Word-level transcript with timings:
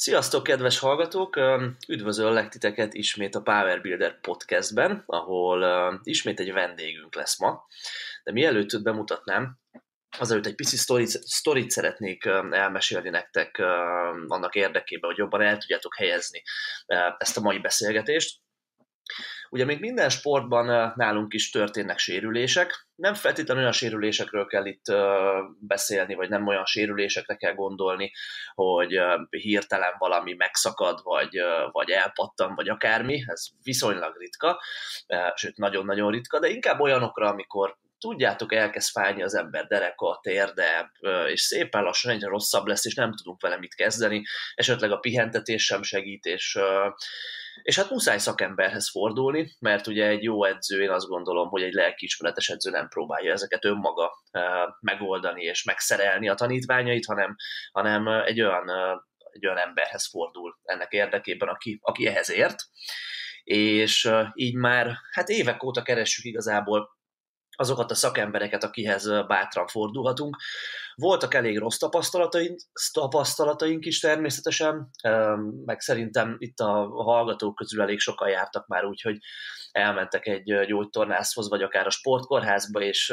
Sziasztok, 0.00 0.42
kedves 0.42 0.78
hallgatók! 0.78 1.36
Üdvözöllek 1.88 2.48
titeket 2.48 2.94
ismét 2.94 3.34
a 3.34 3.42
Power 3.42 3.80
Builder 3.80 4.20
podcastben, 4.20 5.02
ahol 5.06 6.00
ismét 6.02 6.40
egy 6.40 6.52
vendégünk 6.52 7.14
lesz 7.14 7.38
ma. 7.38 7.66
De 8.24 8.32
mielőtt 8.32 8.72
őt 8.72 8.82
bemutatnám, 8.82 9.58
azelőtt 10.18 10.46
egy 10.46 10.54
pici 10.54 10.76
sztorit, 10.76 11.08
sztorit 11.08 11.70
szeretnék 11.70 12.24
elmesélni 12.50 13.08
nektek 13.08 13.58
annak 14.26 14.54
érdekében, 14.54 15.10
hogy 15.10 15.18
jobban 15.18 15.40
el 15.40 15.58
tudjátok 15.58 15.96
helyezni 15.96 16.42
ezt 17.18 17.36
a 17.36 17.40
mai 17.40 17.58
beszélgetést. 17.58 18.40
Ugye 19.52 19.64
még 19.64 19.80
minden 19.80 20.08
sportban 20.08 20.92
nálunk 20.96 21.34
is 21.34 21.50
történnek 21.50 21.98
sérülések. 21.98 22.88
Nem 22.94 23.14
feltétlenül 23.14 23.62
olyan 23.62 23.74
sérülésekről 23.74 24.46
kell 24.46 24.66
itt 24.66 24.84
beszélni, 25.60 26.14
vagy 26.14 26.28
nem 26.28 26.46
olyan 26.46 26.64
sérülésekre 26.64 27.36
kell 27.36 27.54
gondolni, 27.54 28.12
hogy 28.54 29.00
hirtelen 29.28 29.92
valami 29.98 30.32
megszakad, 30.32 31.00
vagy, 31.02 31.36
vagy 31.70 31.90
elpattan, 31.90 32.54
vagy 32.54 32.68
akármi. 32.68 33.22
Ez 33.26 33.46
viszonylag 33.62 34.16
ritka, 34.18 34.62
sőt 35.34 35.56
nagyon-nagyon 35.56 36.10
ritka, 36.10 36.38
de 36.38 36.48
inkább 36.48 36.80
olyanokra, 36.80 37.28
amikor 37.28 37.78
tudjátok, 38.00 38.52
elkezd 38.52 38.90
fájni 38.90 39.22
az 39.22 39.34
ember 39.34 39.66
dereka, 39.66 40.18
térde, 40.22 40.92
és 41.26 41.40
szépen 41.40 41.82
lassan 41.82 42.12
egyre 42.12 42.28
rosszabb 42.28 42.66
lesz, 42.66 42.84
és 42.84 42.94
nem 42.94 43.14
tudunk 43.14 43.40
vele 43.40 43.58
mit 43.58 43.74
kezdeni, 43.74 44.22
esetleg 44.54 44.90
a 44.90 44.98
pihentetés 44.98 45.64
sem 45.64 45.82
segít, 45.82 46.24
és 46.24 46.58
és 47.62 47.76
hát 47.76 47.90
muszáj 47.90 48.18
szakemberhez 48.18 48.90
fordulni, 48.90 49.56
mert 49.58 49.86
ugye 49.86 50.06
egy 50.06 50.22
jó 50.22 50.44
edző, 50.44 50.82
én 50.82 50.90
azt 50.90 51.06
gondolom, 51.06 51.48
hogy 51.48 51.62
egy 51.62 51.72
lelkiismeretes 51.72 52.48
edző 52.48 52.70
nem 52.70 52.88
próbálja 52.88 53.32
ezeket 53.32 53.64
önmaga 53.64 54.12
megoldani 54.80 55.42
és 55.42 55.64
megszerelni 55.64 56.28
a 56.28 56.34
tanítványait, 56.34 57.06
hanem, 57.06 57.36
hanem 57.72 58.06
egy 58.06 58.40
olyan 58.40 58.70
egy 59.32 59.46
olyan 59.46 59.58
emberhez 59.58 60.08
fordul 60.08 60.58
ennek 60.62 60.92
érdekében, 60.92 61.48
aki, 61.48 61.78
aki 61.82 62.06
ehhez 62.06 62.30
ért, 62.30 62.56
és 63.44 64.10
így 64.34 64.54
már 64.54 64.96
hát 65.10 65.28
évek 65.28 65.62
óta 65.62 65.82
keressük 65.82 66.24
igazából 66.24 66.98
azokat 67.60 67.90
a 67.90 67.94
szakembereket, 67.94 68.64
akihez 68.64 69.08
bátran 69.26 69.66
fordulhatunk. 69.66 70.36
Voltak 71.00 71.34
elég 71.34 71.58
rossz 71.58 71.76
tapasztalataink, 71.76 72.60
tapasztalataink 72.92 73.84
is 73.84 74.00
természetesen, 74.00 74.90
meg 75.64 75.80
szerintem 75.80 76.36
itt 76.38 76.58
a 76.58 76.88
hallgatók 76.88 77.54
közül 77.54 77.82
elég 77.82 77.98
sokan 77.98 78.28
jártak 78.28 78.66
már 78.66 78.84
úgy, 78.84 79.00
hogy 79.00 79.18
elmentek 79.70 80.26
egy 80.26 80.66
gyógytornászhoz, 80.66 81.48
vagy 81.48 81.62
akár 81.62 81.86
a 81.86 81.90
sportkórházba, 81.90 82.80
és 82.80 83.10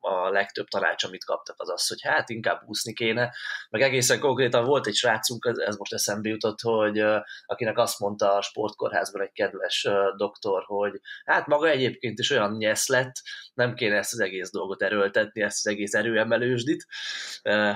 a 0.00 0.28
legtöbb 0.30 0.66
tanács, 0.66 1.04
amit 1.04 1.24
kaptak, 1.24 1.60
az 1.60 1.70
az, 1.70 1.88
hogy 1.88 2.02
hát 2.02 2.28
inkább 2.28 2.62
úszni 2.66 2.92
kéne. 2.92 3.34
Meg 3.70 3.82
egészen 3.82 4.20
konkrétan 4.20 4.64
volt 4.64 4.86
egy 4.86 4.94
srácunk, 4.94 5.52
ez 5.66 5.76
most 5.76 5.92
eszembe 5.92 6.28
jutott, 6.28 6.60
hogy 6.60 7.04
akinek 7.46 7.78
azt 7.78 7.98
mondta 7.98 8.34
a 8.34 8.42
sportkórházban 8.42 9.22
egy 9.22 9.32
kedves 9.32 9.88
doktor, 10.16 10.62
hogy 10.66 11.00
hát 11.24 11.46
maga 11.46 11.68
egyébként 11.68 12.18
is 12.18 12.30
olyan 12.30 12.56
nyesz 12.56 12.88
lett, 12.88 13.14
nem 13.54 13.74
kéne 13.74 13.96
ezt 13.96 14.12
az 14.12 14.20
egész 14.20 14.50
dolgot 14.50 14.82
erőltetni, 14.82 15.42
ezt 15.42 15.66
az 15.66 15.72
egész 15.72 15.94
erőemelősdit, 15.94 16.86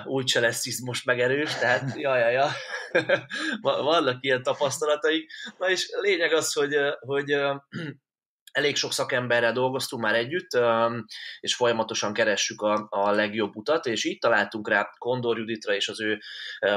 úgyse 0.04 0.40
lesz 0.40 0.66
izmos 0.66 1.02
megerős, 1.02 1.54
tehát 1.54 1.96
ja, 1.96 2.16
ja, 2.16 2.28
ja. 2.28 2.50
vannak 3.60 4.16
ilyen 4.20 4.42
tapasztalataik. 4.42 5.30
Na 5.58 5.70
és 5.70 5.88
lényeg 6.00 6.32
az, 6.32 6.52
hogy, 6.52 6.76
hogy 7.00 7.30
elég 8.56 8.76
sok 8.76 8.92
szakemberrel 8.92 9.52
dolgoztunk 9.52 10.02
már 10.02 10.14
együtt, 10.14 10.48
és 11.40 11.54
folyamatosan 11.54 12.12
keressük 12.12 12.62
a, 12.62 12.86
a 12.90 13.10
legjobb 13.10 13.56
utat, 13.56 13.86
és 13.86 14.04
így 14.04 14.18
találtunk 14.18 14.68
rá 14.68 14.90
Kondor 14.98 15.38
Juditra 15.38 15.74
és 15.74 15.88
az 15.88 16.00
ő 16.00 16.18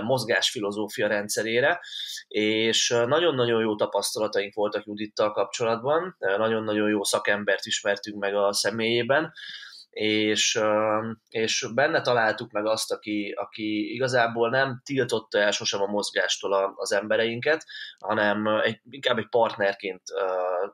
mozgásfilozófia 0.04 1.08
rendszerére, 1.08 1.80
és 2.28 2.90
nagyon-nagyon 3.06 3.62
jó 3.62 3.76
tapasztalataink 3.76 4.54
voltak 4.54 4.86
Judittal 4.86 5.32
kapcsolatban, 5.32 6.16
nagyon-nagyon 6.20 6.90
jó 6.90 7.04
szakembert 7.04 7.66
ismertünk 7.66 8.20
meg 8.20 8.36
a 8.36 8.54
személyében, 8.54 9.34
és, 9.90 10.60
és 11.30 11.68
benne 11.74 12.02
találtuk 12.02 12.52
meg 12.52 12.66
azt, 12.66 12.92
aki, 12.92 13.34
aki 13.38 13.94
igazából 13.94 14.50
nem 14.50 14.82
tiltotta 14.86 15.40
el 15.40 15.52
sosem 15.52 15.82
a 15.82 15.86
mozgástól 15.86 16.74
az 16.76 16.92
embereinket, 16.92 17.66
hanem 18.00 18.48
egy, 18.48 18.82
inkább 18.90 19.18
egy 19.18 19.30
partnerként 19.30 20.02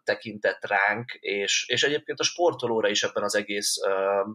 tekintett 0.03 0.65
ránk, 0.65 1.11
és, 1.13 1.65
és 1.67 1.83
egyébként 1.83 2.19
a 2.19 2.23
sportolóra 2.23 2.87
is 2.87 3.03
ebben 3.03 3.23
az 3.23 3.35
egész 3.35 3.75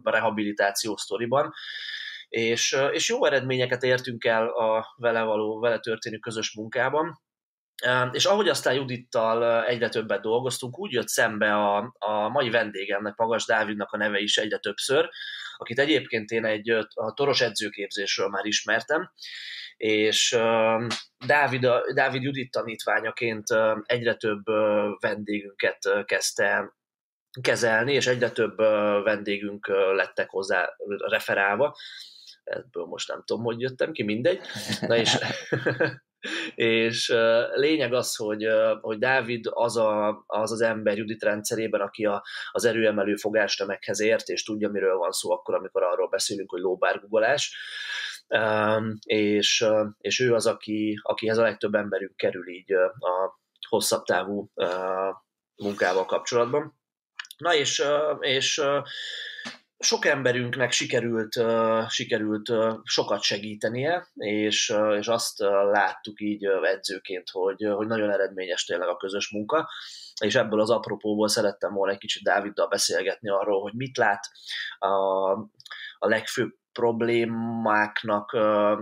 rehabilitáció 0.03 0.97
sztoriban, 0.97 1.53
és, 2.29 2.77
és 2.91 3.09
jó 3.09 3.25
eredményeket 3.25 3.83
értünk 3.83 4.25
el 4.25 4.47
a 4.47 4.93
vele 4.97 5.21
való, 5.21 5.59
vele 5.59 5.79
történő 5.79 6.17
közös 6.17 6.55
munkában, 6.55 7.21
és 8.11 8.25
ahogy 8.25 8.49
aztán 8.49 8.73
Judittal 8.73 9.65
egyre 9.65 9.89
többet 9.89 10.21
dolgoztunk, 10.21 10.79
úgy 10.79 10.91
jött 10.91 11.07
szembe 11.07 11.53
a, 11.53 11.95
a 11.99 12.29
mai 12.29 12.49
vendégemnek, 12.49 13.15
Magas 13.15 13.45
Dávidnak 13.45 13.91
a 13.91 13.97
neve 13.97 14.19
is 14.19 14.37
egyre 14.37 14.57
többször, 14.57 15.09
akit 15.57 15.79
egyébként 15.79 16.29
én 16.29 16.45
egy 16.45 16.69
a 16.93 17.13
toros 17.13 17.41
edzőképzésről 17.41 18.27
már 18.27 18.45
ismertem, 18.45 19.11
és 19.77 20.37
Dávid, 21.25 21.67
Dávid 21.93 22.21
Judit 22.21 22.51
tanítványaként 22.51 23.47
egyre 23.85 24.15
több 24.15 24.43
vendégünket 24.99 25.77
kezdte 26.05 26.73
kezelni, 27.41 27.93
és 27.93 28.07
egyre 28.07 28.29
több 28.31 28.57
vendégünk 29.03 29.67
lettek 29.95 30.29
hozzá 30.29 30.69
referálva. 31.09 31.75
Ebből 32.43 32.85
most 32.85 33.07
nem 33.07 33.23
tudom, 33.25 33.43
hogy 33.43 33.61
jöttem 33.61 33.91
ki, 33.91 34.03
mindegy. 34.03 34.39
Na 34.81 34.95
és 34.95 35.17
és 36.55 37.13
lényeg 37.53 37.93
az, 37.93 38.15
hogy, 38.15 38.47
hogy 38.81 38.97
Dávid 38.97 39.45
az, 39.49 39.77
a, 39.77 40.23
az 40.27 40.51
az 40.51 40.61
ember 40.61 40.97
Judit 40.97 41.23
rendszerében, 41.23 41.81
aki 41.81 42.05
a, 42.05 42.23
az 42.51 42.65
erőemelő 42.65 43.15
fogástömeghez 43.15 43.99
ért, 43.99 44.27
és 44.27 44.43
tudja, 44.43 44.69
miről 44.69 44.97
van 44.97 45.11
szó 45.11 45.31
akkor, 45.31 45.55
amikor 45.55 45.83
arról 45.83 46.09
beszélünk, 46.09 46.49
hogy 46.49 46.61
lóbárgugolás, 46.61 47.55
és, 49.05 49.65
és 49.97 50.19
ő 50.19 50.33
az, 50.33 50.47
aki, 50.47 50.99
akihez 51.03 51.37
a 51.37 51.41
legtöbb 51.41 51.75
emberünk 51.75 52.15
kerül 52.15 52.49
így 52.49 52.73
a 52.99 53.39
hosszabb 53.69 54.03
távú 54.03 54.51
munkával 55.55 56.05
kapcsolatban. 56.05 56.79
Na 57.37 57.55
és, 57.55 57.83
és 58.19 58.61
sok 59.81 60.05
emberünknek 60.05 60.71
sikerült, 60.71 61.41
sikerült 61.87 62.51
sokat 62.83 63.21
segítenie, 63.21 64.07
és, 64.15 64.73
és 64.97 65.07
azt 65.07 65.39
láttuk 65.71 66.21
így 66.21 66.45
edzőként, 66.45 67.29
hogy, 67.29 67.63
hogy 67.75 67.87
nagyon 67.87 68.11
eredményes 68.11 68.65
tényleg 68.65 68.87
a 68.87 68.97
közös 68.97 69.31
munka, 69.31 69.69
és 70.21 70.35
ebből 70.35 70.59
az 70.59 70.69
apropóból 70.69 71.27
szerettem 71.27 71.73
volna 71.73 71.93
egy 71.93 71.99
kicsit 71.99 72.23
Dáviddal 72.23 72.67
beszélgetni 72.67 73.29
arról, 73.29 73.61
hogy 73.61 73.73
mit 73.73 73.97
lát 73.97 74.27
a, 74.79 74.87
a 75.97 76.07
legfőbb 76.07 76.59
problémáknak 76.73 78.33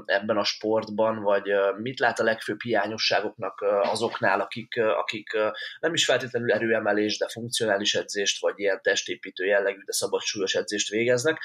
ebben 0.06 0.38
a 0.38 0.44
sportban, 0.44 1.22
vagy 1.22 1.44
mit 1.78 2.00
lát 2.00 2.20
a 2.20 2.24
legfőbb 2.24 2.62
hiányosságoknak 2.62 3.66
azoknál, 3.82 4.40
akik, 4.42 4.78
akik 4.78 5.38
nem 5.80 5.94
is 5.94 6.06
feltétlenül 6.06 6.52
erőemelés, 6.52 7.18
de 7.18 7.28
funkcionális 7.30 7.94
edzést, 7.94 8.42
vagy 8.42 8.54
ilyen 8.56 8.80
testépítő 8.82 9.46
jellegű, 9.46 9.82
de 9.86 9.92
szabadsúlyos 9.92 10.54
edzést 10.54 10.90
végeznek. 10.90 11.40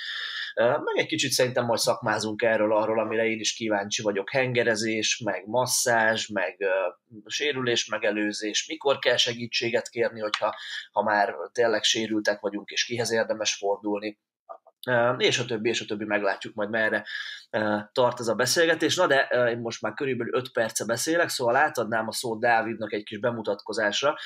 Meg 0.55 0.97
egy 0.97 1.07
kicsit 1.07 1.31
szerintem 1.31 1.65
majd 1.65 1.79
szakmázunk 1.81 2.43
erről, 2.43 2.77
arról, 2.77 3.01
amire 3.01 3.27
én 3.27 3.41
is 3.41 3.55
kíváncsi 3.55 4.03
vagyok, 4.03 4.31
hengerezés, 4.31 5.21
meg 5.25 5.47
masszázs, 5.47 6.29
meg 6.29 6.57
sérülés 7.27 7.87
megelőzés, 7.87 8.67
mikor 8.67 8.99
kell 8.99 9.17
segítséget 9.17 9.89
kérni, 9.89 10.21
hogyha 10.21 10.55
ha 10.93 11.03
már 11.03 11.35
tényleg 11.53 11.83
sérültek 11.83 12.41
vagyunk, 12.41 12.71
és 12.71 12.85
kihez 12.85 13.13
érdemes 13.13 13.55
fordulni 13.55 14.19
és 15.19 15.39
a 15.39 15.45
többi, 15.45 15.69
és 15.69 15.81
a 15.81 15.85
többi 15.85 16.05
meglátjuk 16.05 16.55
majd 16.55 16.71
merre 16.71 17.05
tart 17.93 18.21
ez 18.21 18.29
a 18.29 18.35
beszélgetés. 18.35 18.97
Na 18.97 19.07
de 19.07 19.21
én 19.51 19.59
most 19.59 19.83
már 19.83 19.95
körülbelül 19.95 20.35
5 20.35 20.53
perce 20.53 20.85
beszélek, 20.85 21.29
szóval 21.29 21.57
átadnám 21.57 22.09
a 22.09 22.13
szót 22.13 22.41
Dávidnak 22.41 22.93
egy 22.93 23.03
kis 23.03 23.19
bemutatkozásra. 23.19 24.17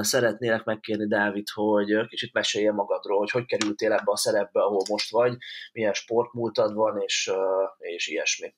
Szeretnélek 0.00 0.64
megkérni 0.64 1.06
Dávid, 1.06 1.48
hogy 1.54 2.06
kicsit 2.06 2.32
mesélje 2.32 2.72
magadról, 2.72 3.18
hogy 3.18 3.30
hogy 3.30 3.46
kerültél 3.46 3.92
ebbe 3.92 4.10
a 4.10 4.16
szerepbe, 4.16 4.60
ahol 4.60 4.82
most 4.90 5.10
vagy, 5.10 5.36
milyen 5.72 5.92
sportmúltad 5.92 6.74
van, 6.74 7.00
és, 7.00 7.32
és 7.78 8.08
ilyesmi. 8.08 8.54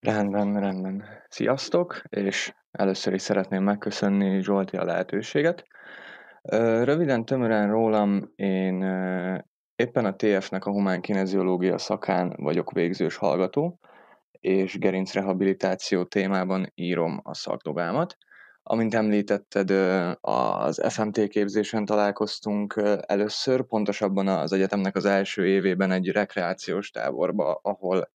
Rendben, 0.00 0.60
rendben. 0.60 1.04
Sziasztok, 1.28 2.02
és 2.08 2.52
először 2.70 3.12
is 3.12 3.22
szeretném 3.22 3.62
megköszönni 3.62 4.42
Zsolti 4.42 4.76
a 4.76 4.84
lehetőséget. 4.84 5.64
Röviden, 6.82 7.24
tömören 7.24 7.70
rólam, 7.70 8.32
én 8.34 8.84
Éppen 9.76 10.04
a 10.04 10.16
TF-nek 10.16 10.64
a 10.64 10.70
humán 10.70 11.00
kineziológia 11.00 11.78
szakán 11.78 12.34
vagyok 12.36 12.72
végzős 12.72 13.16
hallgató, 13.16 13.78
és 14.40 14.78
gerincrehabilitáció 14.78 16.04
témában 16.04 16.72
írom 16.74 17.20
a 17.22 17.34
szakdobámat. 17.34 18.16
Amint 18.62 18.94
említetted, 18.94 19.70
az 20.20 20.92
FMT 20.92 21.28
képzésen 21.28 21.84
találkoztunk 21.84 22.82
először, 23.06 23.66
pontosabban 23.66 24.28
az 24.28 24.52
egyetemnek 24.52 24.96
az 24.96 25.04
első 25.04 25.46
évében 25.46 25.90
egy 25.90 26.08
rekreációs 26.08 26.90
táborba, 26.90 27.60
ahol 27.62 28.10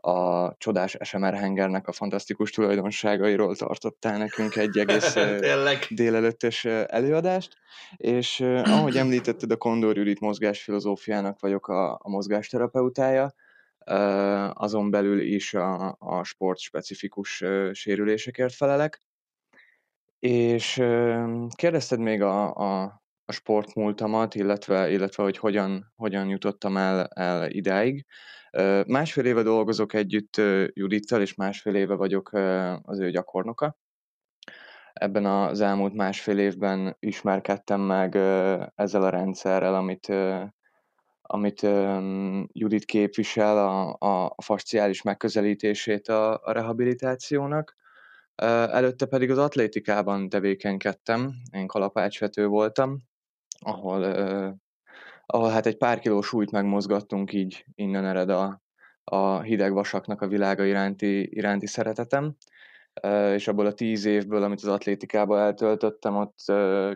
a 0.00 0.54
csodás 0.58 0.96
SMR 1.00 1.34
hengernek 1.34 1.88
a 1.88 1.92
fantasztikus 1.92 2.50
tulajdonságairól 2.50 3.56
tartottál 3.56 4.18
nekünk 4.18 4.56
egy 4.56 4.78
egész 4.78 5.14
délelőttes 5.90 6.64
előadást, 6.64 7.56
és 7.96 8.40
ahogy 8.64 8.96
említetted, 8.96 9.50
a 9.50 9.56
Kondor 9.56 9.96
Judit 9.96 10.20
mozgásfilozófiának 10.20 11.40
vagyok 11.40 11.68
a, 11.68 11.92
a 11.92 12.08
mozgásterapeutája, 12.08 13.34
azon 14.52 14.90
belül 14.90 15.20
is 15.20 15.54
a, 15.54 15.96
a 15.98 16.24
sportspecifikus 16.24 17.44
sérülésekért 17.72 18.54
felelek. 18.54 19.02
És 20.18 20.82
kérdezted 21.54 21.98
még 21.98 22.22
a, 22.22 22.54
a, 22.54 23.02
a 23.28 23.32
sportmúltamat, 23.32 24.34
illetve, 24.34 24.90
illetve 24.90 25.22
hogy 25.22 25.38
hogyan, 25.38 25.92
hogyan 25.96 26.28
jutottam 26.28 26.76
el, 26.76 27.06
el 27.06 27.50
idáig. 27.50 28.06
Másfél 28.86 29.24
éve 29.24 29.42
dolgozok 29.42 29.92
együtt 29.92 30.36
Judittal, 30.72 31.20
és 31.20 31.34
másfél 31.34 31.74
éve 31.74 31.94
vagyok 31.94 32.32
az 32.82 32.98
ő 32.98 33.10
gyakornoka. 33.10 33.76
Ebben 34.92 35.26
az 35.26 35.60
elmúlt 35.60 35.94
másfél 35.94 36.38
évben 36.38 36.96
ismerkedtem 36.98 37.80
meg 37.80 38.16
ezzel 38.74 39.02
a 39.02 39.08
rendszerrel, 39.08 39.74
amit, 39.74 40.12
amit 41.22 41.60
Judit 42.52 42.84
képvisel, 42.84 43.58
a, 43.58 43.96
a 44.36 44.42
fasciális 44.42 45.02
megközelítését 45.02 46.08
a, 46.08 46.40
a 46.42 46.52
rehabilitációnak. 46.52 47.76
Előtte 48.70 49.06
pedig 49.06 49.30
az 49.30 49.38
atlétikában 49.38 50.28
tevékenykedtem, 50.28 51.34
én 51.52 51.66
kalapácsvető 51.66 52.46
voltam, 52.46 53.07
ahol, 53.60 54.02
ahol 55.26 55.50
hát 55.50 55.66
egy 55.66 55.76
pár 55.76 55.98
kiló 55.98 56.20
súlyt 56.20 56.50
megmozgattunk, 56.50 57.32
így 57.32 57.64
innen 57.74 58.04
ered 58.04 58.30
a, 58.30 58.62
a 59.04 59.40
hideg 59.40 59.72
vasaknak 59.72 60.22
a 60.22 60.28
világa 60.28 60.64
iránti, 60.64 61.36
iránti 61.36 61.66
szeretetem. 61.66 62.36
És 63.34 63.48
abból 63.48 63.66
a 63.66 63.72
tíz 63.72 64.04
évből, 64.04 64.42
amit 64.42 64.62
az 64.62 64.68
atlétikában 64.68 65.38
eltöltöttem, 65.38 66.16
ott 66.16 66.38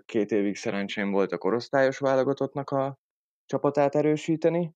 két 0.06 0.30
évig 0.30 0.56
szerencsém 0.56 1.10
volt 1.10 1.32
a 1.32 1.38
korosztályos 1.38 1.98
válogatottnak 1.98 2.70
a 2.70 2.98
csapatát 3.46 3.94
erősíteni, 3.94 4.74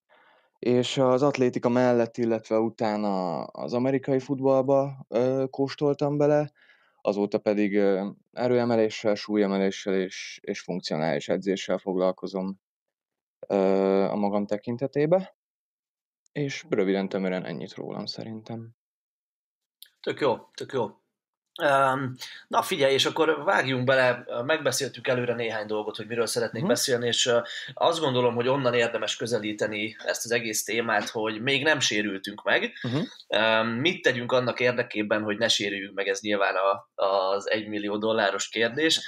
és 0.58 0.98
az 0.98 1.22
atlétika 1.22 1.68
mellett, 1.68 2.16
illetve 2.16 2.58
utána 2.58 3.42
az 3.44 3.74
amerikai 3.74 4.18
futballba 4.18 5.06
kóstoltam 5.50 6.16
bele, 6.16 6.50
azóta 7.06 7.38
pedig 7.38 7.75
erőemeléssel, 8.32 9.14
súlyemeléssel 9.14 9.94
és, 9.94 10.41
és 10.43 10.61
funkcionális 10.61 11.29
edzéssel 11.29 11.79
foglalkozom 11.79 12.61
a 14.11 14.17
magam 14.17 14.47
tekintetébe, 14.47 15.37
és 16.32 16.67
röviden 16.69 17.08
tömören 17.08 17.44
ennyit 17.44 17.75
rólam 17.75 18.06
szerintem. 18.06 18.70
Tök 20.00 20.20
jó, 20.20 20.37
tök 20.55 20.73
jó. 20.73 20.87
Na 22.49 22.62
figyelj, 22.62 22.93
és 22.93 23.06
akkor 23.06 23.44
vágjunk 23.44 23.85
bele, 23.85 24.25
megbeszéltük 24.44 25.08
előre 25.08 25.35
néhány 25.35 25.67
dolgot, 25.67 25.97
hogy 25.97 26.06
miről 26.06 26.26
szeretnék 26.26 26.62
uh-huh. 26.62 26.76
beszélni, 26.76 27.06
és 27.06 27.32
azt 27.75 28.00
gondolom, 28.00 28.35
hogy 28.35 28.49
onnan 28.49 28.75
érdemes 28.75 29.17
közelíteni 29.17 29.97
ezt 30.05 30.25
az 30.25 30.31
egész 30.31 30.64
témát, 30.64 31.08
hogy 31.08 31.41
még 31.41 31.62
nem 31.62 31.81
sérültünk 31.81 32.43
meg. 32.43 32.73
Uh-huh. 32.82 33.81
Mit 33.81 34.03
tegyünk 34.03 34.32
annak 34.32 34.61
érdekében, 34.61 35.23
hogy 35.23 35.38
ne 35.38 35.49
sérüljünk 35.49 35.94
meg, 35.94 36.08
ez 36.08 36.20
nyilván 36.20 36.55
a, 36.55 37.03
az 37.05 37.50
egymillió 37.50 37.97
dolláros 37.97 38.49
kérdés 38.49 39.00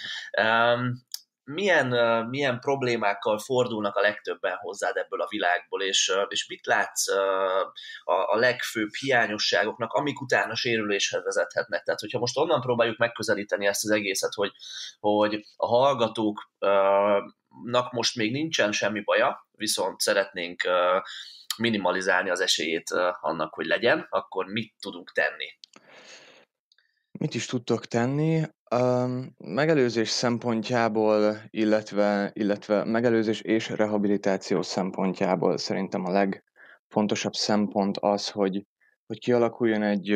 milyen, 1.48 1.86
milyen 2.26 2.60
problémákkal 2.60 3.38
fordulnak 3.38 3.96
a 3.96 4.00
legtöbben 4.00 4.56
hozzád 4.56 4.96
ebből 4.96 5.20
a 5.20 5.28
világból, 5.28 5.82
és, 5.82 6.12
és 6.28 6.48
mit 6.48 6.66
látsz 6.66 7.08
a, 7.08 7.72
a 8.04 8.36
legfőbb 8.36 8.90
hiányosságoknak, 8.98 9.92
amik 9.92 10.20
utána 10.20 10.54
sérüléshez 10.54 11.24
vezethetnek. 11.24 11.82
Tehát, 11.82 12.00
hogyha 12.00 12.18
most 12.18 12.38
onnan 12.38 12.60
próbáljuk 12.60 12.98
megközelíteni 12.98 13.66
ezt 13.66 13.84
az 13.84 13.90
egészet, 13.90 14.34
hogy, 14.34 14.52
hogy 15.00 15.46
a 15.56 15.66
hallgatóknak 15.66 17.92
most 17.92 18.16
még 18.16 18.32
nincsen 18.32 18.72
semmi 18.72 19.00
baja, 19.00 19.48
viszont 19.50 20.00
szeretnénk 20.00 20.62
minimalizálni 21.56 22.30
az 22.30 22.40
esélyét 22.40 22.90
annak, 23.20 23.54
hogy 23.54 23.66
legyen, 23.66 24.06
akkor 24.10 24.46
mit 24.46 24.74
tudunk 24.80 25.12
tenni? 25.12 25.58
Mit 27.18 27.34
is 27.34 27.46
tudtok 27.46 27.86
tenni? 27.86 28.42
Megelőzés 29.38 30.08
szempontjából, 30.08 31.42
illetve, 31.50 32.30
illetve 32.34 32.84
megelőzés 32.84 33.40
és 33.40 33.68
rehabilitáció 33.68 34.62
szempontjából 34.62 35.56
szerintem 35.58 36.04
a 36.04 36.10
legfontosabb 36.10 37.32
szempont 37.32 37.96
az, 37.98 38.30
hogy, 38.30 38.66
hogy 39.06 39.18
kialakuljon 39.18 39.82
egy, 39.82 40.10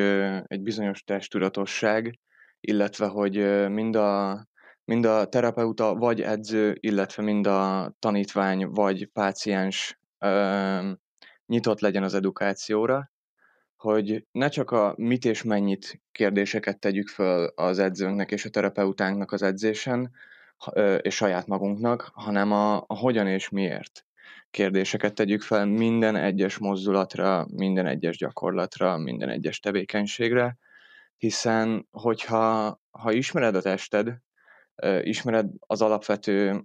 egy 0.47 0.63
bizonyos 0.63 1.03
testtudatosság, 1.03 2.19
illetve 2.61 3.07
hogy 3.07 3.69
mind 3.71 3.97
a, 3.97 4.47
mind 4.85 5.05
a 5.05 5.27
terapeuta 5.27 5.95
vagy 5.95 6.21
edző, 6.21 6.77
illetve 6.81 7.23
mind 7.23 7.47
a 7.47 7.93
tanítvány 7.99 8.67
vagy 8.67 9.07
páciens 9.13 9.99
nyitott 11.47 11.81
legyen 11.81 12.03
az 12.03 12.15
edukációra, 12.15 13.11
hogy 13.83 14.27
ne 14.33 14.49
csak 14.49 14.71
a 14.71 14.95
mit 14.97 15.25
és 15.25 15.43
mennyit 15.43 16.01
kérdéseket 16.13 16.79
tegyük 16.79 17.09
föl 17.09 17.53
az 17.55 17.79
edzőnknek 17.79 18.31
és 18.31 18.45
a 18.45 18.51
terapeutánknak 18.51 19.33
az 19.33 19.43
edzésen, 19.43 20.11
és 21.01 21.15
saját 21.15 21.47
magunknak, 21.47 22.11
hanem 22.15 22.53
a, 22.53 22.77
a 22.77 22.97
hogyan 22.97 23.27
és 23.27 23.49
miért 23.49 24.07
kérdéseket 24.51 25.15
tegyük 25.15 25.43
fel 25.43 25.67
minden 25.67 26.17
egyes 26.17 26.59
mozdulatra, 26.59 27.47
minden 27.51 27.87
egyes 27.87 28.17
gyakorlatra, 28.17 28.99
minden 28.99 29.29
egyes 29.29 29.61
tevékenységre, 29.61 30.59
hiszen 31.17 31.89
hogyha 31.91 32.81
ha 32.91 33.13
ismered 33.13 33.55
a 33.55 33.63
tested, 33.63 34.17
ismered 35.03 35.51
az 35.67 35.83
alapvető 35.83 36.65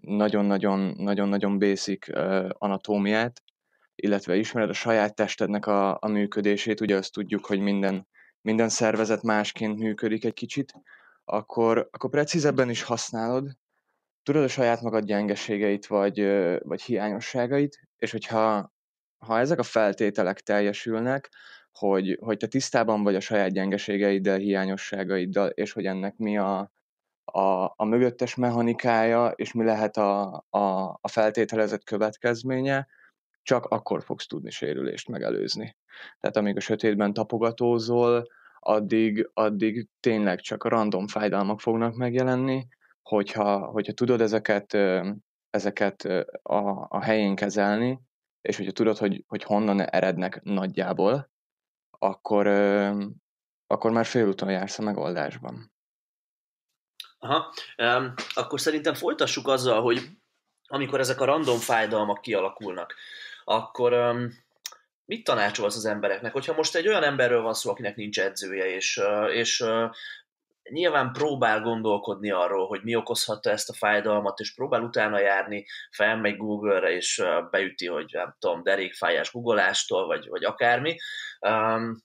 nagyon-nagyon-nagyon 0.00 1.58
basic 1.58 2.06
anatómiát, 2.52 3.42
illetve 3.96 4.36
ismered 4.36 4.68
a 4.68 4.72
saját 4.72 5.14
testednek 5.14 5.66
a, 5.66 5.98
a 6.00 6.08
működését, 6.08 6.80
ugye 6.80 6.96
azt 6.96 7.12
tudjuk, 7.12 7.46
hogy 7.46 7.60
minden, 7.60 8.06
minden 8.40 8.68
szervezet 8.68 9.22
másként 9.22 9.78
működik 9.78 10.24
egy 10.24 10.34
kicsit, 10.34 10.74
akkor, 11.24 11.88
akkor 11.90 12.10
precízebben 12.10 12.70
is 12.70 12.82
használod, 12.82 13.56
tudod 14.22 14.42
a 14.42 14.48
saját 14.48 14.82
magad 14.82 15.04
gyengeségeit 15.04 15.86
vagy, 15.86 16.20
vagy 16.58 16.82
hiányosságait, 16.82 17.88
és 17.96 18.10
hogyha 18.10 18.74
ha 19.18 19.38
ezek 19.38 19.58
a 19.58 19.62
feltételek 19.62 20.40
teljesülnek, 20.40 21.30
hogy, 21.72 22.18
hogy 22.20 22.36
te 22.36 22.46
tisztában 22.46 23.02
vagy 23.02 23.14
a 23.14 23.20
saját 23.20 23.52
gyengeségeiddel, 23.52 24.38
hiányosságaiddal, 24.38 25.48
és 25.48 25.72
hogy 25.72 25.86
ennek 25.86 26.16
mi 26.16 26.38
a, 26.38 26.72
a, 27.24 27.64
a 27.76 27.84
mögöttes 27.84 28.34
mechanikája, 28.34 29.28
és 29.28 29.52
mi 29.52 29.64
lehet 29.64 29.96
a, 29.96 30.44
a, 30.50 30.98
a 31.00 31.08
feltételezett 31.08 31.84
következménye, 31.84 32.86
csak 33.46 33.64
akkor 33.64 34.02
fogsz 34.02 34.26
tudni 34.26 34.50
sérülést 34.50 35.08
megelőzni. 35.08 35.76
Tehát 36.20 36.36
amíg 36.36 36.56
a 36.56 36.60
sötétben 36.60 37.12
tapogatózol, 37.12 38.26
addig, 38.58 39.30
addig 39.34 39.88
tényleg 40.00 40.40
csak 40.40 40.64
a 40.64 40.68
random 40.68 41.06
fájdalmak 41.06 41.60
fognak 41.60 41.94
megjelenni, 41.94 42.66
hogyha, 43.02 43.58
hogyha 43.58 43.92
tudod 43.92 44.20
ezeket, 44.20 44.74
ezeket 45.50 46.04
a, 46.42 46.86
a 46.88 47.02
helyén 47.02 47.34
kezelni, 47.34 48.00
és 48.40 48.56
hogyha 48.56 48.72
tudod, 48.72 48.96
hogy, 48.96 49.24
hogy 49.26 49.42
honnan 49.42 49.80
erednek 49.80 50.42
nagyjából, 50.42 51.30
akkor, 51.90 52.46
akkor 53.66 53.90
már 53.90 54.06
félúton 54.06 54.50
jársz 54.50 54.78
a 54.78 54.82
megoldásban. 54.82 55.72
Aha, 57.18 57.52
um, 57.76 58.14
akkor 58.34 58.60
szerintem 58.60 58.94
folytassuk 58.94 59.48
azzal, 59.48 59.82
hogy 59.82 60.00
amikor 60.66 61.00
ezek 61.00 61.20
a 61.20 61.24
random 61.24 61.58
fájdalmak 61.58 62.20
kialakulnak, 62.20 62.94
akkor 63.48 63.92
um, 63.92 64.32
mit 65.04 65.24
tanácsolsz 65.24 65.76
az 65.76 65.84
embereknek? 65.84 66.32
Hogyha 66.32 66.54
most 66.54 66.74
egy 66.74 66.88
olyan 66.88 67.02
emberről 67.02 67.42
van 67.42 67.54
szó, 67.54 67.70
akinek 67.70 67.96
nincs 67.96 68.20
edzője, 68.20 68.74
és, 68.74 69.00
és 69.32 69.64
nyilván 70.70 71.12
próbál 71.12 71.60
gondolkodni 71.60 72.30
arról, 72.30 72.66
hogy 72.66 72.82
mi 72.82 72.94
okozhatta 72.94 73.50
ezt 73.50 73.68
a 73.68 73.74
fájdalmat, 73.74 74.38
és 74.38 74.54
próbál 74.54 74.82
utána 74.82 75.18
járni, 75.18 75.66
felmegy 75.90 76.36
Google-re, 76.36 76.90
és 76.90 77.22
beüti, 77.50 77.86
hogy 77.86 78.10
nem 78.12 78.36
tudom, 78.38 78.62
derékfájás 78.62 79.32
guggolástól, 79.32 80.06
vagy, 80.06 80.28
vagy 80.28 80.44
akármi. 80.44 80.96
Um, 81.40 82.04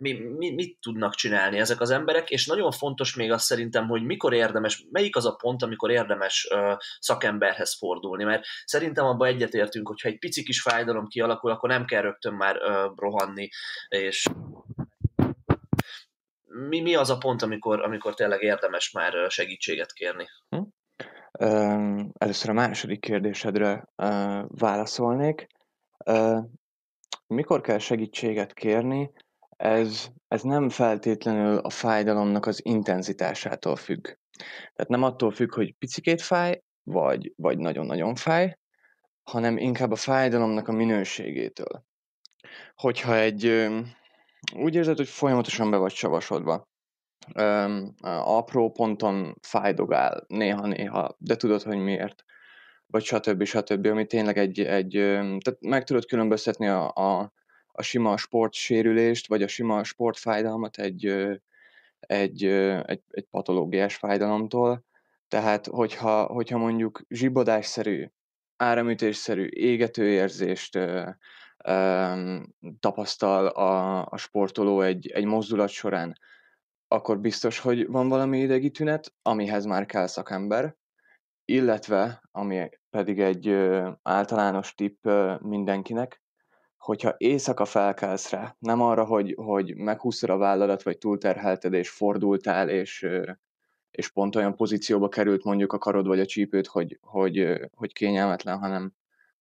mi, 0.00 0.12
mi, 0.12 0.50
mit 0.50 0.78
tudnak 0.80 1.14
csinálni 1.14 1.58
ezek 1.58 1.80
az 1.80 1.90
emberek, 1.90 2.30
és 2.30 2.46
nagyon 2.46 2.70
fontos 2.70 3.14
még 3.14 3.32
azt 3.32 3.44
szerintem, 3.44 3.88
hogy 3.88 4.02
mikor 4.02 4.32
érdemes, 4.32 4.86
melyik 4.90 5.16
az 5.16 5.26
a 5.26 5.34
pont, 5.34 5.62
amikor 5.62 5.90
érdemes 5.90 6.48
uh, 6.54 6.76
szakemberhez 6.98 7.76
fordulni, 7.78 8.24
mert 8.24 8.44
szerintem 8.64 9.04
abban 9.04 9.28
egyetértünk, 9.28 9.88
hogyha 9.88 10.08
egy 10.08 10.18
pici 10.18 10.42
kis 10.42 10.62
fájdalom 10.62 11.06
kialakul, 11.06 11.50
akkor 11.50 11.68
nem 11.68 11.84
kell 11.84 12.02
rögtön 12.02 12.34
már 12.34 12.56
uh, 12.56 12.92
rohanni, 12.96 13.48
és 13.88 14.26
mi, 16.68 16.80
mi 16.80 16.94
az 16.94 17.10
a 17.10 17.18
pont, 17.18 17.42
amikor, 17.42 17.82
amikor 17.82 18.14
tényleg 18.14 18.42
érdemes 18.42 18.90
már 18.90 19.30
segítséget 19.30 19.92
kérni? 19.92 20.26
Hm? 20.48 20.62
Először 22.18 22.50
a 22.50 22.52
második 22.52 23.00
kérdésedre 23.00 23.84
válaszolnék. 24.46 25.46
mikor 27.26 27.60
kell 27.60 27.78
segítséget 27.78 28.52
kérni, 28.52 29.10
ez, 29.60 30.06
ez 30.28 30.42
nem 30.42 30.68
feltétlenül 30.68 31.58
a 31.58 31.70
fájdalomnak 31.70 32.46
az 32.46 32.60
intenzitásától 32.64 33.76
függ. 33.76 34.02
Tehát 34.74 34.88
nem 34.88 35.02
attól 35.02 35.30
függ, 35.30 35.54
hogy 35.54 35.74
picikét 35.78 36.22
fáj, 36.22 36.62
vagy, 36.82 37.32
vagy 37.36 37.58
nagyon-nagyon 37.58 38.14
fáj, 38.14 38.58
hanem 39.22 39.56
inkább 39.56 39.90
a 39.90 39.96
fájdalomnak 39.96 40.68
a 40.68 40.72
minőségétől. 40.72 41.84
Hogyha 42.74 43.16
egy 43.16 43.68
úgy 44.54 44.74
érzed, 44.74 44.96
hogy 44.96 45.08
folyamatosan 45.08 45.70
be 45.70 45.76
vagy 45.76 45.92
savasodva, 45.92 46.68
apró 48.04 48.70
ponton 48.70 49.34
fájdogál 49.40 50.24
néha-néha, 50.26 51.16
de 51.18 51.36
tudod, 51.36 51.62
hogy 51.62 51.78
miért, 51.78 52.24
vagy 52.86 53.04
stb. 53.04 53.44
stb., 53.44 53.86
ami 53.86 54.06
tényleg 54.06 54.38
egy, 54.38 54.60
egy 54.60 54.90
tehát 55.40 55.58
meg 55.60 55.84
tudod 55.84 56.04
különböztetni 56.04 56.66
a, 56.68 56.92
a, 56.92 57.32
a 57.72 57.82
sima 57.82 58.16
sportsérülést, 58.16 59.26
vagy 59.28 59.42
a 59.42 59.48
sima 59.48 59.84
sportfájdalmat 59.84 60.78
egy, 60.78 61.06
egy, 62.00 62.44
egy, 62.84 63.02
egy 63.10 63.26
patológiás 63.30 63.96
fájdalomtól. 63.96 64.84
Tehát, 65.28 65.66
hogyha, 65.66 66.24
hogyha 66.24 66.58
mondjuk 66.58 67.02
zsibodásszerű, 67.08 68.06
áramütésszerű 68.56 69.46
égetőérzést 69.46 70.76
ö, 70.76 71.08
ö, 71.64 72.36
tapasztal 72.80 73.46
a, 73.46 74.04
a 74.06 74.16
sportoló 74.16 74.80
egy, 74.80 75.10
egy 75.10 75.24
mozdulat 75.24 75.68
során, 75.68 76.18
akkor 76.88 77.20
biztos, 77.20 77.58
hogy 77.58 77.86
van 77.86 78.08
valami 78.08 78.38
idegi 78.38 78.70
tünet, 78.70 79.14
amihez 79.22 79.64
már 79.64 79.86
kell 79.86 80.06
szakember, 80.06 80.76
illetve, 81.44 82.22
ami 82.32 82.68
pedig 82.90 83.20
egy 83.20 83.48
ö, 83.48 83.90
általános 84.02 84.74
tipp 84.74 85.06
ö, 85.06 85.34
mindenkinek, 85.40 86.22
hogyha 86.80 87.14
éjszaka 87.16 87.64
felkelsz 87.64 88.30
rá, 88.30 88.56
nem 88.58 88.80
arra, 88.80 89.04
hogy, 89.04 89.34
hogy 89.36 89.76
meghúztad 89.76 90.30
a 90.30 90.36
vállalat, 90.36 90.82
vagy 90.82 90.98
túlterhelted, 90.98 91.72
és 91.72 91.90
fordultál, 91.90 92.68
és, 92.68 93.06
és 93.90 94.08
pont 94.08 94.36
olyan 94.36 94.54
pozícióba 94.54 95.08
került 95.08 95.44
mondjuk 95.44 95.72
a 95.72 95.78
karod 95.78 96.06
vagy 96.06 96.20
a 96.20 96.26
csípőt, 96.26 96.66
hogy, 96.66 96.98
hogy, 97.00 97.60
hogy 97.74 97.92
kényelmetlen, 97.92 98.58
hanem, 98.58 98.92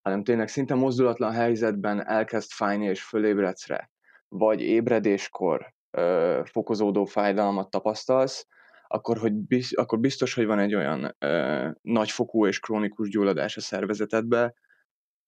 hanem 0.02 0.24
tényleg 0.24 0.48
szinte 0.48 0.76
mozdulatlan 0.76 1.32
helyzetben 1.32 2.08
elkezd 2.08 2.52
fájni, 2.52 2.86
és 2.86 3.04
fölébredsz 3.04 3.68
rá, 3.68 3.90
vagy 4.28 4.62
ébredéskor 4.62 5.74
ö, 5.92 6.42
fokozódó 6.46 7.06
fájdalmat 7.06 7.70
tapasztalsz, 7.70 8.48
akkor, 8.88 9.18
hogy 9.18 9.34
biz, 9.34 9.74
akkor 9.74 10.00
biztos, 10.00 10.34
hogy 10.34 10.46
van 10.46 10.60
egy 10.60 10.76
olyan 10.76 11.16
ö, 11.20 11.70
nagyfokú 11.82 12.48
és 12.48 12.60
krónikus 12.60 13.10
gyulladás 13.10 13.58
a 13.58 13.62
szervezetedbe, 13.62 14.54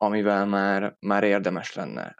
amivel 0.02 0.46
már, 0.46 0.96
már 1.00 1.24
érdemes 1.24 1.74
lenne 1.74 2.16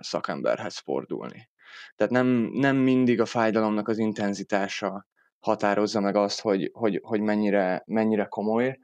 szakemberhez 0.00 0.78
fordulni. 0.78 1.48
Tehát 1.96 2.12
nem, 2.12 2.26
nem 2.52 2.76
mindig 2.76 3.20
a 3.20 3.26
fájdalomnak 3.26 3.88
az 3.88 3.98
intenzitása 3.98 5.06
határozza 5.38 6.00
meg 6.00 6.16
azt, 6.16 6.40
hogy, 6.40 6.70
hogy, 6.72 7.00
hogy 7.02 7.20
mennyire, 7.20 7.82
mennyire 7.86 8.24
komoly. 8.24 8.78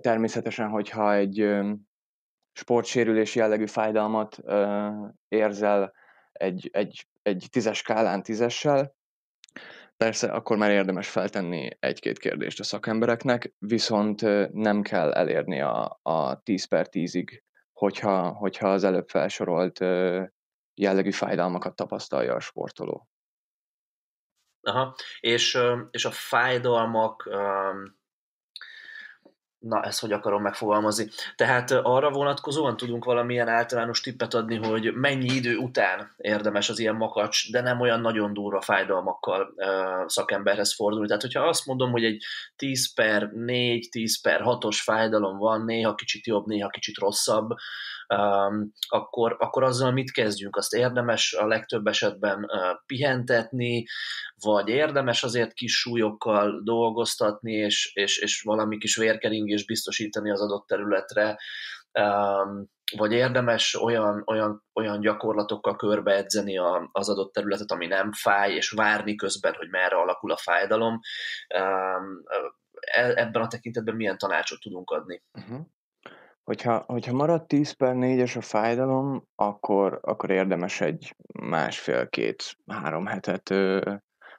Természetesen, 0.00 0.68
hogyha 0.68 1.14
egy 1.14 1.56
sportsérülés 2.52 3.34
jellegű 3.34 3.66
fájdalmat 3.66 4.38
érzel 5.28 5.92
egy, 6.32 6.68
egy, 6.72 7.06
egy 7.22 7.46
tízes 7.50 7.78
skálán 7.78 8.22
tízessel, 8.22 8.94
Persze, 9.96 10.30
akkor 10.30 10.56
már 10.56 10.70
érdemes 10.70 11.08
feltenni 11.08 11.68
egy-két 11.80 12.18
kérdést 12.18 12.60
a 12.60 12.64
szakembereknek, 12.64 13.54
viszont 13.58 14.20
nem 14.52 14.82
kell 14.82 15.12
elérni 15.12 15.60
a, 15.60 15.98
a 16.02 16.40
10 16.42 16.64
per 16.64 16.86
10-ig 16.90 17.40
hogyha, 17.78 18.28
hogyha 18.28 18.72
az 18.72 18.84
előbb 18.84 19.08
felsorolt 19.08 19.78
jellegű 20.74 21.10
fájdalmakat 21.10 21.76
tapasztalja 21.76 22.34
a 22.34 22.40
sportoló. 22.40 23.08
Aha, 24.60 24.94
és, 25.20 25.58
és 25.90 26.04
a 26.04 26.10
fájdalmak, 26.10 27.28
na 29.68 29.82
ezt 29.82 30.00
hogy 30.00 30.12
akarom 30.12 30.42
megfogalmazni. 30.42 31.08
Tehát 31.36 31.70
arra 31.70 32.10
vonatkozóan 32.10 32.76
tudunk 32.76 33.04
valamilyen 33.04 33.48
általános 33.48 34.00
tippet 34.00 34.34
adni, 34.34 34.56
hogy 34.56 34.94
mennyi 34.94 35.34
idő 35.34 35.56
után 35.56 36.14
érdemes 36.16 36.68
az 36.68 36.78
ilyen 36.78 36.94
makacs, 36.94 37.50
de 37.50 37.60
nem 37.60 37.80
olyan 37.80 38.00
nagyon 38.00 38.32
durva 38.32 38.60
fájdalmakkal 38.60 39.54
uh, 39.56 39.66
szakemberhez 40.06 40.74
fordulni. 40.74 41.06
Tehát, 41.06 41.22
hogyha 41.22 41.40
azt 41.40 41.66
mondom, 41.66 41.90
hogy 41.90 42.04
egy 42.04 42.24
10 42.56 42.94
per 42.94 43.30
4, 43.32 43.88
10 43.90 44.20
per 44.20 44.40
6-os 44.44 44.78
fájdalom 44.82 45.38
van, 45.38 45.64
néha 45.64 45.94
kicsit 45.94 46.26
jobb, 46.26 46.46
néha 46.46 46.68
kicsit 46.68 46.98
rosszabb, 46.98 47.50
um, 48.14 48.72
akkor, 48.88 49.36
akkor 49.38 49.62
azzal 49.62 49.92
mit 49.92 50.12
kezdjünk? 50.12 50.56
Azt 50.56 50.74
érdemes 50.74 51.32
a 51.32 51.46
legtöbb 51.46 51.86
esetben 51.86 52.38
uh, 52.44 52.60
pihentetni, 52.86 53.84
vagy 54.40 54.68
érdemes 54.68 55.22
azért 55.22 55.52
kis 55.52 55.72
súlyokkal 55.72 56.60
dolgoztatni, 56.64 57.52
és, 57.52 57.90
és, 57.94 58.18
és 58.18 58.42
valami 58.42 58.78
kis 58.78 58.96
vérkeringés 58.96 59.55
biztosítani 59.64 60.30
az 60.30 60.40
adott 60.40 60.66
területre, 60.66 61.38
vagy 62.96 63.12
érdemes 63.12 63.74
olyan, 63.74 64.22
olyan, 64.26 64.64
olyan 64.74 65.00
gyakorlatokkal 65.00 65.76
körbeedzeni 65.76 66.58
a, 66.58 66.88
az 66.92 67.08
adott 67.08 67.32
területet, 67.32 67.70
ami 67.70 67.86
nem 67.86 68.12
fáj, 68.12 68.52
és 68.54 68.70
várni 68.70 69.14
közben, 69.14 69.54
hogy 69.54 69.68
merre 69.70 69.96
alakul 69.96 70.30
a 70.32 70.36
fájdalom. 70.36 71.00
Um, 71.58 72.22
ebben 73.14 73.42
a 73.42 73.48
tekintetben 73.48 73.94
milyen 73.94 74.18
tanácsot 74.18 74.60
tudunk 74.60 74.90
adni? 74.90 75.22
Uh-huh. 75.32 75.66
Hogyha, 76.44 76.84
hogyha 76.86 77.12
marad 77.12 77.46
10 77.46 77.72
per 77.72 77.94
4-es 77.96 78.36
a 78.36 78.40
fájdalom, 78.40 79.22
akkor, 79.34 79.98
akkor 80.02 80.30
érdemes 80.30 80.80
egy 80.80 81.16
másfél-két-három 81.42 83.06
hetet 83.06 83.50
ö, 83.50 83.94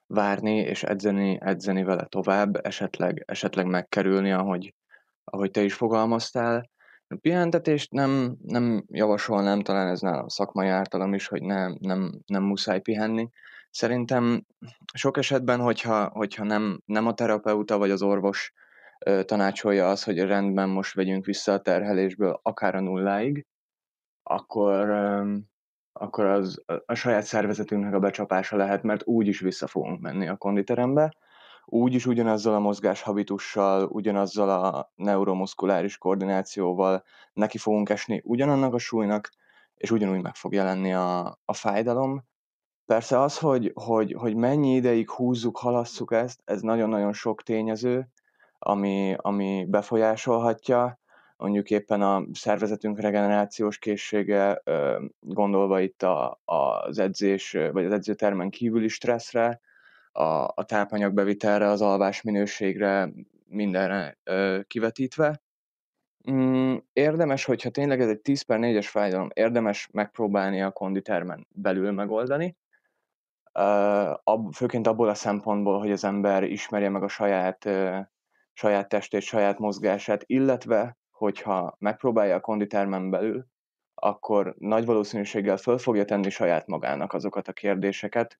várni, 0.05 0.55
és 0.55 0.83
edzeni, 0.83 1.37
edzeni 1.41 1.83
vele 1.83 2.05
tovább, 2.05 2.65
esetleg, 2.65 3.23
esetleg 3.25 3.65
megkerülni, 3.65 4.31
ahogy, 4.31 4.73
ahogy 5.31 5.51
te 5.51 5.61
is 5.61 5.73
fogalmaztál. 5.73 6.69
A 7.07 7.15
pihentetést 7.21 7.91
nem, 7.91 8.37
nem 8.43 8.83
javasolnám, 8.87 9.61
talán 9.61 9.87
ez 9.87 10.01
nálam 10.01 10.27
szakmai 10.27 10.67
ártalom 10.67 11.13
is, 11.13 11.27
hogy 11.27 11.41
nem, 11.41 11.77
nem, 11.79 12.19
nem 12.25 12.43
muszáj 12.43 12.81
pihenni. 12.81 13.29
Szerintem 13.69 14.45
sok 14.93 15.17
esetben, 15.17 15.59
hogyha, 15.59 16.09
hogyha 16.09 16.43
nem, 16.43 16.81
nem 16.85 17.07
a 17.07 17.13
terapeuta 17.13 17.77
vagy 17.77 17.91
az 17.91 18.01
orvos 18.01 18.53
tanácsolja 19.25 19.89
az, 19.89 20.03
hogy 20.03 20.19
rendben 20.19 20.69
most 20.69 20.93
vegyünk 20.93 21.25
vissza 21.25 21.53
a 21.53 21.61
terhelésből 21.61 22.39
akár 22.43 22.75
a 22.75 22.79
nulláig, 22.79 23.45
akkor, 24.23 24.89
akkor 25.91 26.25
az 26.25 26.63
a 26.85 26.93
saját 26.93 27.23
szervezetünknek 27.23 27.93
a 27.93 27.99
becsapása 27.99 28.57
lehet, 28.57 28.83
mert 28.83 29.05
úgy 29.05 29.27
is 29.27 29.39
vissza 29.39 29.67
fogunk 29.67 30.01
menni 30.01 30.27
a 30.27 30.37
konditerembe, 30.37 31.13
úgy 31.69 31.93
is 31.93 32.05
ugyanazzal 32.05 32.53
a 32.53 32.59
mozgáshabitussal, 32.59 33.85
ugyanazzal 33.85 34.49
a 34.49 34.91
neuromuszkuláris 34.95 35.97
koordinációval 35.97 37.03
neki 37.33 37.57
fogunk 37.57 37.89
esni 37.89 38.21
ugyanannak 38.23 38.73
a 38.73 38.77
súlynak, 38.77 39.29
és 39.75 39.91
ugyanúgy 39.91 40.21
meg 40.21 40.35
fog 40.35 40.53
jelenni 40.53 40.93
a, 40.93 41.39
a 41.45 41.53
fájdalom. 41.53 42.23
Persze 42.85 43.19
az, 43.19 43.37
hogy, 43.37 43.71
hogy, 43.75 44.13
hogy 44.13 44.35
mennyi 44.35 44.75
ideig 44.75 45.09
húzzuk, 45.09 45.57
halasszuk 45.57 46.13
ezt, 46.13 46.41
ez 46.45 46.61
nagyon-nagyon 46.61 47.13
sok 47.13 47.43
tényező, 47.43 48.07
ami, 48.59 49.15
ami 49.17 49.65
befolyásolhatja, 49.69 50.99
mondjuk 51.37 51.69
éppen 51.69 52.01
a 52.01 52.23
szervezetünk 52.33 52.99
regenerációs 52.99 53.77
készsége, 53.77 54.63
gondolva 55.19 55.79
itt 55.79 56.03
a, 56.03 56.41
az 56.45 56.99
edzés, 56.99 57.57
vagy 57.71 57.85
az 57.85 57.91
edzőtermen 57.91 58.49
kívüli 58.49 58.87
stresszre, 58.87 59.61
a, 60.17 60.51
a 60.55 60.63
tápanyagbevitelre, 60.65 61.67
az 61.67 61.81
alvás 61.81 62.21
minőségre, 62.21 63.09
mindenre 63.45 64.17
kivetítve. 64.67 65.41
Mm, 66.31 66.75
érdemes, 66.93 67.45
hogyha 67.45 67.69
tényleg 67.69 68.01
ez 68.01 68.09
egy 68.09 68.19
10 68.19 68.41
per 68.41 68.59
4-es 68.61 68.87
fájdalom, 68.89 69.29
érdemes 69.33 69.89
megpróbálni 69.91 70.61
a 70.61 70.71
konditermen 70.71 71.47
belül 71.49 71.91
megoldani, 71.91 72.57
főként 74.53 74.87
abból 74.87 75.09
a 75.09 75.13
szempontból, 75.13 75.79
hogy 75.79 75.91
az 75.91 76.03
ember 76.03 76.43
ismerje 76.43 76.89
meg 76.89 77.03
a 77.03 77.07
saját 77.07 77.69
saját 78.53 78.89
testét, 78.89 79.21
saját 79.21 79.59
mozgását, 79.59 80.23
illetve 80.25 80.97
hogyha 81.11 81.75
megpróbálja 81.79 82.35
a 82.35 82.39
konditermen 82.39 83.09
belül, 83.09 83.45
akkor 83.95 84.55
nagy 84.57 84.85
valószínűséggel 84.85 85.57
föl 85.57 85.77
fogja 85.77 86.05
tenni 86.05 86.29
saját 86.29 86.67
magának 86.67 87.13
azokat 87.13 87.47
a 87.47 87.53
kérdéseket, 87.53 88.39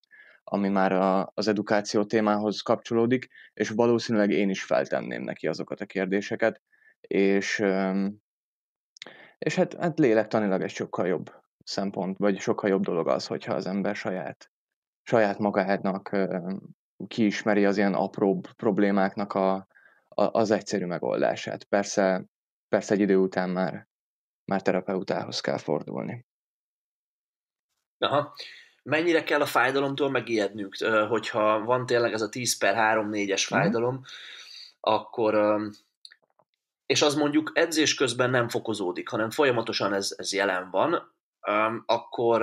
ami 0.49 0.69
már 0.69 0.91
a, 0.91 1.31
az 1.33 1.47
edukáció 1.47 2.03
témához 2.03 2.61
kapcsolódik, 2.61 3.27
és 3.53 3.69
valószínűleg 3.69 4.29
én 4.29 4.49
is 4.49 4.63
feltenném 4.63 5.21
neki 5.21 5.47
azokat 5.47 5.81
a 5.81 5.85
kérdéseket, 5.85 6.61
és, 7.01 7.63
és 9.37 9.55
hát, 9.55 9.73
hát 9.73 9.99
lélektanilag 9.99 10.61
egy 10.61 10.69
sokkal 10.69 11.07
jobb 11.07 11.31
szempont, 11.63 12.17
vagy 12.17 12.39
sokkal 12.39 12.69
jobb 12.69 12.83
dolog 12.83 13.07
az, 13.07 13.27
hogyha 13.27 13.53
az 13.53 13.65
ember 13.65 13.95
saját, 13.95 14.51
saját 15.03 15.37
magának 15.37 16.15
kiismeri 17.07 17.65
az 17.65 17.77
ilyen 17.77 17.93
apróbb 17.93 18.47
problémáknak 18.51 19.33
a, 19.33 19.67
az 20.07 20.51
egyszerű 20.51 20.85
megoldását. 20.85 21.63
Persze, 21.63 22.25
persze 22.67 22.93
egy 22.93 22.99
idő 22.99 23.17
után 23.17 23.49
már, 23.49 23.87
már 24.45 24.61
terapeutához 24.61 25.39
kell 25.39 25.57
fordulni. 25.57 26.25
Aha. 27.97 28.33
Mennyire 28.89 29.23
kell 29.23 29.41
a 29.41 29.45
fájdalomtól 29.45 30.09
megijednünk, 30.09 30.75
hogyha 31.09 31.63
van 31.63 31.85
tényleg 31.85 32.13
ez 32.13 32.21
a 32.21 32.29
10 32.29 32.57
per 32.57 32.75
3-4-es 32.77 33.49
mhm. 33.49 33.59
fájdalom, 33.59 33.95
mm. 33.95 34.01
akkor 34.79 35.59
és 36.85 37.01
az 37.01 37.15
mondjuk 37.15 37.51
edzés 37.53 37.95
közben 37.95 38.29
nem 38.29 38.49
fokozódik, 38.49 39.09
hanem 39.09 39.29
folyamatosan 39.29 39.93
ez, 39.93 40.13
ez 40.17 40.33
jelen 40.33 40.69
van, 40.71 41.15
akkor 41.85 42.41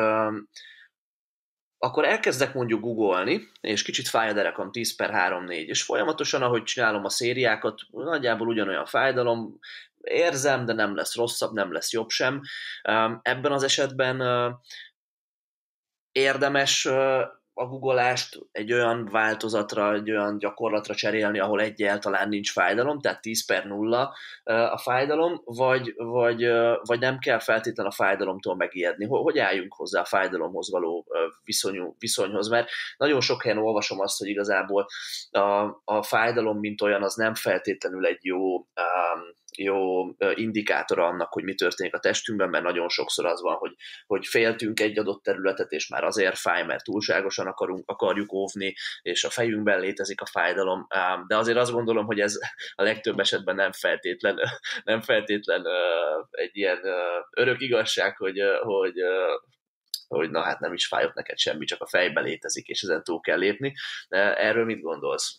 akkor 1.78 2.04
elkezdek 2.04 2.54
mondjuk 2.54 2.80
googolni, 2.80 3.48
és 3.60 3.82
kicsit 3.82 4.08
fáj 4.08 4.28
a 4.28 4.32
derekam 4.32 4.72
10 4.72 4.96
per 4.96 5.10
3-4, 5.12 5.48
és 5.48 5.82
folyamatosan, 5.82 6.42
ahogy 6.42 6.62
csinálom 6.62 7.04
a 7.04 7.08
szériákat, 7.08 7.80
nagyjából 7.90 8.48
ugyanolyan 8.48 8.86
fájdalom, 8.86 9.58
érzem, 10.00 10.64
de 10.64 10.72
nem 10.72 10.94
lesz 10.96 11.14
rosszabb, 11.14 11.52
nem 11.52 11.72
lesz 11.72 11.92
jobb 11.92 12.08
sem. 12.08 12.40
Ebben 13.22 13.52
az 13.52 13.62
esetben 13.62 14.22
érdemes 16.14 16.87
a 17.54 17.66
googolást 17.66 18.38
egy 18.52 18.73
olyan 18.73 19.09
változatra, 19.11 19.94
egy 19.94 20.11
olyan 20.11 20.38
gyakorlatra 20.38 20.94
cserélni, 20.94 21.38
ahol 21.38 21.61
egyáltalán 21.61 22.28
nincs 22.28 22.52
fájdalom, 22.52 23.00
tehát 23.00 23.21
10 23.21 23.47
per 23.47 23.66
0 23.66 24.14
a 24.44 24.78
fájdalom, 24.78 25.42
vagy, 25.44 25.94
vagy, 25.97 26.49
vagy 26.83 26.99
nem 26.99 27.18
kell 27.18 27.38
feltétlenül 27.38 27.92
a 27.92 27.94
fájdalomtól 27.94 28.56
megijedni. 28.56 29.06
Hogy 29.06 29.38
álljunk 29.38 29.75
hozzá 29.75 30.00
a 30.00 30.04
fájdalomhoz 30.04 30.71
való 30.71 31.06
viszonyú, 31.44 31.94
viszonyhoz? 31.99 32.49
Mert 32.49 32.68
nagyon 32.97 33.21
sok 33.21 33.42
helyen 33.42 33.59
olvasom 33.59 34.00
azt, 34.00 34.18
hogy 34.18 34.28
igazából 34.28 34.87
a, 35.30 35.80
a 35.85 36.02
fájdalom, 36.02 36.59
mint 36.59 36.83
olyan, 36.83 37.02
az 37.02 37.14
nem 37.14 37.35
feltétlenül 37.35 38.06
egy 38.06 38.25
jó 38.25 38.54
um, 38.54 38.64
jó 39.58 40.08
indikátora 40.34 41.06
annak, 41.06 41.32
hogy 41.32 41.44
mi 41.44 41.54
történik 41.54 41.94
a 41.94 41.99
testünkben, 41.99 42.49
mert 42.49 42.64
nagyon 42.64 42.88
sokszor 42.88 43.26
az 43.26 43.42
van, 43.42 43.54
hogy, 43.54 43.75
hogy 44.06 44.26
féltünk 44.26 44.80
egy 44.80 44.99
adott 44.99 45.23
területet, 45.23 45.70
és 45.70 45.88
már 45.88 46.04
azért 46.04 46.38
fáj, 46.38 46.64
mert 46.64 46.84
túlságosan 46.84 47.46
akarunk, 47.46 47.88
akarjuk 47.88 48.32
óvni, 48.32 48.75
és 49.02 49.25
a 49.25 49.30
fejünkben 49.30 49.80
létezik 49.80 50.20
a 50.20 50.26
fájdalom, 50.26 50.87
de 51.26 51.37
azért 51.37 51.58
azt 51.58 51.73
gondolom, 51.73 52.06
hogy 52.06 52.20
ez 52.20 52.38
a 52.75 52.82
legtöbb 52.82 53.18
esetben 53.18 53.54
nem 53.54 53.73
feltétlen, 53.73 54.38
nem 54.84 55.00
feltétlen 55.00 55.66
egy 56.30 56.56
ilyen 56.56 56.80
örök 57.30 57.61
igazság, 57.61 58.16
hogy, 58.16 58.40
hogy 58.61 58.94
hogy 60.08 60.30
na 60.30 60.42
hát 60.42 60.61
nem 60.61 60.73
is 60.73 60.87
fájott 60.87 61.14
neked 61.14 61.38
semmi, 61.38 61.64
csak 61.64 61.80
a 61.80 61.87
fejben 61.87 62.25
létezik, 62.25 62.68
és 62.68 62.82
ezen 62.82 63.02
túl 63.02 63.20
kell 63.20 63.38
lépni. 63.38 63.75
Erről 64.08 64.64
mit 64.64 64.80
gondolsz? 64.80 65.38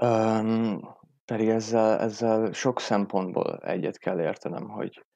Um, 0.00 0.80
pedig 1.26 1.48
ezzel 1.48 1.98
ezzel 1.98 2.52
sok 2.52 2.80
szempontból 2.80 3.58
egyet 3.58 3.98
kell 3.98 4.20
értenem, 4.20 4.68
hogy 4.68 5.06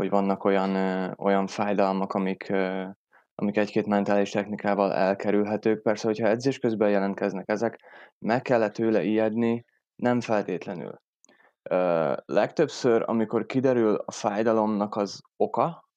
hogy 0.00 0.10
vannak 0.10 0.44
olyan, 0.44 0.74
olyan 1.18 1.46
fájdalmak, 1.46 2.12
amik, 2.12 2.52
amik 3.34 3.56
egy-két 3.56 3.86
mentális 3.86 4.30
technikával 4.30 4.92
elkerülhetők. 4.94 5.82
Persze, 5.82 6.06
hogyha 6.06 6.28
edzés 6.28 6.58
közben 6.58 6.90
jelentkeznek 6.90 7.48
ezek, 7.48 7.80
meg 8.18 8.42
kellett 8.42 8.72
tőle 8.72 9.02
ijedni, 9.02 9.64
nem 9.94 10.20
feltétlenül. 10.20 11.00
legtöbbször, 12.24 13.02
amikor 13.06 13.46
kiderül 13.46 13.94
a 13.94 14.12
fájdalomnak 14.12 14.96
az 14.96 15.20
oka, 15.36 15.88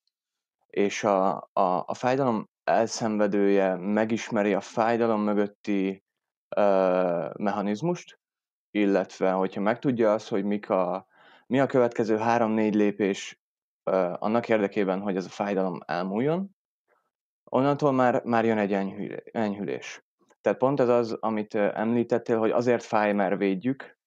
és 0.68 1.04
a, 1.04 1.36
a, 1.54 1.84
a 1.86 1.94
fájdalom 1.94 2.50
elszenvedője 2.64 3.76
megismeri 3.76 4.54
a 4.54 4.62
fájdalom 4.62 5.22
mögötti 5.22 6.04
ö, 6.56 7.30
mechanizmust, 7.38 8.20
illetve 8.76 9.32
hogyha 9.32 9.62
megtudja 9.62 10.14
azt, 10.14 10.28
hogy 10.28 10.44
mik 10.44 10.70
a, 10.70 11.08
mi 11.48 11.60
a 11.60 11.66
következő 11.66 12.18
három-négy 12.18 12.76
lépés 12.76 13.42
annak 14.20 14.50
érdekében, 14.50 15.02
hogy 15.02 15.16
ez 15.16 15.26
a 15.26 15.30
fájdalom 15.30 15.80
elmúljon, 15.86 16.56
onnantól 17.44 17.92
már, 17.92 18.24
már 18.24 18.46
jön 18.46 18.58
egy 18.58 18.74
enyhülés. 19.32 20.04
Tehát 20.42 20.60
pont 20.60 20.80
ez 20.80 20.90
az, 20.90 21.18
amit 21.20 21.56
említettél, 21.56 22.38
hogy 22.38 22.52
azért 22.52 22.84
fáj, 22.84 23.14
mert 23.14 23.38
védjük, 23.38 23.98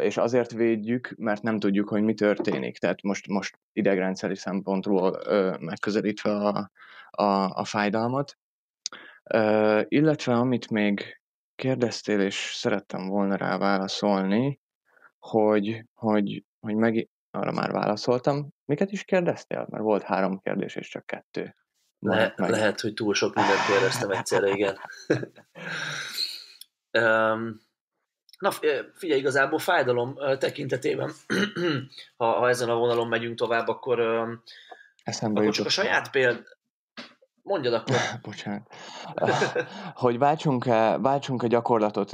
és 0.00 0.16
azért 0.16 0.52
védjük, 0.52 1.14
mert 1.16 1.42
nem 1.42 1.58
tudjuk, 1.58 1.88
hogy 1.88 2.02
mi 2.02 2.14
történik. 2.14 2.78
Tehát 2.78 3.02
most, 3.02 3.26
most 3.26 3.58
idegrendszeri 3.72 4.36
szempontból 4.36 5.18
megközelítve 5.60 6.30
a, 6.30 6.70
a, 7.10 7.24
a 7.54 7.64
fájdalmat. 7.64 8.38
Illetve 9.88 10.34
amit 10.34 10.70
még 10.70 11.20
kérdeztél, 11.56 12.20
és 12.20 12.34
szerettem 12.54 13.08
volna 13.08 13.36
rá 13.36 13.58
válaszolni, 13.58 14.60
hogy, 15.18 15.84
hogy, 15.94 16.44
hogy 16.60 16.74
meg, 16.74 17.08
arra 17.30 17.52
már 17.52 17.72
válaszoltam. 17.72 18.48
Miket 18.64 18.92
is 18.92 19.04
kérdeztél? 19.04 19.66
Mert 19.70 19.82
volt 19.82 20.02
három 20.02 20.40
kérdés, 20.40 20.74
és 20.74 20.88
csak 20.88 21.06
kettő. 21.06 21.54
Le, 21.98 22.34
meg... 22.36 22.50
Lehet, 22.50 22.80
hogy 22.80 22.94
túl 22.94 23.14
sok 23.14 23.34
mindent 23.34 23.66
kérdeztem 23.66 24.10
egyszerre, 24.10 24.48
igen. 24.48 24.78
um, 27.02 27.64
na, 28.38 28.50
figyelj, 28.94 29.20
igazából 29.20 29.58
fájdalom 29.58 30.14
tekintetében, 30.38 31.12
ha, 32.16 32.32
ha 32.32 32.48
ezen 32.48 32.68
a 32.68 32.76
vonalon 32.76 33.08
megyünk 33.08 33.38
tovább, 33.38 33.68
akkor, 33.68 34.00
Eszembe 35.02 35.40
akkor 35.40 35.52
csak 35.52 35.66
a 35.66 35.68
saját 35.68 36.10
péld, 36.10 36.55
Mondjad 37.46 37.74
akkor. 37.74 37.96
Bocsánat. 38.22 38.74
hogy 40.04 40.18
váltsunk-e, 40.18 40.98
váltsunk-e 40.98 41.46
gyakorlatot, 41.46 42.10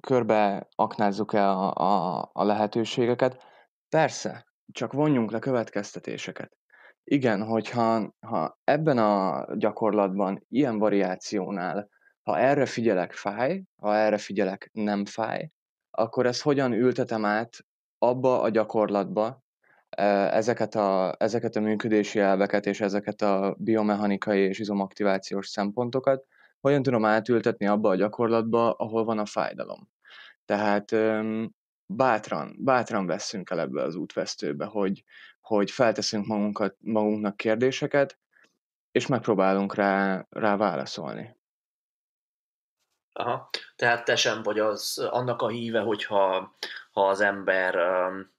körbe 0.00 0.68
aknázzuk-e 0.74 1.50
a, 1.50 1.74
a, 1.74 2.30
a 2.32 2.44
lehetőségeket? 2.44 3.42
Persze, 3.88 4.46
csak 4.72 4.92
vonjunk 4.92 5.30
le 5.30 5.38
következtetéseket. 5.38 6.56
Igen, 7.04 7.42
hogyha 7.42 8.14
ha 8.26 8.58
ebben 8.64 8.98
a 8.98 9.46
gyakorlatban, 9.56 10.44
ilyen 10.48 10.78
variációnál, 10.78 11.88
ha 12.22 12.38
erre 12.38 12.66
figyelek 12.66 13.12
fáj, 13.12 13.62
ha 13.82 13.94
erre 13.96 14.18
figyelek 14.18 14.70
nem 14.72 15.04
fáj, 15.04 15.50
akkor 15.90 16.26
ezt 16.26 16.42
hogyan 16.42 16.72
ültetem 16.72 17.24
át 17.24 17.56
abba 17.98 18.40
a 18.40 18.48
gyakorlatba, 18.48 19.42
ezeket 20.32 20.74
a, 20.74 21.14
ezeket 21.18 21.56
a 21.56 21.60
működési 21.60 22.18
elveket 22.18 22.66
és 22.66 22.80
ezeket 22.80 23.22
a 23.22 23.56
biomechanikai 23.58 24.40
és 24.40 24.58
izomaktivációs 24.58 25.48
szempontokat 25.48 26.24
hogyan 26.60 26.82
tudom 26.82 27.04
átültetni 27.04 27.66
abba 27.66 27.88
a 27.88 27.94
gyakorlatba, 27.94 28.72
ahol 28.72 29.04
van 29.04 29.18
a 29.18 29.26
fájdalom. 29.26 29.88
Tehát 30.44 30.94
bátran, 31.86 32.56
bátran 32.58 33.06
veszünk 33.06 33.50
el 33.50 33.60
ebbe 33.60 33.82
az 33.82 33.94
útvesztőbe, 33.94 34.64
hogy, 34.64 35.04
hogy 35.40 35.70
felteszünk 35.70 36.26
magunkat, 36.26 36.76
magunknak 36.80 37.36
kérdéseket, 37.36 38.18
és 38.90 39.06
megpróbálunk 39.06 39.74
rá, 39.74 40.26
rá 40.30 40.56
válaszolni. 40.56 41.36
Aha, 43.12 43.50
tehát 43.76 44.04
te 44.04 44.16
sem 44.16 44.42
vagy 44.42 44.58
az 44.58 44.98
annak 45.10 45.42
a 45.42 45.48
híve, 45.48 45.80
hogyha 45.80 46.54
ha 46.92 47.08
az 47.08 47.20
ember 47.20 47.76
um, 47.76 48.36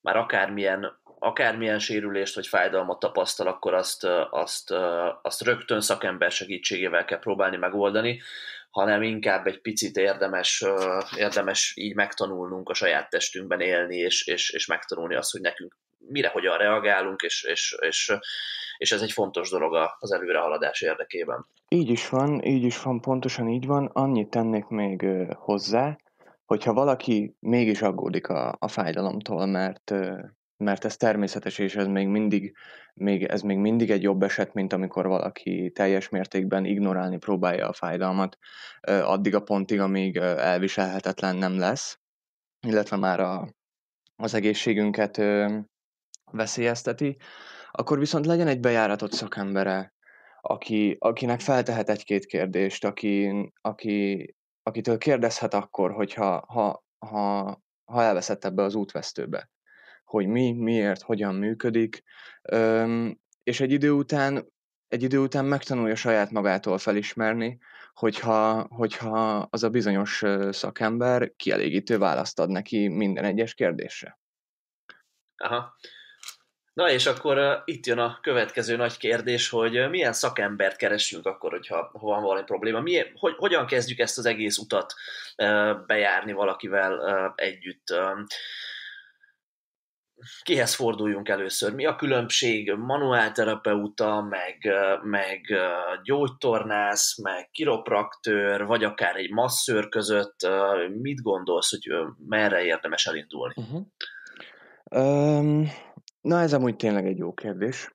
már 0.00 0.16
akármilyen, 0.16 1.00
akármilyen 1.22 1.78
sérülést 1.78 2.34
vagy 2.34 2.46
fájdalmat 2.46 2.98
tapasztal, 2.98 3.46
akkor 3.46 3.74
azt, 3.74 4.04
azt, 4.30 4.74
azt 5.22 5.42
rögtön 5.42 5.80
szakember 5.80 6.30
segítségével 6.30 7.04
kell 7.04 7.18
próbálni 7.18 7.56
megoldani, 7.56 8.20
hanem 8.70 9.02
inkább 9.02 9.46
egy 9.46 9.60
picit 9.60 9.96
érdemes, 9.96 10.64
érdemes 11.16 11.72
így 11.76 11.94
megtanulnunk 11.94 12.68
a 12.68 12.74
saját 12.74 13.10
testünkben 13.10 13.60
élni, 13.60 13.96
és, 13.96 14.26
és, 14.26 14.50
és 14.50 14.66
megtanulni 14.66 15.14
azt, 15.14 15.32
hogy 15.32 15.40
nekünk 15.40 15.76
mire, 15.98 16.28
hogyan 16.28 16.56
reagálunk, 16.56 17.20
és, 17.20 17.42
és, 17.42 17.76
és, 17.80 18.12
és 18.78 18.92
ez 18.92 19.02
egy 19.02 19.12
fontos 19.12 19.50
dolog 19.50 19.74
az 19.98 20.12
előrehaladás 20.12 20.80
érdekében. 20.80 21.46
Így 21.68 21.90
is 21.90 22.08
van, 22.08 22.44
így 22.44 22.64
is 22.64 22.82
van, 22.82 23.00
pontosan 23.00 23.48
így 23.48 23.66
van. 23.66 23.86
Annyit 23.92 24.30
tennék 24.30 24.66
még 24.66 25.06
hozzá, 25.34 25.96
hogyha 26.44 26.72
valaki 26.72 27.36
mégis 27.40 27.82
aggódik 27.82 28.28
a, 28.28 28.56
a 28.58 28.68
fájdalomtól, 28.68 29.46
mert, 29.46 29.92
mert 30.62 30.84
ez 30.84 30.96
természetes, 30.96 31.58
és 31.58 31.76
ez 31.76 31.86
még 31.86 32.06
mindig, 32.06 32.56
még, 32.94 33.24
ez 33.24 33.42
még 33.42 33.58
mindig 33.58 33.90
egy 33.90 34.02
jobb 34.02 34.22
eset, 34.22 34.52
mint 34.52 34.72
amikor 34.72 35.06
valaki 35.06 35.70
teljes 35.74 36.08
mértékben 36.08 36.64
ignorálni 36.64 37.18
próbálja 37.18 37.68
a 37.68 37.72
fájdalmat 37.72 38.38
addig 38.80 39.34
a 39.34 39.42
pontig, 39.42 39.80
amíg 39.80 40.16
elviselhetetlen 40.16 41.36
nem 41.36 41.58
lesz, 41.58 41.98
illetve 42.66 42.96
már 42.96 43.20
a, 43.20 43.54
az 44.16 44.34
egészségünket 44.34 45.20
veszélyezteti, 46.32 47.16
akkor 47.70 47.98
viszont 47.98 48.26
legyen 48.26 48.46
egy 48.46 48.60
bejáratott 48.60 49.12
szakembere, 49.12 49.94
aki, 50.40 50.96
akinek 50.98 51.40
feltehet 51.40 51.88
egy-két 51.88 52.26
kérdést, 52.26 52.84
aki, 52.84 53.50
aki 53.60 54.34
akitől 54.62 54.98
kérdezhet 54.98 55.54
akkor, 55.54 55.92
hogyha 55.92 56.44
ha, 56.46 56.84
ha, 56.98 57.42
ha 57.84 58.02
elveszett 58.02 58.44
ebbe 58.44 58.62
az 58.62 58.74
útvesztőbe, 58.74 59.50
hogy 60.12 60.26
mi, 60.26 60.52
miért, 60.52 61.02
hogyan 61.02 61.34
működik, 61.34 62.02
és 63.42 63.60
egy 63.60 63.72
idő 63.72 63.90
után 63.90 64.50
egy 64.88 65.02
idő 65.02 65.18
után 65.18 65.44
megtanulja 65.44 65.94
saját 65.94 66.30
magától 66.30 66.78
felismerni, 66.78 67.58
hogyha, 67.94 68.66
hogyha 68.70 69.46
az 69.50 69.62
a 69.62 69.70
bizonyos 69.70 70.22
szakember 70.50 71.32
kielégítő 71.36 71.98
választ 71.98 72.38
ad 72.38 72.50
neki 72.50 72.88
minden 72.88 73.24
egyes 73.24 73.54
kérdésre. 73.54 74.18
Aha. 75.36 75.76
Na 76.72 76.90
és 76.90 77.06
akkor 77.06 77.62
itt 77.64 77.86
jön 77.86 77.98
a 77.98 78.18
következő 78.20 78.76
nagy 78.76 78.96
kérdés, 78.96 79.48
hogy 79.48 79.88
milyen 79.90 80.12
szakembert 80.12 80.76
keresünk 80.76 81.26
akkor, 81.26 81.50
hogyha 81.50 81.90
ha 81.92 82.06
van 82.06 82.22
valami 82.22 82.44
probléma. 82.44 82.80
Milyen, 82.80 83.06
hogy, 83.14 83.34
hogyan 83.36 83.66
kezdjük 83.66 83.98
ezt 83.98 84.18
az 84.18 84.26
egész 84.26 84.58
utat 84.58 84.94
bejárni 85.86 86.32
valakivel 86.32 86.98
uh, 86.98 87.32
együtt? 87.34 87.94
Kihez 90.42 90.74
forduljunk 90.74 91.28
először? 91.28 91.74
Mi 91.74 91.86
a 91.86 91.96
különbség 91.96 92.72
manuálterapeuta, 92.72 94.20
meg, 94.20 94.72
meg 95.02 95.40
gyógytornász, 96.04 97.18
meg 97.22 97.48
kiropraktőr, 97.50 98.66
vagy 98.66 98.84
akár 98.84 99.16
egy 99.16 99.30
masszőr 99.30 99.88
között? 99.88 100.36
Mit 101.00 101.22
gondolsz, 101.22 101.70
hogy 101.70 101.94
merre 102.28 102.62
érdemes 102.62 103.06
elindulni? 103.06 103.54
Uh-huh. 103.56 103.86
Um, 105.04 105.70
na 106.20 106.40
ez 106.40 106.52
amúgy 106.52 106.76
tényleg 106.76 107.06
egy 107.06 107.18
jó 107.18 107.32
kérdés. 107.32 107.94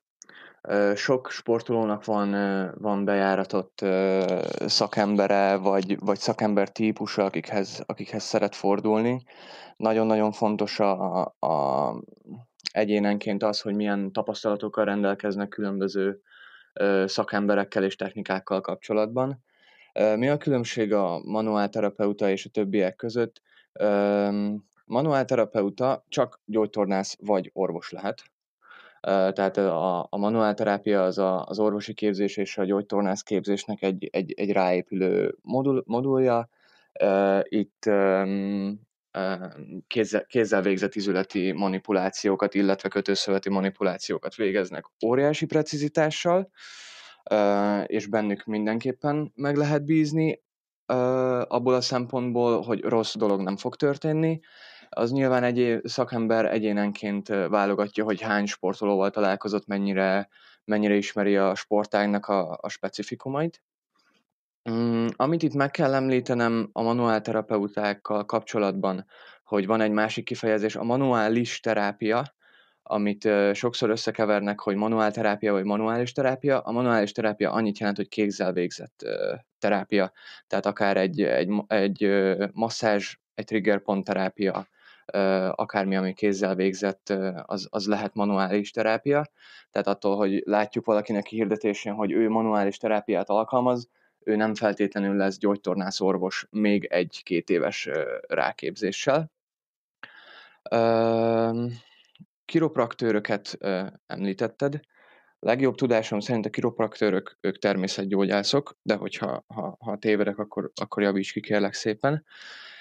Sok 0.95 1.29
sportolónak 1.31 2.05
van, 2.05 2.31
van 2.77 3.05
bejáratott 3.05 3.85
szakembere, 4.65 5.55
vagy, 5.55 5.99
vagy 5.99 6.19
szakember 6.19 6.69
típusa, 6.69 7.23
akikhez, 7.23 7.83
akikhez 7.85 8.23
szeret 8.23 8.55
fordulni. 8.55 9.23
Nagyon-nagyon 9.77 10.31
fontos 10.31 10.79
a, 10.79 11.21
a 11.39 12.03
egyénenként 12.71 13.43
az, 13.43 13.61
hogy 13.61 13.75
milyen 13.75 14.11
tapasztalatokkal 14.11 14.85
rendelkeznek 14.85 15.49
különböző 15.49 16.21
szakemberekkel 17.05 17.83
és 17.83 17.95
technikákkal 17.95 18.61
kapcsolatban. 18.61 19.43
Mi 20.15 20.29
a 20.29 20.37
különbség 20.37 20.93
a 20.93 21.21
manuálterapeuta 21.23 22.29
és 22.29 22.45
a 22.45 22.49
többiek 22.49 22.95
között? 22.95 23.41
Manuálterapeuta 24.85 26.05
csak 26.07 26.41
gyógytornász 26.45 27.17
vagy 27.21 27.49
orvos 27.53 27.91
lehet. 27.91 28.23
Tehát 29.01 29.57
a, 29.57 30.07
a 30.09 30.17
manuálterápia 30.17 31.03
az 31.03 31.17
a, 31.17 31.45
az 31.45 31.59
orvosi 31.59 31.93
képzés 31.93 32.37
és 32.37 32.57
a 32.57 32.63
gyógytornász 32.63 33.21
képzésnek 33.21 33.81
egy, 33.81 34.09
egy, 34.11 34.33
egy 34.37 34.51
ráépülő 34.51 35.37
modul, 35.41 35.83
modulja. 35.85 36.49
Itt 37.43 37.89
kézzel, 39.87 40.25
kézzel 40.25 40.61
végzett 40.61 40.95
izületi 40.95 41.51
manipulációkat, 41.51 42.53
illetve 42.53 42.89
kötőszöveti 42.89 43.49
manipulációkat 43.49 44.35
végeznek 44.35 44.85
óriási 45.05 45.45
precizitással, 45.45 46.49
és 47.85 48.07
bennük 48.07 48.45
mindenképpen 48.45 49.31
meg 49.35 49.55
lehet 49.55 49.85
bízni 49.85 50.41
abból 51.47 51.73
a 51.73 51.81
szempontból, 51.81 52.61
hogy 52.61 52.81
rossz 52.81 53.15
dolog 53.15 53.41
nem 53.41 53.57
fog 53.57 53.75
történni. 53.75 54.39
Az 54.89 55.11
nyilván 55.11 55.43
egy 55.43 55.79
szakember 55.83 56.45
egyénenként 56.45 57.27
válogatja, 57.27 58.03
hogy 58.03 58.21
hány 58.21 58.45
sportolóval 58.45 59.09
találkozott, 59.09 59.67
mennyire, 59.67 60.29
mennyire 60.65 60.95
ismeri 60.95 61.37
a 61.37 61.55
sportágnak 61.55 62.25
a, 62.25 62.57
a 62.61 62.69
specifikumait. 62.69 63.61
Mm, 64.69 65.07
amit 65.15 65.43
itt 65.43 65.53
meg 65.53 65.71
kell 65.71 65.93
említenem 65.93 66.69
a 66.71 66.81
manuálterapeutákkal 66.81 68.25
kapcsolatban, 68.25 69.05
hogy 69.43 69.65
van 69.65 69.81
egy 69.81 69.91
másik 69.91 70.25
kifejezés, 70.25 70.75
a 70.75 70.83
manuális 70.83 71.59
terápia, 71.59 72.35
amit 72.83 73.29
sokszor 73.53 73.89
összekevernek, 73.89 74.59
hogy 74.59 74.75
manuálterápia 74.75 75.51
vagy 75.51 75.63
manuális 75.63 76.11
terápia. 76.11 76.59
A 76.59 76.71
manuális 76.71 77.11
terápia 77.11 77.51
annyit 77.51 77.77
jelent, 77.77 77.97
hogy 77.97 78.07
kézzel 78.07 78.53
végzett 78.53 79.05
terápia, 79.59 80.11
tehát 80.47 80.65
akár 80.65 80.97
egy, 80.97 81.21
egy, 81.21 81.63
egy 81.67 82.09
masszázs, 82.53 83.15
egy 83.33 83.45
triggerpont 83.45 84.05
terápia, 84.05 84.67
akármi, 85.51 85.95
ami 85.95 86.13
kézzel 86.13 86.55
végzett, 86.55 87.13
az, 87.45 87.67
az 87.69 87.87
lehet 87.87 88.13
manuális 88.13 88.71
terápia. 88.71 89.25
Tehát 89.71 89.87
attól, 89.87 90.15
hogy 90.15 90.41
látjuk 90.45 90.85
valakinek 90.85 91.25
hirdetésén, 91.25 91.93
hogy 91.93 92.11
ő 92.11 92.29
manuális 92.29 92.77
terápiát 92.77 93.29
alkalmaz, 93.29 93.89
ő 94.27 94.35
nem 94.35 94.55
feltétlenül 94.55 95.15
lesz 95.15 95.37
gyógytornász 95.37 96.01
orvos 96.01 96.47
még 96.49 96.85
egy-két 96.85 97.49
éves 97.49 97.89
ráképzéssel. 98.27 99.31
Kiropraktőröket 102.45 103.57
említetted. 104.05 104.79
Legjobb 105.39 105.75
tudásom 105.75 106.19
szerint 106.19 106.45
a 106.45 106.49
kiropraktőrök, 106.49 107.37
ők 107.41 107.57
természetgyógyászok, 107.57 108.77
de 108.81 108.95
hogyha 108.95 109.43
ha, 109.47 109.77
ha 109.79 109.97
tévedek, 109.97 110.37
akkor, 110.37 110.71
akkor 110.81 111.03
javíts 111.03 111.31
ki 111.31 111.39
kérlek 111.39 111.73
szépen. 111.73 112.25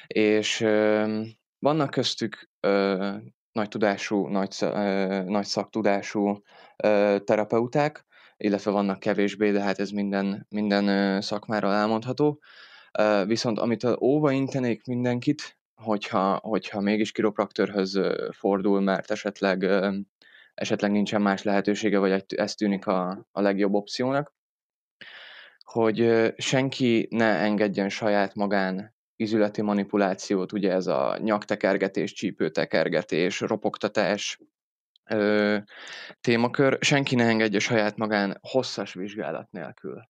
És 0.07 0.59
vannak 1.59 1.91
köztük 1.91 2.51
nagy 3.53 3.69
tudású, 3.69 4.27
nagy, 4.27 4.57
nagy 5.27 5.45
szaktudású 5.45 6.43
terapeuták, 7.25 8.06
illetve 8.37 8.71
vannak 8.71 9.01
kevésbé, 9.01 9.51
de 9.51 9.61
hát 9.61 9.79
ez 9.79 9.91
minden, 9.91 10.47
minden 10.49 11.21
szakmára 11.21 11.73
elmondható. 11.73 12.41
Viszont 13.27 13.59
amit 13.59 13.85
óva 14.01 14.31
intenék 14.31 14.85
mindenkit, 14.85 15.59
hogyha, 15.75 16.39
hogyha 16.43 16.81
mégis 16.81 17.13
kiropraktörhöz 17.13 18.01
fordul, 18.31 18.81
mert 18.81 19.11
esetleg, 19.11 19.67
esetleg 20.55 20.91
nincsen 20.91 21.23
más 21.23 21.43
lehetősége, 21.43 21.99
vagy 21.99 22.25
ez 22.37 22.55
tűnik 22.55 22.87
a, 22.87 23.27
a 23.33 23.41
legjobb 23.41 23.75
opciónak, 23.75 24.35
hogy 25.65 26.33
senki 26.37 27.09
ne 27.11 27.39
engedjen 27.39 27.89
saját 27.89 28.35
magán 28.35 28.95
izületi 29.17 29.63
manipulációt, 29.63 30.53
ugye 30.53 30.73
ez 30.73 30.87
a 30.87 31.19
nyaktekergetés, 31.23 32.13
csípőtekergetés, 32.13 33.41
ropogtatás, 33.41 34.41
ö, 35.11 35.57
témakör, 36.21 36.79
senki 36.81 37.15
ne 37.15 37.25
engedje 37.25 37.59
saját 37.59 37.97
magán 37.97 38.39
hosszas 38.41 38.95
vizsgálat 38.95 39.51
nélkül. 39.51 40.03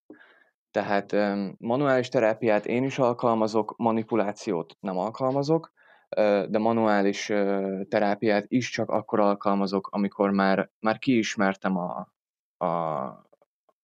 Tehát 0.71 1.13
ö, 1.13 1.49
manuális 1.59 2.09
terápiát 2.09 2.67
én 2.67 2.85
is 2.85 2.99
alkalmazok, 2.99 3.75
manipulációt 3.77 4.77
nem 4.81 4.99
alkalmazok, 4.99 5.73
ö, 6.17 6.45
de 6.49 6.59
manuális 6.59 7.29
ö, 7.29 7.81
terápiát 7.89 8.45
is 8.49 8.71
csak 8.71 8.91
akkor 8.91 9.21
alkalmazok, 9.21 9.89
amikor 9.91 10.31
már, 10.31 10.71
már 10.81 10.99
kiismertem 10.99 11.77
a, 11.77 12.13
a, 12.67 13.29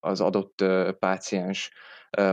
az 0.01 0.21
adott 0.21 0.61
ö, 0.61 0.91
páciens 0.99 1.73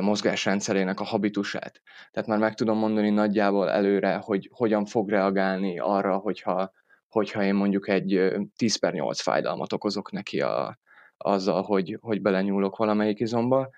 mozgásrendszerének 0.02 1.00
a 1.00 1.04
habitusát. 1.04 1.82
Tehát 2.12 2.30
már 2.30 2.38
meg 2.38 2.54
tudom 2.54 2.78
mondani 2.78 3.10
nagyjából 3.10 3.70
előre, 3.70 4.16
hogy 4.16 4.50
hogyan 4.54 4.86
fog 4.86 5.10
reagálni 5.10 5.80
arra, 5.80 6.18
hogyha 6.18 6.72
hogyha 7.10 7.44
én 7.44 7.56
mondjuk 7.56 7.88
egy 7.88 8.34
10 8.56 8.76
per 8.76 8.94
8 8.94 9.22
fájdalmat 9.22 9.74
okozok 9.74 10.12
neki 10.12 10.42
a, 10.42 10.80
azzal, 11.18 11.62
hogy, 11.62 11.98
hogy 12.02 12.22
belenyúlok 12.22 12.78
valamelyik 12.78 13.20
izomba, 13.20 13.70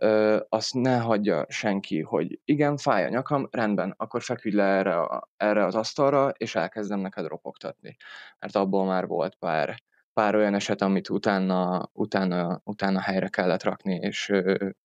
ö, 0.00 0.38
azt 0.48 0.74
ne 0.74 0.98
hagyja 0.98 1.46
senki, 1.48 2.00
hogy 2.00 2.40
igen, 2.44 2.76
fáj 2.76 3.04
a 3.04 3.08
nyakam, 3.08 3.48
rendben, 3.50 3.94
akkor 3.96 4.22
feküdj 4.22 4.56
le 4.56 4.64
erre, 4.64 5.00
a, 5.00 5.28
erre 5.36 5.64
az 5.64 5.74
asztalra, 5.74 6.28
és 6.28 6.54
elkezdem 6.54 7.00
neked 7.00 7.26
ropogtatni. 7.26 7.96
Mert 8.38 8.56
abból 8.56 8.84
már 8.84 9.06
volt 9.06 9.34
pár, 9.34 9.82
pár 10.12 10.34
olyan 10.34 10.54
eset, 10.54 10.82
amit 10.82 11.08
utána, 11.08 11.90
utána, 11.92 12.60
utána 12.64 13.00
helyre 13.00 13.28
kellett 13.28 13.62
rakni, 13.62 13.94
és, 13.94 14.32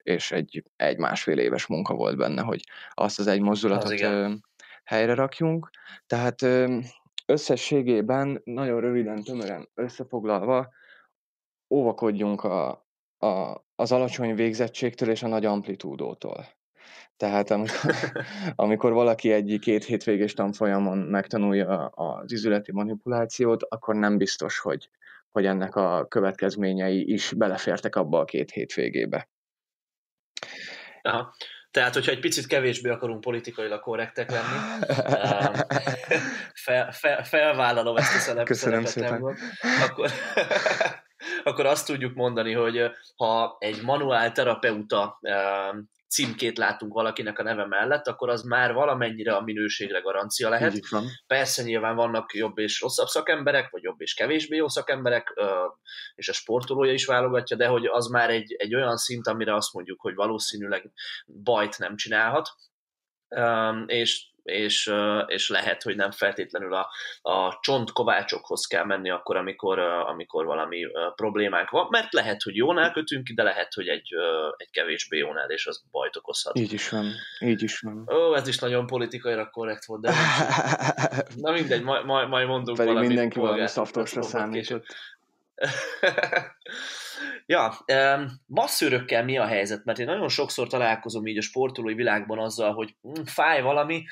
és 0.04 0.32
egy, 0.32 0.64
egy 0.76 0.98
másfél 0.98 1.38
éves 1.38 1.66
munka 1.66 1.94
volt 1.94 2.18
benne, 2.18 2.42
hogy 2.42 2.62
azt 2.94 3.20
az 3.20 3.28
egy 3.28 3.42
mozdulatot 3.42 3.92
az 3.92 4.42
helyre 4.84 5.14
rakjunk. 5.14 5.70
Tehát 6.08 6.42
összességében, 7.26 8.42
nagyon 8.44 8.80
röviden, 8.82 9.24
tömören 9.24 9.70
összefoglalva, 9.74 10.70
óvakodjunk 11.70 12.44
a, 12.44 12.88
a, 13.18 13.64
az 13.76 13.92
alacsony 13.92 14.36
végzettségtől 14.36 15.10
és 15.10 15.24
a 15.24 15.28
nagy 15.28 15.46
amplitúdótól. 15.46 16.46
Tehát 17.18 17.50
amikor, 17.50 17.94
amikor 18.56 18.94
valaki 18.94 19.32
egy 19.32 19.58
két 19.62 19.84
hétvégés 19.84 20.34
tanfolyamon 20.34 20.98
megtanulja 20.98 21.88
az 21.88 22.32
izületi 22.32 22.72
manipulációt, 22.72 23.64
akkor 23.64 23.96
nem 23.96 24.18
biztos, 24.18 24.60
hogy, 24.60 24.90
hogy 25.32 25.46
ennek 25.46 25.76
a 25.76 26.06
következményei 26.08 27.12
is 27.12 27.34
belefértek 27.34 27.96
abba 27.96 28.20
a 28.20 28.26
két 28.26 28.52
hétvégébe. 28.52 29.30
Aha. 31.02 31.34
Tehát, 31.76 31.94
hogyha 31.94 32.12
egy 32.12 32.20
picit 32.20 32.48
kevésbé 32.48 32.90
akarunk 32.90 33.22
politikailag 33.22 33.80
korrektek 33.80 34.32
lenni, 34.32 34.86
fel, 36.66 36.92
fel, 36.92 37.24
felvállalom 37.24 37.98
ezt 37.98 38.16
a 38.16 38.20
szerep, 38.20 38.46
Köszönöm 38.46 38.86
szépen. 38.86 39.38
akkor, 39.90 40.10
akkor 41.44 41.66
azt 41.66 41.86
tudjuk 41.86 42.14
mondani, 42.14 42.54
hogy 42.54 42.92
ha 43.16 43.56
egy 43.60 43.82
manuál 43.82 44.32
terapeuta 44.32 45.20
címkét 46.08 46.58
látunk 46.58 46.94
valakinek 46.94 47.40
a 47.40 47.44
neve 47.44 47.66
mellett, 47.66 48.08
akkor 48.08 48.30
az 48.30 48.44
már 48.44 48.74
valamennyire 48.74 49.36
a 49.36 49.42
minőségre 49.42 50.00
garancia 50.00 50.50
lehet. 50.50 50.80
Persze 51.28 51.64
nyilván 51.64 51.96
vannak 51.96 52.34
jobb 52.34 52.58
és 52.58 52.82
rosszabb 52.82 53.08
szakemberek, 53.08 53.70
vagy 53.70 53.84
jobb 53.84 54.02
és 54.02 54.14
kevésbé 54.14 54.56
jó 54.56 54.68
szakemberek, 54.68 55.34
és 56.16 56.30
a 56.30 56.34
sportolója 56.34 56.94
is 56.94 57.06
válogatja, 57.06 57.58
de 57.58 57.68
hogy 57.68 57.86
az 57.86 58.08
már 58.08 58.30
egy, 58.30 58.56
egy 58.58 58.76
olyan 58.76 58.98
szint, 58.98 59.28
amire 59.28 59.56
azt 59.56 59.74
mondjuk, 59.74 60.02
hogy 60.02 60.16
valószínűleg 60.16 60.92
bajt 61.44 61.78
nem 61.78 61.96
csinálhat. 61.96 62.50
És 63.86 64.34
és, 64.46 64.94
és 65.28 65.50
lehet, 65.50 65.84
hogy 65.84 65.96
nem 65.96 66.12
feltétlenül 66.12 66.74
a, 66.74 66.90
a 67.22 67.58
csontkovácsokhoz 67.62 68.66
kell 68.66 68.86
menni 68.86 69.10
akkor, 69.10 69.36
amikor, 69.36 69.80
amikor 69.80 70.46
valami 70.46 70.88
problémánk 71.16 71.70
van, 71.70 71.88
mert 71.90 72.14
lehet, 72.14 72.42
hogy 72.42 72.56
jónál 72.56 72.92
kötünk 72.92 73.30
de 73.30 73.44
lehet, 73.44 73.74
hogy 73.74 73.88
egy, 73.88 74.10
egy 74.58 74.70
kevésbé 74.72 75.18
jónál, 75.18 75.50
és 75.50 75.68
az 75.68 75.84
bajt 75.92 76.16
okozhat. 76.16 76.58
Így 76.58 76.74
is 76.74 76.90
van, 76.90 77.06
így 77.40 77.64
is 77.64 77.80
van. 77.80 78.10
Ó, 78.14 78.36
ez 78.36 78.48
is 78.48 78.60
nagyon 78.60 78.88
politikailag 78.88 79.50
korrekt 79.50 79.86
volt, 79.86 80.02
de 80.02 80.14
na 81.42 81.52
mindegy, 81.52 81.84
majd, 81.84 82.06
majd, 82.06 82.28
majd 82.28 82.48
mondunk 82.48 82.78
Pedig 82.78 82.92
valamit. 82.92 83.10
mindenki 83.10 83.40
valami 83.40 83.68
szaftosra 83.68 84.22
számított. 84.34 84.86
ja, 87.46 87.86
masszőrökkel 88.46 89.24
mi 89.24 89.38
a 89.38 89.46
helyzet? 89.46 89.84
Mert 89.84 90.00
én 90.00 90.06
nagyon 90.06 90.30
sokszor 90.30 90.68
találkozom 90.68 91.28
így 91.28 91.38
a 91.38 91.42
sportolói 91.42 91.94
világban 91.94 92.40
azzal, 92.40 92.74
hogy 92.74 92.96
hm, 93.02 93.24
fáj 93.24 93.62
valami, 93.62 94.04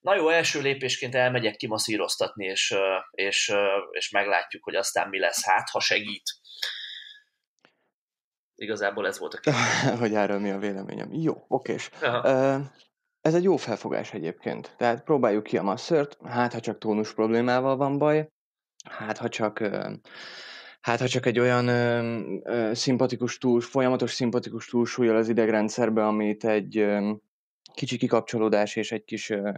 na 0.00 0.14
jó, 0.14 0.28
első 0.28 0.60
lépésként 0.60 1.14
elmegyek 1.14 1.56
kimasszíroztatni, 1.56 2.44
és, 2.44 2.74
és, 3.10 3.52
és 3.90 4.10
meglátjuk, 4.10 4.64
hogy 4.64 4.74
aztán 4.74 5.08
mi 5.08 5.18
lesz, 5.18 5.44
hát 5.44 5.68
ha 5.68 5.80
segít. 5.80 6.22
Igazából 8.54 9.06
ez 9.06 9.18
volt 9.18 9.34
a 9.34 9.38
kérdés. 9.38 9.62
hogy 10.00 10.14
erről 10.14 10.38
mi 10.38 10.50
a 10.50 10.58
véleményem. 10.58 11.12
Jó, 11.12 11.44
okés. 11.48 11.90
Uh, 12.02 12.60
ez 13.20 13.34
egy 13.34 13.42
jó 13.42 13.56
felfogás 13.56 14.12
egyébként. 14.12 14.74
Tehát 14.76 15.04
próbáljuk 15.04 15.42
ki 15.42 15.56
a 15.56 15.62
masszört, 15.62 16.18
hát 16.24 16.52
ha 16.52 16.60
csak 16.60 16.78
tónus 16.78 17.14
problémával 17.14 17.76
van 17.76 17.98
baj, 17.98 18.28
hát 18.90 19.18
ha 19.18 19.28
csak 19.28 19.60
Hát, 20.80 21.00
ha 21.00 21.08
csak 21.08 21.26
egy 21.26 21.38
olyan 21.38 21.68
ö, 21.68 22.18
ö, 22.42 22.74
szimpatikus 22.74 23.38
túl, 23.38 23.60
folyamatos 23.60 24.12
szimpatikus 24.12 24.66
túlsúlyjal 24.66 25.16
az 25.16 25.28
idegrendszerbe, 25.28 26.06
amit 26.06 26.44
egy 26.44 26.78
ö, 26.78 27.12
kicsi 27.74 27.96
kikapcsolódás 27.96 28.76
és 28.76 28.92
egy 28.92 29.04
kis 29.04 29.30
ö, 29.30 29.50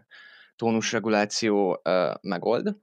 tónusreguláció 0.57 1.81
ö, 1.83 2.13
megold. 2.21 2.77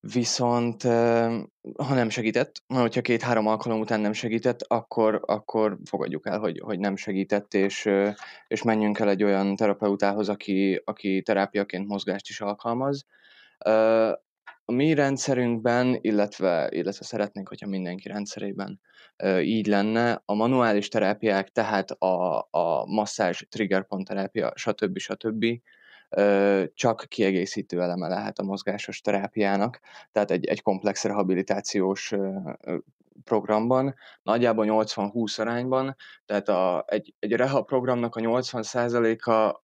Viszont 0.00 0.84
ö, 0.84 1.38
ha 1.76 1.94
nem 1.94 2.08
segített, 2.08 2.62
hogyha 2.66 3.00
két-három 3.00 3.46
alkalom 3.46 3.80
után 3.80 4.00
nem 4.00 4.12
segített, 4.12 4.62
akkor, 4.62 5.22
akkor 5.26 5.78
fogadjuk 5.84 6.26
el, 6.26 6.38
hogy, 6.38 6.60
hogy 6.64 6.78
nem 6.78 6.96
segített, 6.96 7.54
és, 7.54 7.86
ö, 7.86 8.10
és 8.48 8.62
menjünk 8.62 8.98
el 8.98 9.08
egy 9.08 9.22
olyan 9.24 9.56
terapeutához, 9.56 10.28
aki, 10.28 10.82
aki 10.84 11.22
terápiaként 11.22 11.88
mozgást 11.88 12.28
is 12.28 12.40
alkalmaz. 12.40 13.06
Ö, 13.64 14.12
a 14.64 14.72
mi 14.72 14.94
rendszerünkben, 14.94 15.98
illetve, 16.00 16.68
illetve 16.70 17.04
szeretnénk, 17.04 17.48
hogyha 17.48 17.66
mindenki 17.68 18.08
rendszerében 18.08 18.80
így 19.40 19.66
lenne, 19.66 20.22
a 20.24 20.34
manuális 20.34 20.88
terápiák, 20.88 21.48
tehát 21.48 21.90
a, 21.90 22.38
a 22.50 22.86
masszázs, 22.86 23.42
triggerpont 23.48 24.08
terápia, 24.08 24.52
stb. 24.54 24.98
stb. 24.98 25.44
csak 26.74 27.04
kiegészítő 27.08 27.80
eleme 27.80 28.08
lehet 28.08 28.38
a 28.38 28.42
mozgásos 28.42 29.00
terápiának, 29.00 29.80
tehát 30.12 30.30
egy, 30.30 30.46
egy 30.46 30.62
komplex 30.62 31.04
rehabilitációs 31.04 32.12
programban, 33.24 33.94
nagyjából 34.22 34.66
80-20 34.68 35.40
arányban, 35.40 35.96
tehát 36.26 36.48
a, 36.48 36.84
egy, 36.86 37.14
egy 37.18 37.32
reha 37.32 37.62
programnak 37.62 38.16
a 38.16 38.20
80%-a 38.20 39.62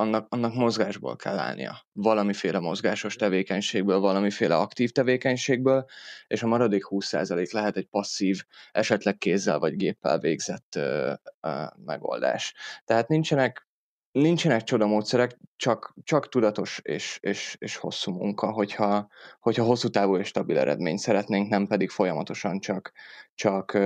annak, 0.00 0.26
annak 0.28 0.54
mozgásból 0.54 1.16
kell 1.16 1.38
állnia. 1.38 1.86
Valamiféle 1.92 2.58
mozgásos 2.58 3.16
tevékenységből, 3.16 3.98
valamiféle 3.98 4.56
aktív 4.56 4.90
tevékenységből, 4.90 5.84
és 6.26 6.42
a 6.42 6.46
maradék 6.46 6.82
20% 6.88 7.50
lehet 7.50 7.76
egy 7.76 7.86
passzív, 7.86 8.42
esetleg 8.72 9.18
kézzel 9.18 9.58
vagy 9.58 9.76
géppel 9.76 10.18
végzett 10.18 10.74
ö, 10.76 11.12
ö, 11.40 11.62
megoldás. 11.84 12.54
Tehát 12.84 13.08
nincsenek 13.08 13.68
nincsenek 14.12 14.62
csodamódszerek, 14.62 15.38
csak, 15.56 15.94
csak 16.04 16.28
tudatos 16.28 16.80
és, 16.82 17.18
és, 17.22 17.56
és 17.58 17.76
hosszú 17.76 18.12
munka, 18.12 18.50
hogyha, 18.50 19.08
hogyha 19.40 19.64
hosszú 19.64 19.88
távú 19.88 20.16
és 20.16 20.26
stabil 20.26 20.58
eredményt 20.58 20.98
szeretnénk, 20.98 21.48
nem 21.48 21.66
pedig 21.66 21.90
folyamatosan 21.90 22.60
csak, 22.60 22.92
csak, 23.34 23.78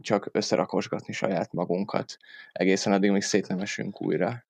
csak 0.00 0.28
összerakosgatni 0.32 1.12
saját 1.12 1.52
magunkat, 1.52 2.16
egészen 2.52 2.92
addig, 2.92 3.10
míg 3.10 3.22
szét 3.22 3.48
nem 3.48 3.58
esünk 3.58 4.02
újra. 4.02 4.44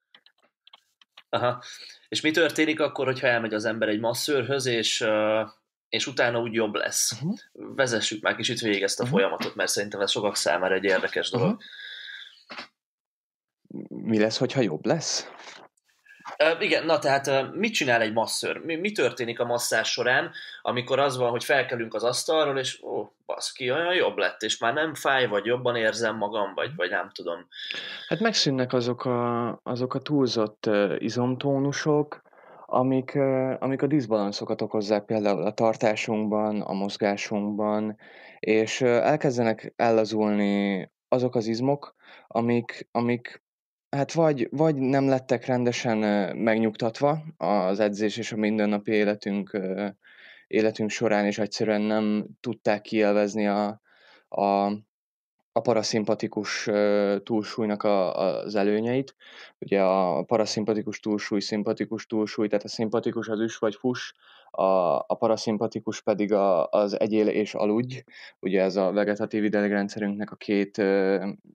Aha. 1.28 1.62
És 2.08 2.20
mi 2.20 2.30
történik 2.30 2.80
akkor, 2.80 3.06
hogyha 3.06 3.26
elmegy 3.26 3.54
az 3.54 3.64
ember 3.64 3.88
egy 3.88 4.00
masszőrhöz, 4.00 4.66
és, 4.66 5.06
és 5.88 6.06
utána 6.06 6.40
úgy 6.40 6.52
jobb 6.52 6.74
lesz? 6.74 7.12
Uh-huh. 7.12 7.38
Vezessük 7.52 8.22
már 8.22 8.36
kicsit 8.36 8.60
végig 8.60 8.82
ezt 8.82 9.00
a 9.00 9.02
uh-huh. 9.02 9.18
folyamatot, 9.18 9.54
mert 9.54 9.70
szerintem 9.70 10.00
ez 10.00 10.10
sokak 10.10 10.36
számára 10.36 10.74
egy 10.74 10.84
érdekes 10.84 11.30
dolog. 11.30 11.48
Uh-huh. 11.48 11.64
Mi 13.88 14.18
lesz, 14.18 14.38
hogyha 14.38 14.60
jobb 14.60 14.86
lesz? 14.86 15.30
Igen, 16.60 16.84
na 16.84 16.98
tehát 16.98 17.26
uh, 17.26 17.54
mit 17.54 17.72
csinál 17.72 18.00
egy 18.00 18.12
masször? 18.12 18.56
Mi, 18.64 18.76
mi 18.76 18.92
történik 18.92 19.40
a 19.40 19.44
masszás 19.44 19.90
során, 19.90 20.30
amikor 20.62 20.98
az 20.98 21.16
van, 21.16 21.30
hogy 21.30 21.44
felkelünk 21.44 21.94
az 21.94 22.04
asztalról, 22.04 22.58
és 22.58 22.82
ó, 22.82 23.12
baszki, 23.26 23.70
olyan 23.70 23.94
jobb 23.94 24.16
lett, 24.16 24.42
és 24.42 24.58
már 24.58 24.74
nem 24.74 24.94
fáj, 24.94 25.26
vagy 25.26 25.44
jobban 25.44 25.76
érzem 25.76 26.16
magam, 26.16 26.54
vagy, 26.54 26.70
vagy 26.76 26.90
nem 26.90 27.10
tudom. 27.14 27.46
Hát 28.08 28.20
megszűnnek 28.20 28.72
azok 28.72 29.04
a, 29.04 29.48
azok 29.62 29.94
a 29.94 29.98
túlzott 29.98 30.70
izomtónusok, 30.98 32.22
amik, 32.66 33.14
amik 33.58 33.82
a 33.82 33.86
diszbalanszokat 33.86 34.62
okozzák 34.62 35.04
például 35.04 35.42
a 35.42 35.52
tartásunkban, 35.52 36.60
a 36.60 36.72
mozgásunkban, 36.72 37.96
és 38.38 38.80
elkezdenek 38.80 39.72
ellazulni 39.76 40.90
azok 41.08 41.34
az 41.34 41.46
izmok, 41.46 41.94
amik, 42.26 42.88
amik 42.90 43.44
Hát 43.90 44.12
vagy, 44.12 44.48
vagy 44.50 44.76
nem 44.76 45.08
lettek 45.08 45.46
rendesen 45.46 45.98
megnyugtatva 46.36 47.22
az 47.36 47.80
edzés 47.80 48.16
és 48.16 48.32
a 48.32 48.36
mindennapi 48.36 48.92
életünk, 48.92 49.58
életünk 50.46 50.90
során, 50.90 51.26
és 51.26 51.38
egyszerűen 51.38 51.80
nem 51.80 52.26
tudták 52.40 52.80
kielvezni 52.80 53.46
a, 53.46 53.80
a, 54.28 54.66
a 55.52 55.60
paraszimpatikus 55.62 56.68
túlsúlynak 57.22 57.82
a, 57.82 58.14
az 58.14 58.54
előnyeit. 58.54 59.14
Ugye 59.58 59.82
a 59.82 60.22
paraszimpatikus 60.22 61.00
túlsúly, 61.00 61.40
szimpatikus 61.40 62.06
túlsúly, 62.06 62.48
tehát 62.48 62.64
a 62.64 62.68
szimpatikus 62.68 63.28
az 63.28 63.40
üs 63.40 63.56
vagy 63.56 63.74
fus, 63.74 64.14
a, 64.50 64.96
a 64.96 65.16
paraszimpatikus 65.18 66.02
pedig 66.02 66.32
a, 66.32 66.68
az 66.68 67.00
egyél 67.00 67.28
és 67.28 67.54
aludj, 67.54 68.04
ugye 68.40 68.62
ez 68.62 68.76
a 68.76 68.92
vegetatív 68.92 69.44
idegrendszerünknek 69.44 70.30
a 70.30 70.36
két, 70.36 70.82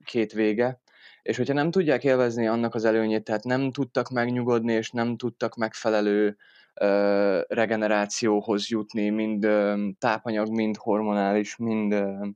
két 0.04 0.32
vége, 0.32 0.81
és 1.22 1.36
hogyha 1.36 1.54
nem 1.54 1.70
tudják 1.70 2.04
élvezni 2.04 2.46
annak 2.46 2.74
az 2.74 2.84
előnyét, 2.84 3.24
tehát 3.24 3.44
nem 3.44 3.70
tudtak 3.70 4.08
megnyugodni, 4.08 4.72
és 4.72 4.90
nem 4.90 5.16
tudtak 5.16 5.54
megfelelő 5.54 6.36
ö, 6.74 7.40
regenerációhoz 7.48 8.68
jutni, 8.68 9.08
mind 9.08 9.44
ö, 9.44 9.86
tápanyag, 9.98 10.48
mind 10.48 10.76
hormonális, 10.76 11.56
mind, 11.56 11.92
ö, 11.92 12.26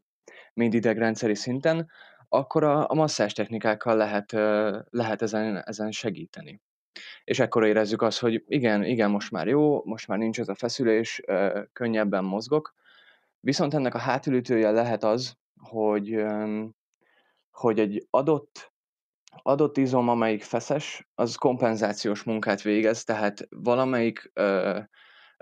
mind 0.55 0.75
idegrendszeri 0.75 1.35
szinten, 1.35 1.91
akkor 2.29 2.65
a, 2.65 2.91
a 2.91 2.95
masszás 2.95 3.33
technikákkal 3.33 3.97
lehet, 3.97 4.33
ö, 4.33 4.79
lehet 4.91 5.23
ezen, 5.23 5.63
ezen 5.65 5.91
segíteni. 5.91 6.61
És 7.25 7.39
ekkor 7.39 7.67
érezzük 7.67 8.03
azt, 8.03 8.19
hogy 8.19 8.45
igen, 8.47 8.85
igen, 8.85 9.11
most 9.11 9.31
már 9.31 9.47
jó, 9.47 9.85
most 9.85 10.09
már 10.09 10.19
nincs 10.19 10.41
ez 10.41 10.49
a 10.49 10.55
feszülés, 10.55 11.23
ö, 11.27 11.63
könnyebben 11.73 12.25
mozgok, 12.25 12.75
viszont 13.41 13.75
ennek 13.75 13.95
a 13.95 13.99
hátulütője 13.99 14.71
lehet 14.71 15.05
az, 15.05 15.37
hogy, 15.61 16.25
hogy 17.51 17.81
egy 17.81 18.07
adott 18.11 18.75
adott 19.43 19.77
izom, 19.77 20.09
amelyik 20.09 20.43
feszes, 20.43 21.09
az 21.15 21.35
kompenzációs 21.35 22.23
munkát 22.23 22.63
végez, 22.63 23.05
tehát 23.05 23.47
valamelyik 23.51 24.31
ö, 24.35 24.79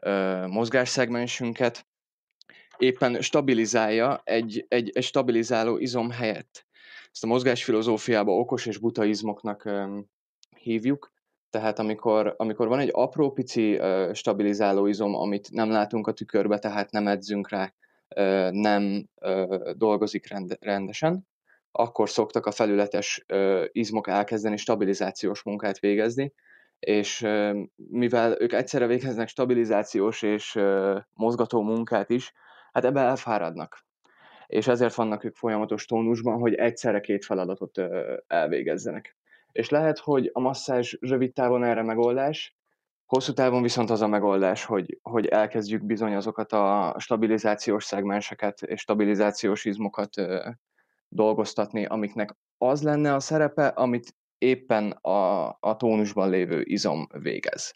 ö, 0.02 0.46
mozgásszegmensünket 0.46 1.87
éppen 2.78 3.20
stabilizálja 3.20 4.20
egy, 4.24 4.64
egy, 4.68 4.90
egy 4.94 5.04
stabilizáló 5.04 5.78
izom 5.78 6.11
helyett. 6.11 6.66
Ezt 7.12 7.24
a 7.24 7.26
mozgásfilozófiában 7.26 8.38
okos 8.38 8.66
és 8.66 8.78
buta 8.78 9.04
izmoknak 9.04 9.64
ö, 9.64 9.98
hívjuk, 10.57 11.12
tehát 11.50 11.78
amikor, 11.78 12.35
amikor 12.37 12.68
van 12.68 12.78
egy 12.78 12.90
apró 12.92 13.33
pici 13.33 13.74
ö, 13.74 14.11
stabilizáló 14.14 14.87
izom, 14.87 15.14
amit 15.14 15.50
nem 15.50 15.70
látunk 15.70 16.07
a 16.07 16.12
tükörbe, 16.12 16.59
tehát 16.59 16.90
nem 16.90 17.07
edzünk 17.07 17.48
rá, 17.48 17.74
ö, 18.09 18.48
nem 18.50 19.09
ö, 19.20 19.72
dolgozik 19.76 20.28
rend, 20.28 20.57
rendesen, 20.61 21.26
akkor 21.76 22.10
szoktak 22.10 22.46
a 22.46 22.50
felületes 22.50 23.24
izmok 23.72 24.08
elkezdeni 24.08 24.56
stabilizációs 24.56 25.42
munkát 25.42 25.78
végezni, 25.78 26.32
és 26.78 27.26
mivel 27.76 28.37
ők 28.40 28.52
egyszerre 28.52 28.87
végeznek 28.87 29.28
stabilizációs 29.28 30.22
és 30.22 30.60
mozgató 31.12 31.62
munkát 31.62 32.10
is, 32.10 32.32
hát 32.72 32.84
ebbe 32.84 33.00
elfáradnak. 33.00 33.84
És 34.46 34.66
ezért 34.66 34.94
vannak 34.94 35.24
ők 35.24 35.37
folyamatos 35.37 35.84
tónusban, 35.84 36.38
hogy 36.38 36.54
egyszerre 36.54 37.00
két 37.00 37.24
feladatot 37.24 37.80
elvégezzenek. 38.26 39.16
És 39.52 39.68
lehet, 39.68 39.98
hogy 39.98 40.30
a 40.32 40.40
masszázs 40.40 40.94
rövid 41.00 41.32
távon 41.32 41.64
erre 41.64 41.82
megoldás, 41.82 42.56
hosszú 43.06 43.32
távon 43.32 43.62
viszont 43.62 43.90
az 43.90 44.00
a 44.00 44.06
megoldás, 44.06 44.64
hogy, 44.64 44.98
hogy 45.02 45.26
elkezdjük 45.26 45.84
bizony 45.84 46.14
azokat 46.14 46.52
a 46.52 46.94
stabilizációs 46.98 47.84
szegmenseket 47.84 48.62
és 48.62 48.80
stabilizációs 48.80 49.64
izmokat 49.64 50.10
dolgoztatni, 51.08 51.84
amiknek 51.84 52.36
az 52.58 52.82
lenne 52.82 53.14
a 53.14 53.20
szerepe, 53.20 53.66
amit 53.66 54.14
éppen 54.38 54.90
a, 54.90 55.46
a 55.60 55.76
tónusban 55.76 56.30
lévő 56.30 56.62
izom 56.64 57.06
végez. 57.18 57.74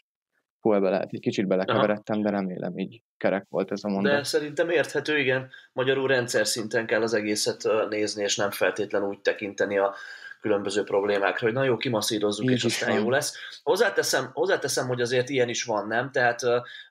Hú, 0.59 0.73
ebbe 0.73 0.89
lehet, 0.89 1.09
egy 1.11 1.19
kicsit 1.19 1.47
belekeveredtem, 1.47 2.21
de 2.21 2.29
remélem 2.29 2.77
így 2.77 3.01
kerek 3.17 3.45
volt 3.49 3.71
ez 3.71 3.83
a 3.83 3.89
mondat. 3.89 4.13
De 4.13 4.23
szerintem 4.23 4.69
érthető, 4.69 5.17
igen. 5.17 5.49
Magyarul 5.73 6.07
rendszer 6.07 6.47
szinten 6.47 6.85
kell 6.85 7.01
az 7.01 7.13
egészet 7.13 7.67
nézni, 7.89 8.23
és 8.23 8.35
nem 8.35 8.51
feltétlenül 8.51 9.07
úgy 9.07 9.21
tekinteni 9.21 9.77
a 9.77 9.95
különböző 10.41 10.83
problémákra, 10.83 11.45
hogy 11.45 11.55
na 11.55 11.63
jó, 11.63 11.77
kimasszírozzuk, 11.77 12.49
és 12.49 12.63
aztán 12.63 12.89
van. 12.89 12.99
jó 12.99 13.09
lesz. 13.09 13.37
Hozzáteszem, 13.63 14.29
hozzáteszem, 14.33 14.87
hogy 14.87 15.01
azért 15.01 15.29
ilyen 15.29 15.49
is 15.49 15.63
van, 15.63 15.87
nem? 15.87 16.11
Tehát 16.11 16.41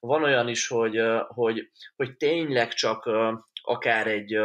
van 0.00 0.22
olyan 0.22 0.48
is, 0.48 0.68
hogy, 0.68 1.00
hogy, 1.28 1.70
hogy 1.96 2.16
tényleg 2.16 2.68
csak 2.68 3.10
akár 3.62 4.06
egy 4.06 4.38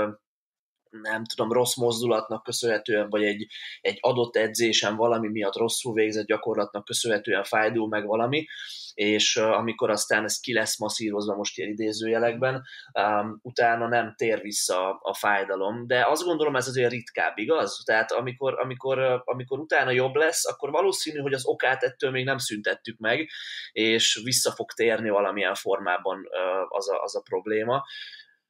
nem 1.02 1.26
tudom, 1.26 1.52
rossz 1.52 1.76
mozdulatnak 1.76 2.44
köszönhetően, 2.44 3.10
vagy 3.10 3.24
egy, 3.24 3.48
egy 3.82 3.98
adott 4.02 4.36
edzésen 4.36 4.96
valami 4.96 5.28
miatt 5.28 5.56
rosszul 5.56 5.94
végzett 5.94 6.26
gyakorlatnak 6.26 6.86
köszönhetően 6.86 7.44
fájdul 7.44 7.88
meg 7.88 8.06
valami, 8.06 8.46
és 8.94 9.36
amikor 9.36 9.90
aztán 9.90 10.24
ez 10.24 10.40
ki 10.40 10.54
lesz 10.54 10.80
masszírozva 10.80 11.36
most 11.36 11.58
ilyen 11.58 11.70
idézőjelekben, 11.70 12.64
um, 12.94 13.40
utána 13.42 13.88
nem 13.88 14.14
tér 14.18 14.42
vissza 14.42 15.00
a 15.02 15.14
fájdalom, 15.14 15.88
de 15.88 16.06
azt 16.08 16.24
gondolom 16.24 16.56
ez 16.56 16.68
azért 16.68 16.92
ritkább, 16.92 17.38
igaz? 17.38 17.82
Tehát 17.86 18.12
amikor, 18.12 18.60
amikor, 18.60 19.22
amikor 19.26 19.60
utána 19.60 19.92
jobb 19.92 20.16
lesz, 20.16 20.48
akkor 20.48 20.72
valószínű, 20.72 21.20
hogy 21.20 21.34
az 21.34 21.46
okát 21.46 21.84
ettől 21.84 22.12
még 22.12 22.26
nem 22.26 22.38
szüntettük 22.38 22.98
meg, 23.00 23.30
és 23.72 24.22
vissza 24.24 24.52
fog 24.52 24.72
térni 24.72 25.10
valamilyen 25.10 25.56
formában 25.56 26.28
az, 26.68 26.90
a, 26.90 27.04
az 27.04 27.16
a 27.16 27.22
probléma. 27.22 27.84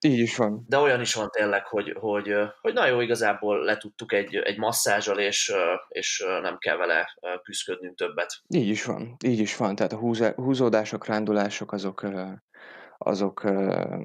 Így 0.08 0.20
is 0.20 0.36
van. 0.36 0.66
De 0.68 0.78
olyan 0.78 1.02
is 1.02 1.14
van 1.14 1.30
tényleg, 1.30 1.66
hogy, 1.66 1.96
hogy, 2.00 2.36
hogy 2.62 2.74
na 2.74 2.88
jó, 2.88 3.00
igazából 3.00 3.64
letudtuk 3.64 4.14
egy, 4.14 4.36
egy 4.36 4.58
masszázsal, 4.58 5.20
és, 5.20 5.54
és 5.88 6.26
nem 6.42 6.58
kell 6.58 6.78
vele 6.78 7.14
küzdködnünk 7.44 7.98
többet. 7.98 8.42
Így 8.48 8.68
is 8.68 8.86
van, 8.86 9.16
így 9.26 9.40
is 9.40 9.58
van. 9.58 9.76
Tehát 9.76 9.94
a 9.94 10.34
húzódások, 10.36 11.06
rándulások 11.06 11.72
azok, 11.72 12.08
azok 12.98 13.44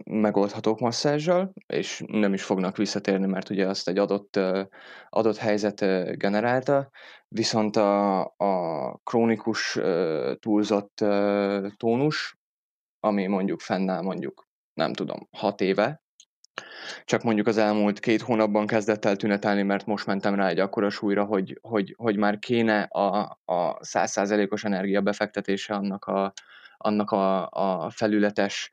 megoldhatók 0.04 0.78
masszázsal, 0.78 1.52
és 1.66 2.02
nem 2.06 2.32
is 2.32 2.42
fognak 2.42 2.76
visszatérni, 2.76 3.26
mert 3.26 3.50
ugye 3.50 3.66
azt 3.66 3.88
egy 3.88 3.98
adott, 3.98 4.40
adott 5.08 5.36
helyzet 5.36 5.78
generálta, 6.18 6.90
viszont 7.28 7.76
a, 7.76 8.20
a 8.24 9.00
krónikus 9.04 9.78
túlzott 10.38 11.04
tónus, 11.76 12.36
ami 13.00 13.26
mondjuk 13.26 13.60
fennáll 13.60 14.02
mondjuk 14.02 14.47
nem 14.78 14.92
tudom, 14.92 15.28
hat 15.30 15.60
éve, 15.60 16.02
csak 17.04 17.22
mondjuk 17.22 17.46
az 17.46 17.56
elmúlt 17.58 18.00
két 18.00 18.22
hónapban 18.22 18.66
kezdett 18.66 19.04
el 19.04 19.16
tünetelni, 19.16 19.62
mert 19.62 19.86
most 19.86 20.06
mentem 20.06 20.34
rá 20.34 20.48
egy 20.48 20.58
akkora 20.58 20.90
súlyra, 20.90 21.24
hogy, 21.24 21.58
hogy, 21.62 21.94
hogy 21.96 22.16
már 22.16 22.38
kéne 22.38 22.82
a, 22.82 23.38
100%-os 23.80 24.64
energia 24.64 25.00
befektetése 25.00 25.74
annak 25.74 26.04
a, 26.04 26.32
annak 26.76 27.10
a, 27.10 27.48
a 27.50 27.90
felületes 27.90 28.70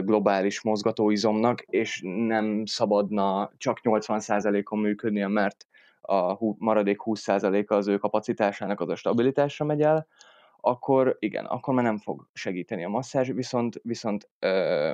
globális 0.00 0.62
mozgatóizomnak, 0.62 1.60
és 1.60 2.02
nem 2.04 2.62
szabadna 2.66 3.50
csak 3.56 3.78
80%-on 3.82 4.78
működnie, 4.78 5.28
mert 5.28 5.66
a 6.00 6.36
maradék 6.58 6.98
20%-a 7.04 7.74
az 7.74 7.88
ő 7.88 7.98
kapacitásának 7.98 8.80
az 8.80 8.88
a 8.88 8.96
stabilitásra 8.96 9.64
megy 9.64 9.82
el, 9.82 10.06
akkor 10.64 11.16
igen, 11.18 11.44
akkor 11.44 11.74
már 11.74 11.84
nem 11.84 11.98
fog 11.98 12.26
segíteni 12.32 12.84
a 12.84 12.88
masszázs, 12.88 13.30
viszont, 13.30 13.80
viszont 13.82 14.30
ö, 14.38 14.92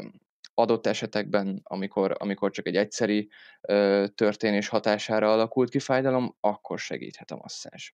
adott 0.58 0.86
esetekben, 0.86 1.60
amikor, 1.62 2.16
amikor 2.18 2.50
csak 2.50 2.66
egy 2.66 2.76
egyszeri 2.76 3.30
ö, 3.60 4.04
történés 4.14 4.68
hatására 4.68 5.32
alakult 5.32 5.70
ki 5.70 5.78
fájdalom, 5.78 6.36
akkor 6.40 6.78
segíthet 6.78 7.30
a 7.30 7.36
masszázs. 7.36 7.90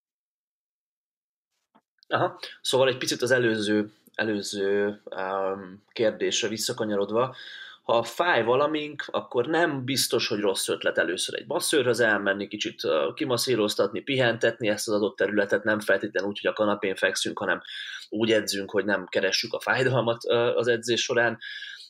Aha, 2.09 2.39
szóval 2.61 2.89
egy 2.89 2.97
picit 2.97 3.23
az 3.23 3.31
előző, 3.31 3.93
előző 4.15 5.03
um, 5.05 5.83
kérdésre 5.93 6.49
visszakanyarodva, 6.49 7.37
ha 7.83 8.03
fáj 8.03 8.43
valamink, 8.43 9.05
akkor 9.11 9.47
nem 9.47 9.85
biztos, 9.85 10.29
hogy 10.29 10.41
rossz 10.41 10.69
ötlet 10.69 10.99
először 10.99 11.39
egy 11.39 11.47
masszőrhöz 11.47 12.01
elmenni, 12.01 12.49
kicsit 12.49 12.83
kimasszíroztatni, 13.15 14.01
pihentetni 14.01 14.69
ezt 14.69 14.89
az 14.89 14.95
adott 14.95 15.17
területet, 15.17 15.65
nem 15.65 15.81
feltétlenül 15.81 16.29
úgy, 16.29 16.41
hogy 16.41 16.51
a 16.51 16.55
kanapén 16.55 16.95
fekszünk, 16.95 17.39
hanem 17.39 17.61
úgy 18.09 18.33
edzünk, 18.33 18.71
hogy 18.71 18.85
nem 18.85 19.07
keressük 19.07 19.53
a 19.53 19.61
fájdalmat 19.61 20.25
az 20.55 20.69
edzés 20.69 21.03
során 21.03 21.39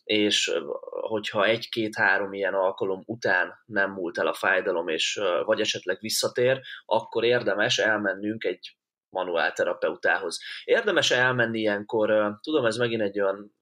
és 0.05 0.61
hogyha 1.01 1.45
egy-két-három 1.45 2.33
ilyen 2.33 2.55
alkalom 2.55 3.03
után 3.07 3.53
nem 3.64 3.90
múlt 3.90 4.19
el 4.19 4.27
a 4.27 4.35
fájdalom, 4.35 4.88
és 4.88 5.21
vagy 5.45 5.61
esetleg 5.61 5.99
visszatér, 6.01 6.61
akkor 6.85 7.25
érdemes 7.25 7.79
elmennünk 7.79 8.45
egy 8.45 8.77
manuálterapeutához. 9.09 10.38
Érdemes 10.64 11.11
elmenni 11.11 11.59
ilyenkor, 11.59 12.38
tudom, 12.40 12.64
ez 12.64 12.77
megint 12.77 13.03
egy 13.03 13.21
olyan 13.21 13.55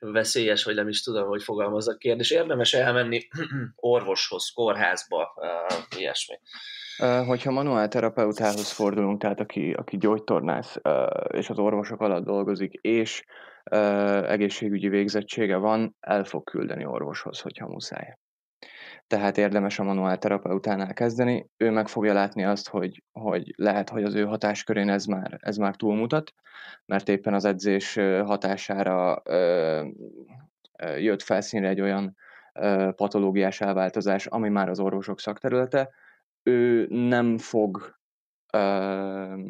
veszélyes, 0.00 0.64
vagy 0.64 0.74
nem 0.74 0.88
is 0.88 1.02
tudom, 1.02 1.28
hogy 1.28 1.42
fogalmaz 1.42 1.88
a 1.88 1.96
kérdés. 1.96 2.30
Érdemes 2.30 2.72
elmenni 2.72 3.28
orvoshoz, 3.76 4.50
kórházba, 4.54 5.34
ilyesmi. 5.96 6.36
Hogyha 7.26 7.50
manuál 7.50 7.88
terapeutához 7.88 8.72
fordulunk, 8.72 9.20
tehát 9.20 9.40
aki, 9.40 9.72
aki 9.72 9.96
gyógytornász 9.96 10.76
és 11.28 11.50
az 11.50 11.58
orvosok 11.58 12.00
alatt 12.00 12.24
dolgozik, 12.24 12.72
és 12.72 13.24
egészségügyi 14.26 14.88
végzettsége 14.88 15.56
van, 15.56 15.96
el 16.00 16.24
fog 16.24 16.44
küldeni 16.44 16.84
orvoshoz, 16.84 17.40
hogyha 17.40 17.68
muszáj. 17.68 18.16
Tehát 19.06 19.38
érdemes 19.38 19.78
a 19.78 19.82
manuál 19.82 20.18
terapeutánál 20.18 20.92
kezdeni, 20.92 21.50
ő 21.56 21.70
meg 21.70 21.88
fogja 21.88 22.12
látni 22.12 22.44
azt, 22.44 22.68
hogy, 22.68 23.02
hogy 23.12 23.54
lehet, 23.56 23.88
hogy 23.88 24.04
az 24.04 24.14
ő 24.14 24.24
hatáskörén 24.24 24.88
ez 24.88 25.04
már, 25.04 25.38
ez 25.40 25.56
már 25.56 25.76
túlmutat, 25.76 26.34
mert 26.86 27.08
éppen 27.08 27.34
az 27.34 27.44
edzés 27.44 27.94
hatására 28.24 29.22
ö, 29.24 29.88
ö, 30.78 30.96
jött 30.96 31.22
felszínre 31.22 31.68
egy 31.68 31.80
olyan 31.80 32.16
ö, 32.52 32.90
patológiás 32.96 33.60
elváltozás, 33.60 34.26
ami 34.26 34.48
már 34.48 34.68
az 34.68 34.80
orvosok 34.80 35.20
szakterülete, 35.20 35.90
ő 36.42 36.86
nem 36.88 37.38
fog 37.38 37.98
ö, 38.52 39.40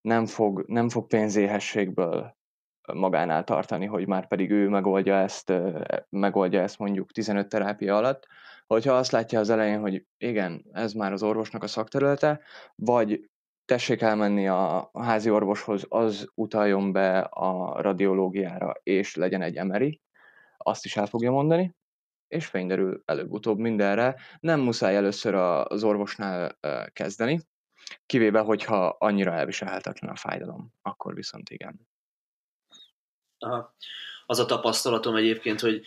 nem 0.00 0.26
fog, 0.26 0.64
nem 0.66 0.88
fog 0.88 1.06
pénzéhességből 1.06 2.37
magánál 2.94 3.44
tartani, 3.44 3.86
hogy 3.86 4.06
már 4.06 4.28
pedig 4.28 4.50
ő 4.50 4.68
megoldja 4.68 5.14
ezt, 5.14 5.52
megoldja 6.08 6.62
ezt 6.62 6.78
mondjuk 6.78 7.12
15 7.12 7.48
terápia 7.48 7.96
alatt, 7.96 8.26
hogyha 8.66 8.92
azt 8.92 9.10
látja 9.10 9.38
az 9.38 9.50
elején, 9.50 9.80
hogy 9.80 10.06
igen, 10.18 10.64
ez 10.72 10.92
már 10.92 11.12
az 11.12 11.22
orvosnak 11.22 11.62
a 11.62 11.66
szakterülete, 11.66 12.40
vagy 12.74 13.30
tessék 13.64 14.00
elmenni 14.00 14.48
a 14.48 14.90
házi 14.94 15.30
orvoshoz, 15.30 15.86
az 15.88 16.30
utaljon 16.34 16.92
be 16.92 17.18
a 17.18 17.80
radiológiára, 17.82 18.74
és 18.82 19.14
legyen 19.14 19.42
egy 19.42 19.56
emeri, 19.56 20.00
azt 20.56 20.84
is 20.84 20.96
el 20.96 21.06
fogja 21.06 21.30
mondani, 21.30 21.76
és 22.28 22.46
fényderül 22.46 23.02
előbb-utóbb 23.04 23.58
mindenre. 23.58 24.16
Nem 24.40 24.60
muszáj 24.60 24.96
először 24.96 25.34
az 25.34 25.84
orvosnál 25.84 26.58
kezdeni, 26.92 27.40
kivéve, 28.06 28.40
hogyha 28.40 28.86
annyira 28.86 29.32
elviselhetetlen 29.32 30.10
a 30.10 30.16
fájdalom, 30.16 30.72
akkor 30.82 31.14
viszont 31.14 31.50
igen. 31.50 31.88
Aha. 33.38 33.74
Az 34.26 34.38
a 34.38 34.46
tapasztalatom 34.46 35.16
egyébként, 35.16 35.60
hogy 35.60 35.84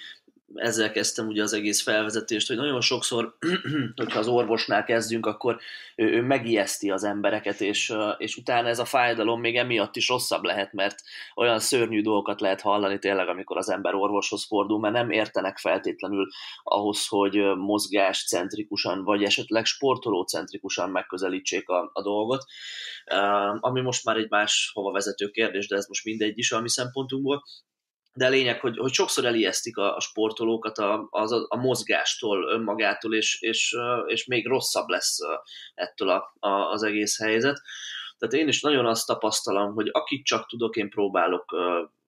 ezzel 0.55 0.91
kezdtem 0.91 1.27
ugye 1.27 1.43
az 1.43 1.53
egész 1.53 1.81
felvezetést, 1.81 2.47
hogy 2.47 2.57
nagyon 2.57 2.81
sokszor, 2.81 3.37
hogyha 3.95 4.19
az 4.19 4.27
orvosnál 4.27 4.83
kezdünk, 4.83 5.25
akkor 5.25 5.59
ő, 5.95 6.05
ő 6.05 6.21
megijeszti 6.21 6.89
az 6.89 7.03
embereket, 7.03 7.61
és, 7.61 7.93
és 8.17 8.35
utána 8.35 8.67
ez 8.67 8.79
a 8.79 8.85
fájdalom 8.85 9.39
még 9.39 9.57
emiatt 9.57 9.95
is 9.95 10.07
rosszabb 10.07 10.43
lehet, 10.43 10.73
mert 10.73 11.01
olyan 11.35 11.59
szörnyű 11.59 12.01
dolgokat 12.01 12.41
lehet 12.41 12.61
hallani 12.61 12.99
tényleg, 12.99 13.27
amikor 13.27 13.57
az 13.57 13.69
ember 13.69 13.93
orvoshoz 13.93 14.45
fordul, 14.45 14.79
mert 14.79 14.93
nem 14.93 15.11
értenek 15.11 15.57
feltétlenül 15.57 16.27
ahhoz, 16.63 17.07
hogy 17.07 17.35
mozgáscentrikusan, 17.55 19.03
vagy 19.03 19.23
esetleg 19.23 19.65
sportolócentrikusan 19.65 20.89
megközelítsék 20.89 21.69
a, 21.69 21.89
a 21.93 22.01
dolgot, 22.01 22.43
ami 23.59 23.81
most 23.81 24.05
már 24.05 24.17
egy 24.17 24.29
más 24.29 24.71
hova 24.73 24.91
vezető 24.91 25.29
kérdés, 25.29 25.67
de 25.67 25.75
ez 25.75 25.87
most 25.87 26.05
mindegy 26.05 26.37
is 26.37 26.51
a 26.51 26.61
mi 26.61 26.69
szempontunkból 26.69 27.43
de 28.13 28.27
lényeg, 28.27 28.59
hogy, 28.59 28.77
hogy 28.77 28.93
sokszor 28.93 29.25
elijesztik 29.25 29.77
a, 29.77 29.95
a 29.95 29.99
sportolókat 29.99 30.77
a, 30.77 31.07
a, 31.09 31.45
a 31.47 31.55
mozgástól, 31.55 32.49
önmagától, 32.49 33.15
és, 33.15 33.41
és, 33.41 33.75
és 34.05 34.25
még 34.25 34.47
rosszabb 34.47 34.87
lesz 34.87 35.17
ettől 35.73 36.09
a, 36.09 36.33
a, 36.39 36.49
az 36.49 36.83
egész 36.83 37.19
helyzet. 37.19 37.61
Tehát 38.17 38.35
én 38.35 38.47
is 38.47 38.61
nagyon 38.61 38.85
azt 38.85 39.07
tapasztalom, 39.07 39.73
hogy 39.73 39.89
akit 39.91 40.25
csak 40.25 40.47
tudok, 40.47 40.75
én 40.75 40.89
próbálok 40.89 41.55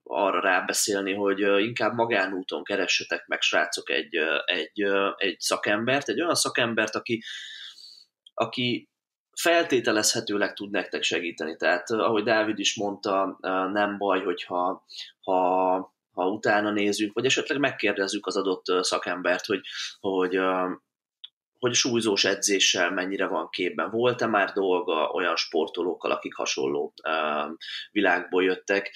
arra 0.04 0.40
rábeszélni, 0.40 1.14
hogy 1.14 1.40
inkább 1.40 1.94
magánúton 1.94 2.64
keressetek 2.64 3.28
meg, 3.28 3.42
srácok, 3.42 3.90
egy, 3.90 4.16
egy, 4.46 4.82
egy 5.18 5.40
szakembert, 5.40 6.10
egy 6.10 6.22
olyan 6.22 6.36
szakembert, 6.36 6.96
aki, 6.96 7.24
aki 8.34 8.90
feltételezhetőleg 9.42 10.54
tud 10.54 10.72
nektek 10.72 11.04
segíteni. 11.04 11.56
Tehát, 11.56 11.90
ahogy 11.90 12.24
Dávid 12.24 12.60
is 12.60 12.76
mondta, 12.76 13.38
nem 13.72 13.98
baj, 13.98 14.24
hogyha 14.24 14.86
ha 15.22 15.93
ha 16.14 16.28
utána 16.28 16.72
nézünk, 16.72 17.14
vagy 17.14 17.26
esetleg 17.26 17.60
megkérdezzük 17.60 18.26
az 18.26 18.38
adott 18.38 18.64
szakembert, 18.84 19.46
hogy, 19.46 19.62
hogy 20.00 20.40
hogy 21.60 21.74
súlyzós 21.74 22.26
edzéssel 22.26 22.92
mennyire 22.92 23.28
van 23.28 23.50
képben. 23.50 23.90
Volt-e 23.90 24.26
már 24.26 24.52
dolga 24.52 25.10
olyan 25.10 25.36
sportolókkal, 25.36 26.12
akik 26.12 26.36
hasonló 26.36 26.94
um, 27.04 27.58
világból 27.92 28.44
jöttek, 28.44 28.96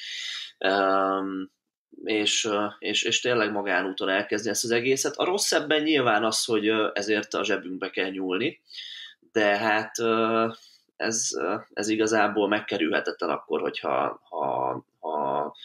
és, 2.04 2.50
és, 2.80 3.04
és 3.04 3.20
tényleg 3.22 3.52
magánúton 3.52 4.10
elkezdeni 4.10 4.54
ezt 4.54 4.64
az 4.64 4.72
egészet. 4.72 5.16
A 5.16 5.26
rossz 5.26 5.52
ebben 5.52 5.82
nyilván 5.82 6.24
az, 6.24 6.46
hogy 6.46 6.68
ezért 6.94 7.34
a 7.34 7.44
zsebünkbe 7.44 7.90
kell 7.90 8.10
nyúlni, 8.10 8.62
de 9.32 9.58
hát 9.58 9.92
ez, 10.96 11.30
ez 11.74 11.88
igazából 11.88 12.48
megkerülhetetlen 12.48 13.30
akkor, 13.30 13.62
hogyha 13.62 14.20
ha, 14.30 14.86
ha, 15.00 15.56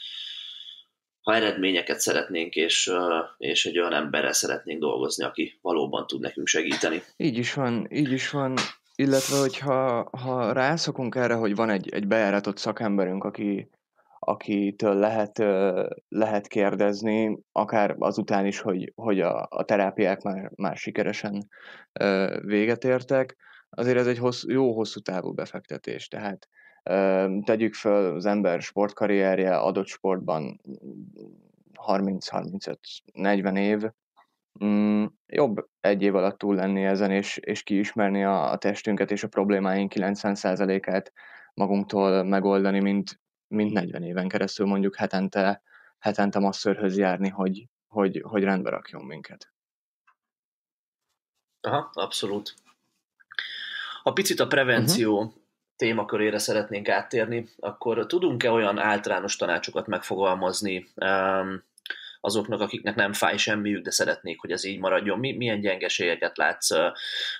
ha 1.22 1.34
eredményeket 1.34 2.00
szeretnénk, 2.00 2.54
és, 2.54 2.92
és 3.38 3.66
egy 3.66 3.78
olyan 3.78 3.92
emberrel 3.92 4.32
szeretnénk 4.32 4.80
dolgozni, 4.80 5.24
aki 5.24 5.58
valóban 5.60 6.06
tud 6.06 6.20
nekünk 6.20 6.46
segíteni. 6.46 7.02
Így 7.16 7.38
is 7.38 7.54
van, 7.54 7.86
így 7.90 8.12
is 8.12 8.30
van. 8.30 8.54
Illetve, 8.94 9.38
hogyha 9.38 10.08
ha 10.10 10.52
rászokunk 10.52 11.14
erre, 11.14 11.34
hogy 11.34 11.54
van 11.54 11.70
egy, 11.70 11.88
egy 11.88 12.06
bejáratott 12.06 12.56
szakemberünk, 12.56 13.24
aki, 13.24 13.70
akitől 14.18 14.94
lehet, 14.94 15.38
lehet 16.08 16.46
kérdezni, 16.46 17.38
akár 17.52 17.94
azután 17.98 18.46
is, 18.46 18.60
hogy, 18.60 18.92
hogy 18.94 19.20
a, 19.20 19.46
a 19.50 19.64
terápiák 19.64 20.22
már, 20.22 20.50
már 20.56 20.76
sikeresen 20.76 21.48
véget 22.40 22.84
értek, 22.84 23.36
azért 23.70 23.98
ez 23.98 24.06
egy 24.06 24.18
hossz, 24.18 24.42
jó 24.46 24.74
hosszú 24.74 25.00
távú 25.00 25.32
befektetés. 25.32 26.08
Tehát 26.08 26.48
tegyük 27.44 27.74
fel 27.74 28.14
az 28.14 28.26
ember 28.26 28.62
sportkarrierje 28.62 29.56
adott 29.56 29.86
sportban 29.86 30.60
30-35-40 31.86 33.58
év, 33.58 33.82
mm, 34.64 35.04
jobb 35.26 35.68
egy 35.80 36.02
év 36.02 36.14
alatt 36.14 36.38
túl 36.38 36.54
lenni 36.54 36.84
ezen, 36.84 37.10
és, 37.10 37.36
és 37.36 37.62
kiismerni 37.62 38.24
a, 38.24 38.50
a 38.50 38.56
testünket 38.56 39.10
és 39.10 39.22
a 39.22 39.28
problémáink 39.28 39.92
90%-át 39.94 41.12
magunktól 41.54 42.22
megoldani, 42.22 42.80
mint, 42.80 43.20
mint 43.46 43.72
40 43.72 44.02
éven 44.02 44.28
keresztül 44.28 44.66
mondjuk 44.66 44.96
hetente, 44.96 45.62
hetente 45.98 46.38
masszörhöz 46.38 46.98
járni, 46.98 47.28
hogy, 47.28 47.68
hogy, 47.88 48.22
hogy 48.24 48.42
rendbe 48.42 48.70
rakjon 48.70 49.04
minket. 49.04 49.52
Aha, 51.60 51.90
abszolút. 51.92 52.54
Ha 54.02 54.12
picit 54.12 54.40
a 54.40 54.46
prevenció 54.46 55.18
uh-huh. 55.18 55.41
Témakörére 55.82 56.38
szeretnénk 56.38 56.88
áttérni, 56.88 57.48
akkor 57.58 58.06
tudunk-e 58.06 58.50
olyan 58.50 58.78
általános 58.78 59.36
tanácsokat 59.36 59.86
megfogalmazni 59.86 60.86
um, 60.94 61.64
azoknak, 62.20 62.60
akiknek 62.60 62.94
nem 62.94 63.12
fáj 63.12 63.36
semmiük, 63.36 63.84
de 63.84 63.90
szeretnék, 63.90 64.40
hogy 64.40 64.50
ez 64.50 64.64
így 64.64 64.78
maradjon. 64.78 65.18
Mi, 65.18 65.36
milyen 65.36 65.60
gyengeségeket 65.60 66.36
látsz 66.36 66.70
uh, 66.70 66.92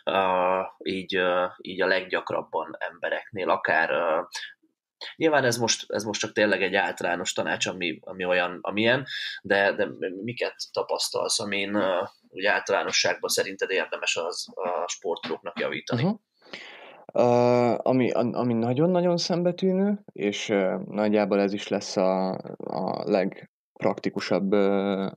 uh, 0.05 0.67
így, 0.79 1.17
uh, 1.17 1.51
így 1.61 1.83
a 1.83 1.87
leggyakrabban 1.87 2.77
embereknél, 2.79 3.51
akár 3.51 3.91
Nyilván 5.17 5.45
ez 5.45 5.57
most, 5.57 5.93
ez 5.93 6.05
most 6.05 6.21
csak 6.21 6.33
tényleg 6.33 6.63
egy 6.63 6.75
általános 6.75 7.33
tanács, 7.33 7.67
ami, 7.67 7.99
ami 8.01 8.25
olyan, 8.25 8.59
amilyen, 8.61 9.07
de, 9.43 9.73
de 9.73 9.89
miket 10.23 10.55
tapasztalsz, 10.73 11.41
amin 11.41 11.77
úgy 12.29 12.45
általánosságban 12.45 13.31
szerinted 13.31 13.71
érdemes 13.71 14.17
az 14.17 14.49
a 14.55 14.89
sportolóknak 14.89 15.59
javítani? 15.59 16.03
Uh-huh. 16.03 16.21
Ami, 17.13 18.11
ami 18.11 18.53
nagyon-nagyon 18.53 19.17
szembetűnő, 19.17 20.03
és 20.13 20.55
nagyjából 20.89 21.41
ez 21.41 21.53
is 21.53 21.69
lesz 21.69 21.97
a, 21.97 22.31
a 22.57 23.11
legpraktikusabb, 23.11 24.53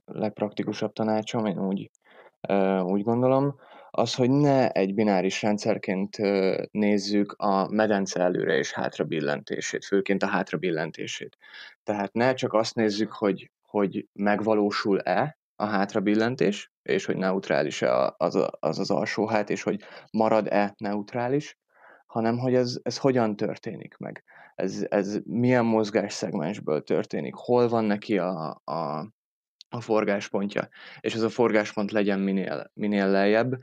legpraktikusabb 0.04 0.92
tanácsom, 0.92 1.46
én 1.46 1.66
úgy, 1.66 1.90
úgy 2.82 3.02
gondolom, 3.02 3.54
az, 3.90 4.14
hogy 4.14 4.30
ne 4.30 4.70
egy 4.70 4.94
bináris 4.94 5.42
rendszerként 5.42 6.16
nézzük 6.70 7.32
a 7.32 7.68
medence 7.68 8.20
előre 8.20 8.56
és 8.56 8.72
hátra 8.72 9.04
billentését, 9.04 9.84
főként 9.84 10.22
a 10.22 10.26
hátra 10.26 10.58
billentését. 10.58 11.36
Tehát 11.82 12.12
ne 12.12 12.34
csak 12.34 12.52
azt 12.52 12.74
nézzük, 12.74 13.12
hogy, 13.12 13.50
hogy 13.62 14.06
megvalósul-e 14.12 15.38
a 15.56 15.64
hátra 15.64 16.00
billentés, 16.00 16.72
és 16.82 17.04
hogy 17.04 17.16
neutrális-e 17.16 18.14
az, 18.16 18.38
az 18.60 18.78
az 18.78 18.90
alsó 18.90 19.26
hát, 19.26 19.50
és 19.50 19.62
hogy 19.62 19.80
marad-e 20.10 20.74
neutrális, 20.76 21.58
hanem 22.16 22.38
hogy 22.38 22.54
ez, 22.54 22.78
ez 22.82 22.98
hogyan 22.98 23.36
történik 23.36 23.96
meg. 23.96 24.24
Ez, 24.54 24.86
ez 24.88 25.18
milyen 25.24 25.64
mozgásszegmensből 25.64 26.82
történik, 26.82 27.34
hol 27.34 27.68
van 27.68 27.84
neki 27.84 28.18
a, 28.18 28.60
a, 28.64 29.06
a 29.68 29.80
forgáspontja, 29.80 30.68
és 31.00 31.14
ez 31.14 31.22
a 31.22 31.28
forgáspont 31.28 31.90
legyen 31.90 32.20
minél, 32.20 32.70
minél 32.74 33.08
lejjebb. 33.10 33.58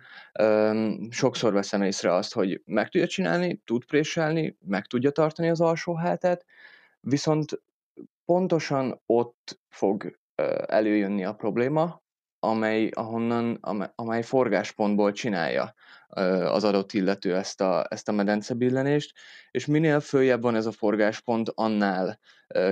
Sokszor 1.10 1.54
veszem 1.54 1.82
észre 1.82 2.14
azt, 2.14 2.34
hogy 2.34 2.62
meg 2.66 2.90
tudja 2.90 3.08
csinálni, 3.08 3.62
tud 3.66 3.86
préselni, 3.86 4.58
meg 4.66 4.86
tudja 4.86 5.12
tartani 5.12 5.50
az 5.50 5.62
alsó 5.62 5.96
hátát, 5.96 6.46
viszont 7.00 7.62
pontosan 8.26 9.02
ott 9.06 9.60
fog 9.70 10.20
előjönni 10.66 11.26
a 11.26 11.34
probléma, 11.34 12.03
amely, 12.44 12.90
ahonnan, 12.94 13.54
amely 13.96 14.22
forgáspontból 14.22 15.12
csinálja 15.12 15.74
az 16.46 16.64
adott 16.64 16.94
illető 16.94 17.36
ezt 17.36 17.62
a, 17.62 17.86
ezt 17.90 18.10
a 18.10 18.12
medencebillenést, 18.12 19.14
és 19.52 19.66
minél 19.66 20.00
följebb 20.00 20.42
van 20.42 20.56
ez 20.56 20.66
a 20.66 20.72
forgáspont, 20.72 21.52
annál 21.56 22.20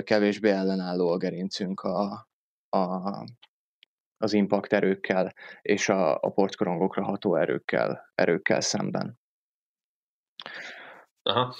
kevésbé 0.03 0.49
ellenálló 0.49 1.09
a 1.09 1.17
gerincünk 1.17 1.79
a, 1.79 2.27
a, 2.69 3.25
az 4.17 4.33
impact 4.33 4.73
erőkkel 4.73 5.33
és 5.61 5.89
a, 5.89 6.15
a 6.15 6.31
portkorongokra 6.31 7.03
ható 7.03 7.35
erőkkel, 7.35 8.11
erőkkel 8.15 8.61
szemben. 8.61 9.19
Aha. 11.23 11.55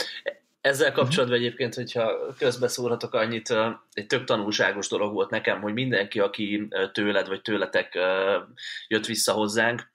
Ezzel 0.62 0.92
kapcsolatban 0.92 1.38
egyébként, 1.38 1.76
hogyha 1.76 2.34
közbeszólhatok 2.38 3.14
annyit, 3.14 3.54
egy 3.92 4.08
tök 4.08 4.24
tanulságos 4.24 4.88
dolog 4.88 5.14
volt 5.14 5.30
nekem, 5.30 5.62
hogy 5.62 5.74
mindenki, 5.74 6.20
aki 6.20 6.68
tőled 6.92 7.28
vagy 7.28 7.42
tőletek 7.42 8.00
jött 8.88 9.06
vissza 9.06 9.34
hozzánk, 9.34 9.92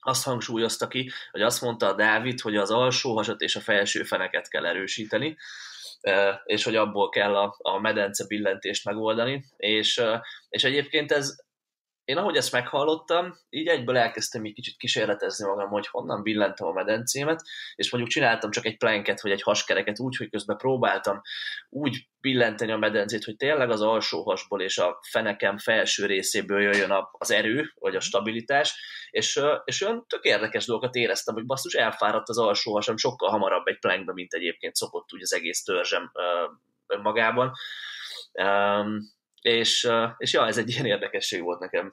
azt 0.00 0.24
hangsúlyozta 0.24 0.88
ki, 0.88 1.10
hogy 1.30 1.42
azt 1.42 1.60
mondta 1.62 1.86
a 1.86 1.94
Dávid, 1.94 2.40
hogy 2.40 2.56
az 2.56 2.70
alsó 2.70 3.16
hasat 3.16 3.40
és 3.40 3.56
a 3.56 3.60
felső 3.60 4.02
feneket 4.02 4.48
kell 4.48 4.66
erősíteni, 4.66 5.36
és 6.44 6.64
hogy 6.64 6.76
abból 6.76 7.08
kell 7.08 7.36
a, 7.36 7.56
a 7.58 7.78
medence 7.78 8.26
billentést 8.26 8.84
megoldani, 8.84 9.44
és, 9.56 10.02
és 10.48 10.64
egyébként 10.64 11.12
ez, 11.12 11.36
én 12.10 12.16
ahogy 12.16 12.36
ezt 12.36 12.52
meghallottam, 12.52 13.38
így 13.50 13.66
egyből 13.66 13.96
elkezdtem 13.96 14.44
egy 14.44 14.52
kicsit 14.52 14.76
kísérletezni 14.76 15.46
magam, 15.46 15.68
hogy 15.68 15.86
honnan 15.86 16.22
billentem 16.22 16.66
a 16.66 16.72
medencémet, 16.72 17.42
és 17.74 17.90
mondjuk 17.90 18.12
csináltam 18.12 18.50
csak 18.50 18.66
egy 18.66 18.76
planket, 18.76 19.20
vagy 19.20 19.30
egy 19.30 19.42
haskereket 19.42 19.98
úgy, 19.98 20.16
hogy 20.16 20.30
közben 20.30 20.56
próbáltam 20.56 21.20
úgy 21.68 22.08
billenteni 22.20 22.72
a 22.72 22.76
medencét, 22.76 23.24
hogy 23.24 23.36
tényleg 23.36 23.70
az 23.70 23.80
alsó 23.80 24.22
hasból 24.22 24.60
és 24.60 24.78
a 24.78 25.00
fenekem 25.10 25.58
felső 25.58 26.06
részéből 26.06 26.60
jöjjön 26.60 26.92
az 27.12 27.30
erő, 27.30 27.72
vagy 27.74 27.96
a 27.96 28.00
stabilitás, 28.00 28.74
és, 29.10 29.40
és 29.64 29.82
olyan 29.82 30.04
tök 30.08 30.24
érdekes 30.24 30.66
dolgokat 30.66 30.94
éreztem, 30.94 31.34
hogy 31.34 31.46
basszus, 31.46 31.74
elfáradt 31.74 32.28
az 32.28 32.38
alsó 32.38 32.72
hasam 32.72 32.96
sokkal 32.96 33.30
hamarabb 33.30 33.66
egy 33.66 33.78
plankbe, 33.78 34.12
mint 34.12 34.32
egyébként 34.32 34.74
szokott 34.74 35.12
úgy 35.12 35.22
az 35.22 35.34
egész 35.34 35.62
törzsem 35.62 36.12
önmagában. 36.86 37.52
És, 39.40 39.90
és 40.16 40.32
ja, 40.32 40.46
ez 40.46 40.58
egy 40.58 40.68
ilyen 40.68 40.86
érdekesség 40.86 41.42
volt 41.42 41.60
nekem. 41.60 41.92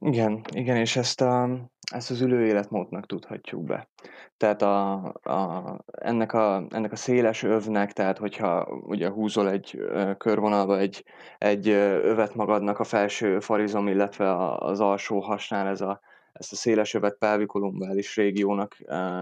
Igen, 0.00 0.44
igen, 0.52 0.76
és 0.76 0.96
ezt, 0.96 1.20
a, 1.20 1.48
ezt 1.92 2.10
az 2.10 2.20
ülő 2.20 2.46
életmódnak 2.46 3.06
tudhatjuk 3.06 3.64
be. 3.64 3.88
Tehát 4.36 4.62
a, 4.62 4.94
a, 5.22 5.84
ennek, 5.86 6.32
a, 6.32 6.66
ennek 6.70 6.92
a 6.92 6.96
széles 6.96 7.42
övnek, 7.42 7.92
tehát 7.92 8.18
hogyha 8.18 8.66
ugye 8.86 9.08
húzol 9.08 9.50
egy 9.50 9.78
körvonalba 10.18 10.78
egy, 10.78 11.04
egy 11.38 11.68
övet 11.68 12.34
magadnak 12.34 12.78
a 12.78 12.84
felső 12.84 13.40
farizom, 13.40 13.88
illetve 13.88 14.54
az 14.56 14.80
alsó 14.80 15.20
hasnál 15.20 15.66
ez 15.66 15.80
a, 15.80 16.00
ezt 16.32 16.52
a 16.52 16.56
széles 16.56 16.94
övet 16.94 17.18
pelvikolumbális 17.18 18.16
régiónak 18.16 18.76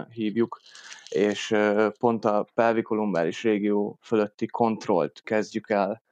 hívjuk, 0.09 0.59
és 1.09 1.55
pont 1.99 2.25
a 2.25 2.47
pelvikolumbális 2.53 3.43
régió 3.43 3.97
fölötti 4.01 4.45
kontrollt 4.45 5.21
kezdjük 5.23 5.69
el 5.69 6.03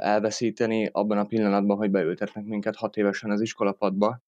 elveszíteni 0.00 0.88
abban 0.92 1.18
a 1.18 1.24
pillanatban, 1.24 1.76
hogy 1.76 1.90
beültetnek 1.90 2.44
minket 2.44 2.76
hat 2.76 2.96
évesen 2.96 3.30
az 3.30 3.40
iskolapadba. 3.40 4.20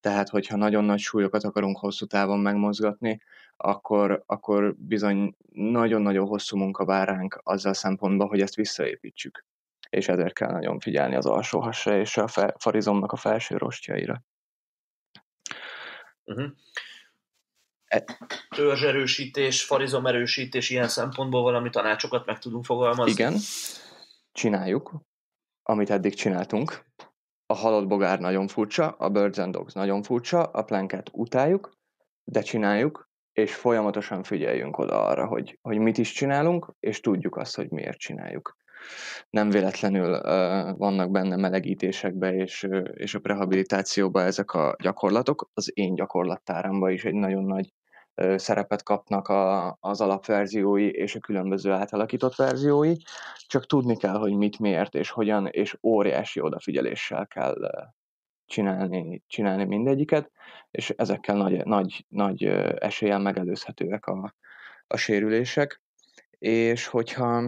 Tehát, 0.00 0.28
hogyha 0.28 0.56
nagyon 0.56 0.84
nagy 0.84 0.98
súlyokat 0.98 1.44
akarunk 1.44 1.78
hosszú 1.78 2.06
távon 2.06 2.38
megmozgatni, 2.38 3.22
akkor, 3.56 4.22
akkor 4.26 4.74
bizony 4.78 5.36
nagyon-nagyon 5.52 6.26
hosszú 6.26 6.56
munka 6.56 6.84
vár 6.84 7.08
ránk 7.08 7.40
azzal 7.42 7.74
szempontból, 7.74 8.28
hogy 8.28 8.40
ezt 8.40 8.54
visszaépítsük. 8.54 9.44
És 9.90 10.08
ezért 10.08 10.34
kell 10.34 10.50
nagyon 10.50 10.78
figyelni 10.80 11.14
az 11.14 11.26
alsó 11.26 11.60
hasra 11.60 11.98
és 11.98 12.16
a 12.16 12.26
fe, 12.26 12.54
farizomnak 12.58 13.12
a 13.12 13.16
felső 13.16 13.56
rostjaira. 13.56 14.22
Uh-huh. 16.24 16.50
E- 17.84 18.04
Törzserősítés, 18.56 19.64
farizomerősítés, 19.64 20.70
ilyen 20.70 20.88
szempontból 20.88 21.42
valami 21.42 21.70
tanácsokat 21.70 22.26
meg 22.26 22.38
tudunk 22.38 22.64
fogalmazni? 22.64 23.10
Igen, 23.10 23.34
csináljuk, 24.38 24.94
amit 25.62 25.90
eddig 25.90 26.14
csináltunk. 26.14 26.84
A 27.46 27.54
halott 27.54 27.86
bogár 27.86 28.20
nagyon 28.20 28.48
furcsa, 28.48 28.88
a 28.88 29.08
Birds 29.08 29.38
and 29.38 29.54
Dogs 29.54 29.72
nagyon 29.72 30.02
furcsa, 30.02 30.42
a 30.42 30.62
planket 30.62 31.10
utáljuk, 31.12 31.70
de 32.24 32.40
csináljuk, 32.40 33.08
és 33.32 33.54
folyamatosan 33.54 34.22
figyeljünk 34.22 34.78
oda 34.78 35.06
arra, 35.06 35.26
hogy, 35.26 35.58
hogy 35.62 35.78
mit 35.78 35.98
is 35.98 36.12
csinálunk, 36.12 36.74
és 36.80 37.00
tudjuk 37.00 37.36
azt, 37.36 37.56
hogy 37.56 37.70
miért 37.70 37.98
csináljuk. 37.98 38.56
Nem 39.30 39.50
véletlenül 39.50 40.12
uh, 40.12 40.76
vannak 40.76 41.10
benne 41.10 41.36
melegítésekbe 41.36 42.34
és, 42.34 42.68
és 42.92 43.14
a 43.14 43.18
prehabilitációba 43.18 44.22
ezek 44.22 44.52
a 44.52 44.76
gyakorlatok. 44.82 45.50
Az 45.54 45.70
én 45.74 45.94
gyakorlattáramban 45.94 46.90
is 46.90 47.04
egy 47.04 47.14
nagyon 47.14 47.44
nagy 47.44 47.72
szerepet 48.36 48.82
kapnak 48.82 49.28
a, 49.28 49.76
az 49.80 50.00
alapverziói 50.00 50.90
és 50.90 51.14
a 51.14 51.20
különböző 51.20 51.70
átalakított 51.70 52.34
verziói, 52.34 52.94
csak 53.46 53.66
tudni 53.66 53.96
kell, 53.96 54.16
hogy 54.16 54.32
mit, 54.32 54.58
miért 54.58 54.94
és 54.94 55.10
hogyan, 55.10 55.46
és 55.46 55.78
óriási 55.82 56.40
odafigyeléssel 56.40 57.26
kell 57.26 57.54
csinálni, 58.46 59.22
csinálni 59.26 59.64
mindegyiket, 59.64 60.30
és 60.70 60.90
ezekkel 60.96 61.36
nagy, 61.36 61.64
nagy, 61.64 62.04
nagy 62.08 62.44
eséllyel 62.78 63.18
megelőzhetőek 63.18 64.06
a, 64.06 64.34
a 64.86 64.96
sérülések. 64.96 65.82
És 66.38 66.86
hogyha 66.86 67.42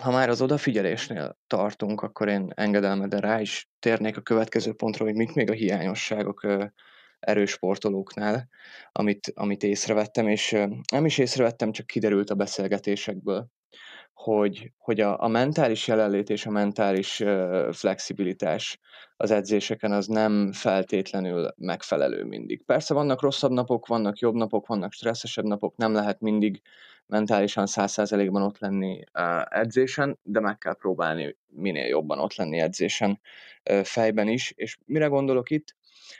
ha 0.00 0.10
már 0.10 0.28
az 0.28 0.42
odafigyelésnél 0.42 1.38
tartunk, 1.46 2.02
akkor 2.02 2.28
én 2.28 2.52
engedelmedre 2.54 3.20
rá 3.20 3.40
is 3.40 3.70
térnék 3.78 4.16
a 4.16 4.20
következő 4.20 4.72
pontra, 4.72 5.04
hogy 5.04 5.14
mik 5.14 5.34
még 5.34 5.50
a 5.50 5.54
hiányosságok 5.54 6.46
erős 7.22 7.50
sportolóknál, 7.50 8.48
amit, 8.92 9.32
amit 9.34 9.62
észrevettem, 9.62 10.28
és 10.28 10.50
nem 10.92 11.04
is 11.04 11.18
észrevettem, 11.18 11.72
csak 11.72 11.86
kiderült 11.86 12.30
a 12.30 12.34
beszélgetésekből 12.34 13.50
hogy, 14.14 14.72
hogy 14.78 15.00
a, 15.00 15.22
a 15.22 15.28
mentális 15.28 15.86
jelenlét 15.86 16.30
és 16.30 16.46
a 16.46 16.50
mentális 16.50 17.22
flexibilitás 17.72 18.78
az 19.16 19.30
edzéseken 19.30 19.92
az 19.92 20.06
nem 20.06 20.52
feltétlenül 20.52 21.52
megfelelő 21.56 22.24
mindig. 22.24 22.64
Persze 22.64 22.94
vannak 22.94 23.22
rosszabb 23.22 23.50
napok, 23.50 23.86
vannak 23.86 24.18
jobb 24.18 24.34
napok, 24.34 24.66
vannak 24.66 24.92
stresszesebb 24.92 25.44
napok, 25.44 25.76
nem 25.76 25.92
lehet 25.92 26.20
mindig 26.20 26.62
mentálisan 27.06 27.66
száz 27.66 27.92
százalékban 27.92 28.42
ott 28.42 28.58
lenni 28.58 29.04
edzésen, 29.44 30.18
de 30.22 30.40
meg 30.40 30.58
kell 30.58 30.76
próbálni 30.76 31.36
minél 31.48 31.86
jobban 31.86 32.18
ott 32.18 32.34
lenni 32.34 32.58
edzésen 32.58 33.20
uh, 33.70 33.80
fejben 33.80 34.28
is. 34.28 34.52
És 34.56 34.78
mire 34.86 35.06
gondolok 35.06 35.50
itt? 35.50 35.76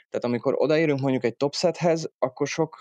Tehát 0.09 0.25
amikor 0.25 0.53
odaérünk 0.57 0.99
mondjuk 0.99 1.23
egy 1.23 1.35
topsethez, 1.35 2.11
akkor 2.19 2.47
sok 2.47 2.77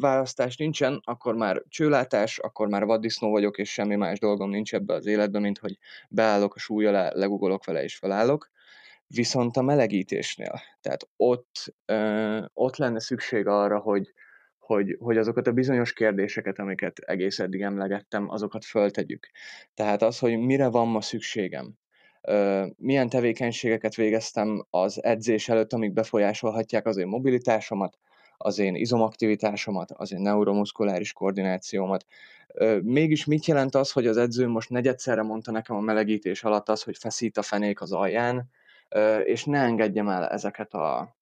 választás 0.00 0.56
nincsen, 0.56 1.00
akkor 1.04 1.34
már 1.34 1.62
csőlátás, 1.68 2.38
akkor 2.38 2.68
már 2.68 2.84
vaddisznó 2.84 3.30
vagyok, 3.30 3.58
és 3.58 3.72
semmi 3.72 3.96
más 3.96 4.18
dolgom 4.18 4.50
nincs 4.50 4.74
ebbe 4.74 4.94
az 4.94 5.06
életben, 5.06 5.42
mint 5.42 5.58
hogy 5.58 5.78
beállok 6.08 6.54
a 6.54 6.58
súly 6.58 6.86
alá, 6.86 7.10
legugolok 7.14 7.64
vele 7.64 7.82
és 7.82 7.96
felállok. 7.96 8.50
Viszont 9.06 9.56
a 9.56 9.62
melegítésnél, 9.62 10.60
tehát 10.80 11.08
ott, 11.16 11.74
ö, 11.84 12.44
ott 12.52 12.76
lenne 12.76 13.00
szükség 13.00 13.46
arra, 13.46 13.78
hogy, 13.78 14.12
hogy, 14.58 14.96
hogy 14.98 15.16
azokat 15.16 15.46
a 15.46 15.52
bizonyos 15.52 15.92
kérdéseket, 15.92 16.58
amiket 16.58 16.98
egész 16.98 17.38
eddig 17.38 17.62
emlegettem, 17.62 18.30
azokat 18.30 18.64
föltegyük. 18.64 19.30
Tehát 19.74 20.02
az, 20.02 20.18
hogy 20.18 20.38
mire 20.38 20.68
van 20.68 20.88
ma 20.88 21.00
szükségem, 21.00 21.78
milyen 22.76 23.08
tevékenységeket 23.08 23.94
végeztem 23.94 24.66
az 24.70 25.04
edzés 25.04 25.48
előtt, 25.48 25.72
amik 25.72 25.92
befolyásolhatják 25.92 26.86
az 26.86 26.96
én 26.96 27.06
mobilitásomat, 27.06 27.98
az 28.36 28.58
én 28.58 28.74
izomaktivitásomat, 28.74 29.90
az 29.90 30.12
én 30.12 30.20
neuromuszkuláris 30.20 31.12
koordinációmat. 31.12 32.06
Mégis 32.82 33.24
mit 33.24 33.46
jelent 33.46 33.74
az, 33.74 33.92
hogy 33.92 34.06
az 34.06 34.16
edző 34.16 34.48
most 34.48 34.70
negyedszerre 34.70 35.22
mondta 35.22 35.50
nekem 35.50 35.76
a 35.76 35.80
melegítés 35.80 36.44
alatt 36.44 36.68
az, 36.68 36.82
hogy 36.82 36.96
feszít 36.96 37.36
a 37.36 37.42
fenék 37.42 37.80
az 37.80 37.92
alján, 37.92 38.50
és 39.24 39.44
ne 39.44 39.60
engedjem 39.60 40.08
el 40.08 40.28
ezeket, 40.28 40.74
a, 40.74 41.16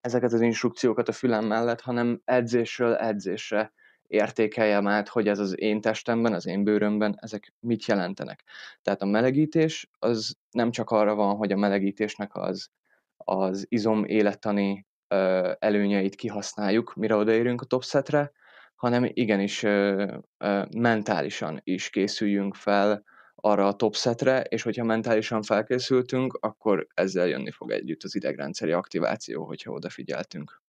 ezeket 0.00 0.32
az 0.32 0.40
instrukciókat 0.40 1.08
a 1.08 1.12
fülem 1.12 1.44
mellett, 1.44 1.80
hanem 1.80 2.20
edzésről 2.24 2.94
edzésre 2.94 3.72
értékeljem 4.12 4.86
át, 4.86 5.08
hogy 5.08 5.28
ez 5.28 5.38
az 5.38 5.60
én 5.60 5.80
testemben, 5.80 6.32
az 6.32 6.46
én 6.46 6.64
bőrömben, 6.64 7.18
ezek 7.20 7.52
mit 7.60 7.84
jelentenek. 7.84 8.44
Tehát 8.82 9.02
a 9.02 9.06
melegítés 9.06 9.90
az 9.98 10.36
nem 10.50 10.70
csak 10.70 10.90
arra 10.90 11.14
van, 11.14 11.36
hogy 11.36 11.52
a 11.52 11.56
melegítésnek 11.56 12.34
az, 12.34 12.68
az 13.16 13.66
izom 13.68 14.04
élettani 14.04 14.86
ö, 15.08 15.52
előnyeit 15.58 16.14
kihasználjuk, 16.14 16.94
mire 16.94 17.14
odaérünk 17.14 17.60
a 17.60 17.64
topsetre, 17.64 18.32
hanem 18.74 19.08
igenis 19.08 19.62
ö, 19.62 20.14
ö, 20.38 20.62
mentálisan 20.76 21.60
is 21.64 21.90
készüljünk 21.90 22.54
fel 22.54 23.04
arra 23.34 23.66
a 23.66 23.76
topsetre, 23.76 24.40
és 24.40 24.62
hogyha 24.62 24.84
mentálisan 24.84 25.42
felkészültünk, 25.42 26.38
akkor 26.40 26.86
ezzel 26.94 27.26
jönni 27.26 27.50
fog 27.50 27.70
együtt 27.70 28.02
az 28.02 28.14
idegrendszeri 28.14 28.72
aktiváció, 28.72 29.44
hogyha 29.44 29.72
odafigyeltünk. 29.72 30.60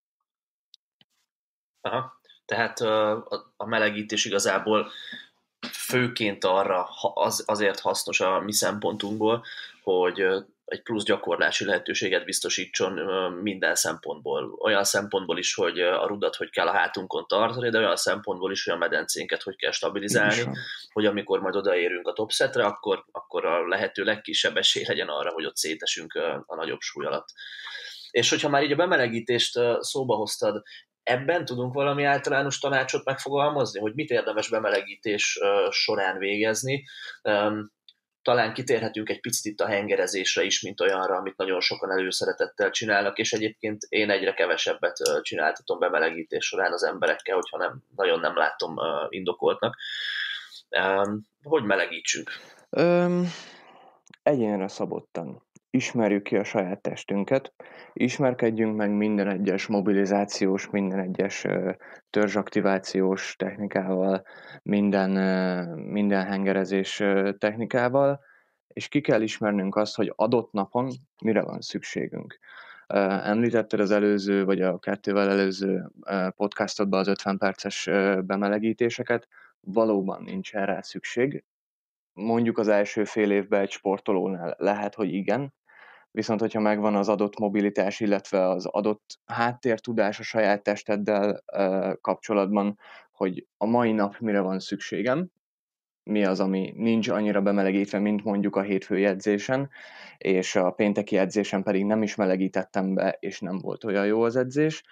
Aha. 1.81 2.21
Tehát 2.45 2.79
a 3.57 3.65
melegítés 3.65 4.25
igazából 4.25 4.91
főként 5.71 6.43
arra 6.43 6.83
az, 7.13 7.43
azért 7.47 7.79
hasznos 7.79 8.19
a 8.19 8.39
mi 8.39 8.53
szempontunkból, 8.53 9.43
hogy 9.83 10.25
egy 10.65 10.81
plusz 10.81 11.03
gyakorlási 11.03 11.65
lehetőséget 11.65 12.25
biztosítson 12.25 12.93
minden 13.41 13.75
szempontból. 13.75 14.57
Olyan 14.61 14.83
szempontból 14.83 15.37
is, 15.37 15.53
hogy 15.53 15.79
a 15.79 16.07
rudat 16.07 16.35
hogy 16.35 16.49
kell 16.49 16.67
a 16.67 16.71
hátunkon 16.71 17.27
tartani, 17.27 17.69
de 17.69 17.77
olyan 17.77 17.95
szempontból 17.95 18.51
is, 18.51 18.63
hogy 18.63 18.73
a 18.73 18.77
medencénket 18.77 19.43
hogy 19.43 19.55
kell 19.55 19.71
stabilizálni, 19.71 20.43
hogy 20.91 21.05
amikor 21.05 21.39
majd 21.39 21.55
odaérünk 21.55 22.07
a 22.07 22.13
topsetre, 22.13 22.65
akkor, 22.65 23.05
akkor 23.11 23.45
a 23.45 23.67
lehető 23.67 24.03
legkisebb 24.03 24.57
esély 24.57 24.83
legyen 24.87 25.07
arra, 25.07 25.31
hogy 25.31 25.45
ott 25.45 25.57
szétesünk 25.57 26.13
a 26.45 26.55
nagyobb 26.55 26.79
súly 26.79 27.05
alatt. 27.05 27.27
És 28.11 28.29
hogyha 28.29 28.49
már 28.49 28.63
így 28.63 28.71
a 28.71 28.75
bemelegítést 28.75 29.59
szóba 29.79 30.15
hoztad, 30.15 30.63
ebben 31.03 31.45
tudunk 31.45 31.73
valami 31.73 32.03
általános 32.03 32.59
tanácsot 32.59 33.05
megfogalmazni, 33.05 33.79
hogy 33.79 33.93
mit 33.93 34.09
érdemes 34.09 34.49
bemelegítés 34.49 35.39
során 35.69 36.17
végezni. 36.17 36.83
Talán 38.21 38.53
kitérhetünk 38.53 39.09
egy 39.09 39.19
picit 39.19 39.51
itt 39.51 39.59
a 39.59 39.67
hengerezésre 39.67 40.43
is, 40.43 40.61
mint 40.61 40.81
olyanra, 40.81 41.15
amit 41.15 41.37
nagyon 41.37 41.59
sokan 41.59 41.91
előszeretettel 41.91 42.69
csinálnak, 42.69 43.17
és 43.17 43.33
egyébként 43.33 43.83
én 43.89 44.09
egyre 44.09 44.33
kevesebbet 44.33 44.97
csináltatom 45.21 45.79
bemelegítés 45.79 46.45
során 46.45 46.71
az 46.71 46.83
emberekkel, 46.83 47.35
hogyha 47.35 47.57
nem, 47.57 47.83
nagyon 47.95 48.19
nem 48.19 48.37
látom 48.37 48.75
indokoltnak. 49.09 49.77
Hogy 51.43 51.63
melegítsünk? 51.63 52.31
Öm, 52.69 53.27
egyénre 54.23 54.67
szabottan 54.67 55.43
ismerjük 55.73 56.23
ki 56.23 56.37
a 56.37 56.43
saját 56.43 56.81
testünket, 56.81 57.53
ismerkedjünk 57.93 58.75
meg 58.75 58.91
minden 58.91 59.27
egyes 59.27 59.67
mobilizációs, 59.67 60.69
minden 60.69 60.99
egyes 60.99 61.45
törzsaktivációs 62.09 63.35
technikával, 63.35 64.23
minden, 64.63 65.09
minden 65.79 66.25
hengerezés 66.25 67.03
technikával, 67.37 68.19
és 68.67 68.87
ki 68.87 69.01
kell 69.01 69.21
ismernünk 69.21 69.75
azt, 69.75 69.95
hogy 69.95 70.13
adott 70.15 70.51
napon 70.51 70.91
mire 71.23 71.41
van 71.41 71.61
szükségünk. 71.61 72.39
Említetted 73.23 73.79
az 73.79 73.91
előző, 73.91 74.45
vagy 74.45 74.61
a 74.61 74.79
kettővel 74.79 75.29
előző 75.29 75.91
podcastodban 76.35 76.99
az 76.99 77.07
50 77.07 77.37
perces 77.37 77.89
bemelegítéseket, 78.25 79.27
valóban 79.59 80.23
nincs 80.23 80.55
erre 80.55 80.81
szükség. 80.81 81.43
Mondjuk 82.13 82.57
az 82.57 82.67
első 82.67 83.03
fél 83.03 83.31
évben 83.31 83.61
egy 83.61 83.71
sportolónál 83.71 84.55
lehet, 84.57 84.95
hogy 84.95 85.13
igen, 85.13 85.53
viszont 86.13 86.39
hogyha 86.39 86.59
megvan 86.59 86.95
az 86.95 87.09
adott 87.09 87.39
mobilitás, 87.39 87.99
illetve 87.99 88.49
az 88.49 88.65
adott 88.65 89.19
háttértudás 89.25 90.19
a 90.19 90.23
saját 90.23 90.63
testeddel 90.63 91.43
kapcsolatban, 92.01 92.79
hogy 93.11 93.47
a 93.57 93.65
mai 93.65 93.91
nap 93.91 94.19
mire 94.19 94.39
van 94.39 94.59
szükségem, 94.59 95.31
mi 96.03 96.25
az, 96.25 96.39
ami 96.39 96.73
nincs 96.75 97.09
annyira 97.09 97.41
bemelegítve, 97.41 97.99
mint 97.99 98.23
mondjuk 98.23 98.55
a 98.55 98.61
hétfői 98.61 99.05
edzésen, 99.05 99.69
és 100.17 100.55
a 100.55 100.71
pénteki 100.71 101.17
edzésen 101.17 101.63
pedig 101.63 101.85
nem 101.85 102.03
is 102.03 102.15
melegítettem 102.15 102.93
be, 102.93 103.17
és 103.19 103.39
nem 103.39 103.57
volt 103.57 103.83
olyan 103.83 104.05
jó 104.05 104.21
az 104.21 104.35
edzés. 104.35 104.83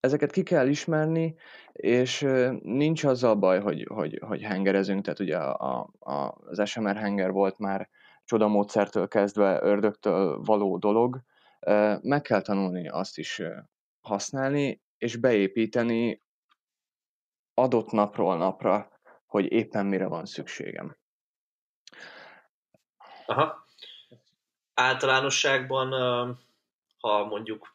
Ezeket 0.00 0.30
ki 0.30 0.42
kell 0.42 0.68
ismerni, 0.68 1.34
és 1.72 2.26
nincs 2.62 3.04
azzal 3.04 3.34
baj, 3.34 3.60
hogy, 3.60 3.86
hogy, 3.88 4.18
hogy 4.26 4.42
hengerezünk, 4.42 5.02
tehát 5.02 5.20
ugye 5.20 5.36
a, 5.36 5.90
a, 5.98 6.38
az 6.46 6.68
SMR 6.68 6.96
henger 6.96 7.30
volt 7.30 7.58
már 7.58 7.88
csodamódszertől 8.26 9.08
kezdve 9.08 9.62
ördögtől 9.62 10.40
való 10.40 10.78
dolog, 10.78 11.20
meg 12.00 12.22
kell 12.22 12.40
tanulni 12.40 12.88
azt 12.88 13.18
is 13.18 13.42
használni, 14.00 14.82
és 14.98 15.16
beépíteni 15.16 16.22
adott 17.54 17.90
napról 17.90 18.36
napra, 18.36 18.90
hogy 19.26 19.52
éppen 19.52 19.86
mire 19.86 20.06
van 20.06 20.24
szükségem. 20.24 20.96
Aha. 23.26 23.66
Általánosságban, 24.74 25.90
ha 26.98 27.24
mondjuk 27.24 27.74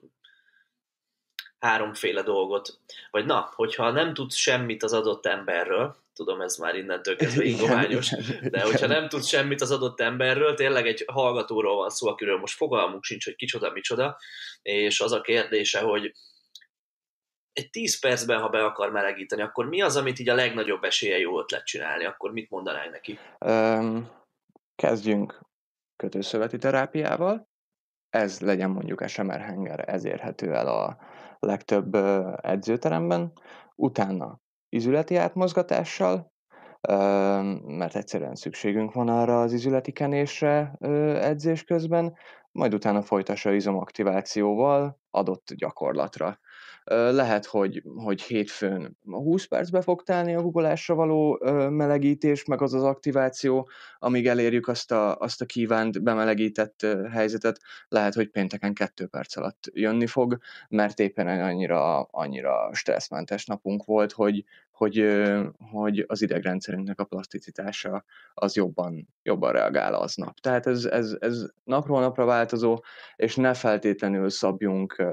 háromféle 1.60 2.22
dolgot, 2.22 2.80
vagy 3.12 3.26
na, 3.26 3.52
hogyha 3.56 3.92
nem 3.92 4.14
tudsz 4.14 4.36
semmit 4.36 4.84
az 4.84 4.94
adott 4.94 5.26
emberről, 5.26 6.01
tudom, 6.14 6.42
ez 6.42 6.56
már 6.56 6.76
innentől 6.76 7.16
kezdve 7.22 7.44
ingományos, 7.44 8.10
de 8.42 8.62
hogyha 8.62 8.88
nem 8.88 9.08
tudsz 9.08 9.28
semmit 9.28 9.62
az 9.62 9.72
adott 9.72 10.00
emberről, 10.00 10.54
tényleg 10.54 10.88
egy 10.88 11.04
hallgatóról 11.08 11.76
van 11.76 11.90
szó, 11.90 12.08
akiről 12.08 12.38
most 12.38 12.56
fogalmunk 12.56 13.04
sincs, 13.04 13.26
hogy 13.26 13.36
kicsoda, 13.36 13.72
micsoda, 13.72 14.18
és 14.62 15.02
az 15.02 15.12
a 15.12 15.22
kérdése, 15.22 15.80
hogy 15.80 16.12
egy 17.54 17.70
10 17.70 18.00
percben, 18.00 18.42
ha 18.42 18.50
be 18.50 18.64
akar 18.64 18.92
melegíteni, 18.92 19.42
akkor 19.42 19.66
mi 19.66 19.82
az, 19.82 19.96
amit 19.98 20.20
így 20.20 20.30
a 20.30 20.36
legnagyobb 20.36 20.84
esélye 20.84 21.18
jó 21.18 21.40
ötlet 21.40 21.66
csinálni? 21.66 22.06
Akkor 22.06 22.32
mit 22.32 22.50
mondanánk 22.50 22.92
neki? 22.92 23.20
Um, 23.40 24.10
kezdjünk 24.76 25.40
kötőszöveti 25.96 26.58
terápiával. 26.58 27.50
Ez 28.10 28.40
legyen 28.40 28.70
mondjuk 28.70 29.04
SMR 29.08 29.40
henger, 29.40 29.90
ez 29.90 30.06
érhető 30.06 30.54
el 30.54 30.68
a 30.68 30.98
legtöbb 31.40 31.96
edzőteremben. 32.42 33.34
Utána 33.76 34.40
izületi 34.72 35.16
átmozgatással, 35.16 36.32
mert 37.68 37.96
egyszerűen 37.96 38.36
szükségünk 38.36 38.94
van 38.94 39.08
arra 39.08 39.42
az 39.42 39.54
izületi 39.54 39.92
kenésre 39.92 40.74
edzés 41.22 41.64
közben, 41.64 42.14
majd 42.52 42.74
utána 42.74 43.02
folytassa 43.02 43.52
izomaktivációval 43.54 45.01
adott 45.12 45.54
gyakorlatra. 45.56 46.40
Lehet, 46.94 47.46
hogy, 47.46 47.84
hogy 47.96 48.22
hétfőn 48.22 48.98
20 49.04 49.46
percbe 49.46 49.82
fog 49.82 50.04
telni 50.04 50.36
a 50.36 50.42
guggolásra 50.42 50.96
való 50.96 51.40
melegítés, 51.70 52.46
meg 52.46 52.62
az 52.62 52.74
az 52.74 52.84
aktiváció, 52.84 53.70
amíg 54.00 54.28
elérjük 54.28 54.68
azt 54.68 54.92
a, 54.92 55.18
azt 55.18 55.42
a 55.42 55.46
kívánt 55.46 56.04
bemelegített 56.04 56.88
helyzetet. 57.12 57.60
Lehet, 57.88 58.14
hogy 58.14 58.30
pénteken 58.30 58.74
2 58.74 59.06
perc 59.06 59.36
alatt 59.38 59.70
jönni 59.74 60.08
fog, 60.08 60.38
mert 60.70 61.00
éppen 61.00 61.28
annyira, 61.28 62.02
annyira 62.02 62.70
stresszmentes 62.74 63.46
napunk 63.46 63.86
volt, 63.86 64.12
hogy, 64.12 64.44
hogy, 64.82 65.24
hogy 65.72 66.06
az 66.08 66.22
idegrendszerünknek 66.22 67.00
a 67.00 67.04
plaszticitása 67.04 68.04
az 68.34 68.56
jobban, 68.56 69.08
jobban 69.24 69.52
reagál 69.52 69.94
aznap. 69.94 70.40
Tehát 70.40 70.68
ez, 70.68 70.86
ez, 70.86 71.16
ez 71.20 71.46
napról 71.64 72.02
napra 72.02 72.26
változó, 72.26 72.80
és 73.16 73.36
ne 73.36 73.54
feltétlenül 73.54 74.30
szabjunk 74.30 75.04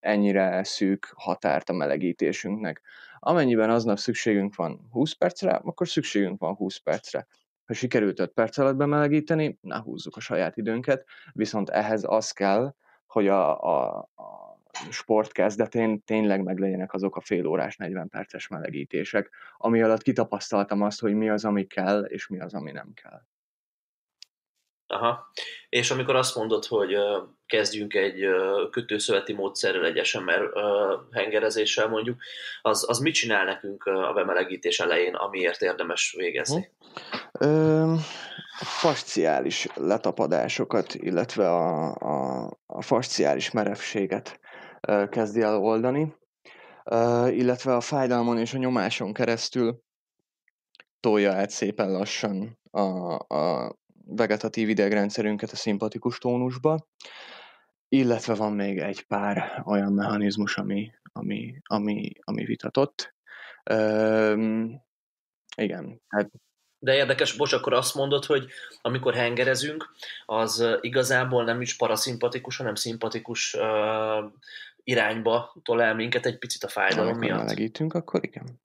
ennyire 0.00 0.64
szűk 0.64 1.12
határt 1.16 1.68
a 1.68 1.72
melegítésünknek. 1.72 2.82
Amennyiben 3.18 3.70
aznap 3.70 3.98
szükségünk 3.98 4.54
van 4.54 4.88
20 4.90 5.12
percre, 5.12 5.50
akkor 5.50 5.88
szükségünk 5.88 6.40
van 6.40 6.54
20 6.54 6.76
percre. 6.76 7.26
Ha 7.64 7.74
sikerült 7.74 8.20
5 8.20 8.32
perc 8.32 8.58
alatt 8.58 8.76
bemelegíteni, 8.76 9.58
ne 9.60 9.78
húzzuk 9.78 10.16
a 10.16 10.20
saját 10.20 10.56
időnket, 10.56 11.04
viszont 11.32 11.68
ehhez 11.68 12.02
az 12.06 12.30
kell, 12.30 12.74
hogy 13.06 13.28
a, 13.28 13.62
a, 13.62 13.98
a 13.98 14.59
sport 14.90 15.32
kezdetén 15.32 16.02
tényleg 16.04 16.42
meglegyenek 16.42 16.92
azok 16.92 17.16
a 17.16 17.20
fél 17.20 17.46
órás, 17.46 17.76
40 17.76 18.08
perces 18.08 18.48
melegítések, 18.48 19.30
ami 19.56 19.82
alatt 19.82 20.02
kitapasztaltam 20.02 20.82
azt, 20.82 21.00
hogy 21.00 21.14
mi 21.14 21.28
az, 21.28 21.44
ami 21.44 21.66
kell, 21.66 22.04
és 22.04 22.26
mi 22.26 22.40
az, 22.40 22.54
ami 22.54 22.70
nem 22.70 22.92
kell. 22.94 23.20
Aha. 24.86 25.30
És 25.68 25.90
amikor 25.90 26.16
azt 26.16 26.34
mondod, 26.36 26.64
hogy 26.64 26.96
kezdjünk 27.46 27.94
egy 27.94 28.26
kötőszöveti 28.70 29.32
módszerrel, 29.32 29.84
egy 29.84 30.04
SMR 30.04 30.52
hengerezéssel 31.12 31.88
mondjuk, 31.88 32.22
az, 32.62 32.84
az 32.88 32.98
mit 32.98 33.14
csinál 33.14 33.44
nekünk 33.44 33.84
a 33.84 34.12
bemelegítés 34.14 34.80
elején, 34.80 35.14
amiért 35.14 35.62
érdemes 35.62 36.14
végezni? 36.16 36.70
Ö, 37.32 37.94
fasciális 38.60 39.66
letapadásokat, 39.74 40.94
illetve 40.94 41.48
a, 41.50 41.94
a, 41.94 42.50
a 42.66 42.82
fasciális 42.82 43.50
merevséget 43.50 44.40
kezdi 45.08 45.40
el 45.40 45.56
oldani, 45.58 46.14
illetve 47.30 47.76
a 47.76 47.80
fájdalmon 47.80 48.38
és 48.38 48.54
a 48.54 48.58
nyomáson 48.58 49.12
keresztül 49.12 49.82
tolja 51.00 51.32
át 51.32 51.50
szépen 51.50 51.90
lassan 51.90 52.58
a, 52.70 53.14
a 53.34 53.72
vegetatív 54.06 54.68
idegrendszerünket 54.68 55.50
a 55.50 55.56
szimpatikus 55.56 56.18
tónusba, 56.18 56.86
illetve 57.88 58.34
van 58.34 58.52
még 58.52 58.78
egy 58.78 59.06
pár 59.06 59.62
olyan 59.66 59.92
mechanizmus, 59.92 60.56
ami, 60.56 60.92
ami, 61.12 61.60
ami, 61.64 62.12
ami 62.20 62.44
vitatott. 62.44 63.14
Üm, 63.70 64.80
igen, 65.56 66.00
hát 66.08 66.30
de 66.82 66.94
érdekes, 66.94 67.36
bocs, 67.36 67.52
akkor 67.52 67.72
azt 67.72 67.94
mondod, 67.94 68.24
hogy 68.24 68.46
amikor 68.80 69.14
hengerezünk, 69.14 69.94
az 70.26 70.64
igazából 70.80 71.44
nem 71.44 71.60
is 71.60 71.76
paraszimpatikus, 71.76 72.56
hanem 72.56 72.74
szimpatikus 72.74 73.54
uh, 73.54 74.32
irányba 74.84 75.56
tolál 75.62 75.94
minket 75.94 76.26
egy 76.26 76.38
picit 76.38 76.64
a 76.64 76.68
fájdalom 76.68 77.06
Amikor 77.06 77.24
miatt. 77.24 77.38
melegítünk, 77.38 77.94
akkor 77.94 78.24
igen. 78.24 78.60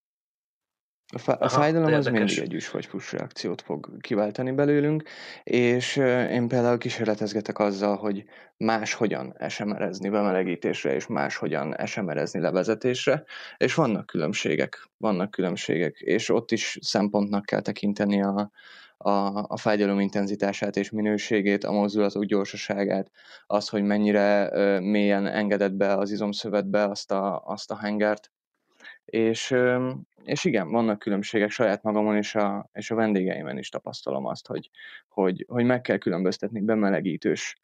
A, 1.14 1.18
fá- 1.18 1.42
Aha, 1.42 1.46
a 1.46 1.60
fájdalom 1.60 1.94
az 1.94 2.06
mindig 2.06 2.40
egy 2.40 2.54
üs 2.54 2.70
vagy 2.70 2.88
push 2.88 3.14
reakciót 3.14 3.62
fog 3.62 3.98
kiváltani 4.02 4.52
belőlünk, 4.52 5.04
és 5.44 5.96
én 6.30 6.48
például 6.48 6.78
kísérletezgetek 6.78 7.60
azzal, 7.60 7.98
hogy 7.98 8.26
máshogyan 8.58 9.34
esemerezni 9.38 10.10
bemelegítésre, 10.10 10.94
és 10.94 11.08
máshogyan 11.08 11.78
esemerezni 11.78 12.40
levezetésre, 12.40 13.24
és 13.58 13.74
vannak 13.74 14.06
különbségek, 14.06 14.88
vannak 14.98 15.32
különbségek, 15.32 16.00
és 16.00 16.30
ott 16.30 16.52
is 16.52 16.78
szempontnak 16.82 17.46
kell 17.46 17.62
tekinteni 17.62 18.24
a, 18.24 18.52
a, 19.06 19.46
a 19.48 19.58
fájdalom 19.58 20.00
intenzitását 20.00 20.76
és 20.76 20.90
minőségét, 20.90 21.64
a 21.64 21.72
mozdulatok 21.72 22.24
gyorsaságát, 22.24 23.12
az, 23.48 23.70
hogy 23.70 23.84
mennyire 23.84 24.50
ö, 24.54 24.80
mélyen 24.80 25.28
engedett 25.28 25.74
be 25.74 25.94
az 25.94 26.12
izomszövetbe 26.12 26.84
azt 26.84 27.12
a, 27.12 27.42
azt 27.46 27.72
a 27.72 27.78
hengert, 27.78 28.32
és, 29.06 29.56
és 30.24 30.46
igen, 30.46 30.72
vannak 30.72 31.00
különbségek 31.00 31.50
saját 31.50 31.84
magamon 31.84 32.16
és 32.16 32.36
a, 32.36 32.70
és 32.74 32.92
a 32.92 32.96
vendégeimen 32.96 33.58
is 33.58 33.70
tapasztalom 33.70 34.26
azt, 34.26 34.48
hogy, 34.48 34.70
hogy, 35.08 35.46
hogy 35.48 35.66
meg 35.66 35.82
kell 35.82 35.98
különböztetni 35.98 36.62
bemelegítős 36.62 37.62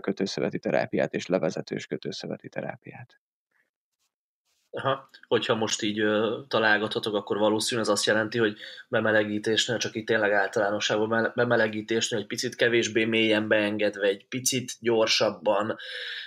kötőszöveti 0.00 0.58
terápiát 0.58 1.14
és 1.14 1.26
levezetős 1.26 1.86
kötőszöveti 1.86 2.48
terápiát. 2.48 3.20
Aha. 4.78 5.08
Hogyha 5.28 5.54
most 5.54 5.82
így 5.82 6.00
ö, 6.00 6.38
találgathatok, 6.48 7.14
akkor 7.14 7.38
valószínűleg 7.38 7.88
ez 7.88 7.94
azt 7.94 8.06
jelenti, 8.06 8.38
hogy 8.38 8.56
bemelegítésnél, 8.88 9.76
csak 9.76 9.94
itt 9.94 10.06
tényleg 10.06 10.32
általánosságban 10.32 11.32
bemelegítésnél 11.34 12.20
egy 12.20 12.26
picit 12.26 12.54
kevésbé 12.54 13.04
mélyen 13.04 13.48
beengedve, 13.48 14.06
egy 14.06 14.26
picit 14.28 14.72
gyorsabban 14.80 15.76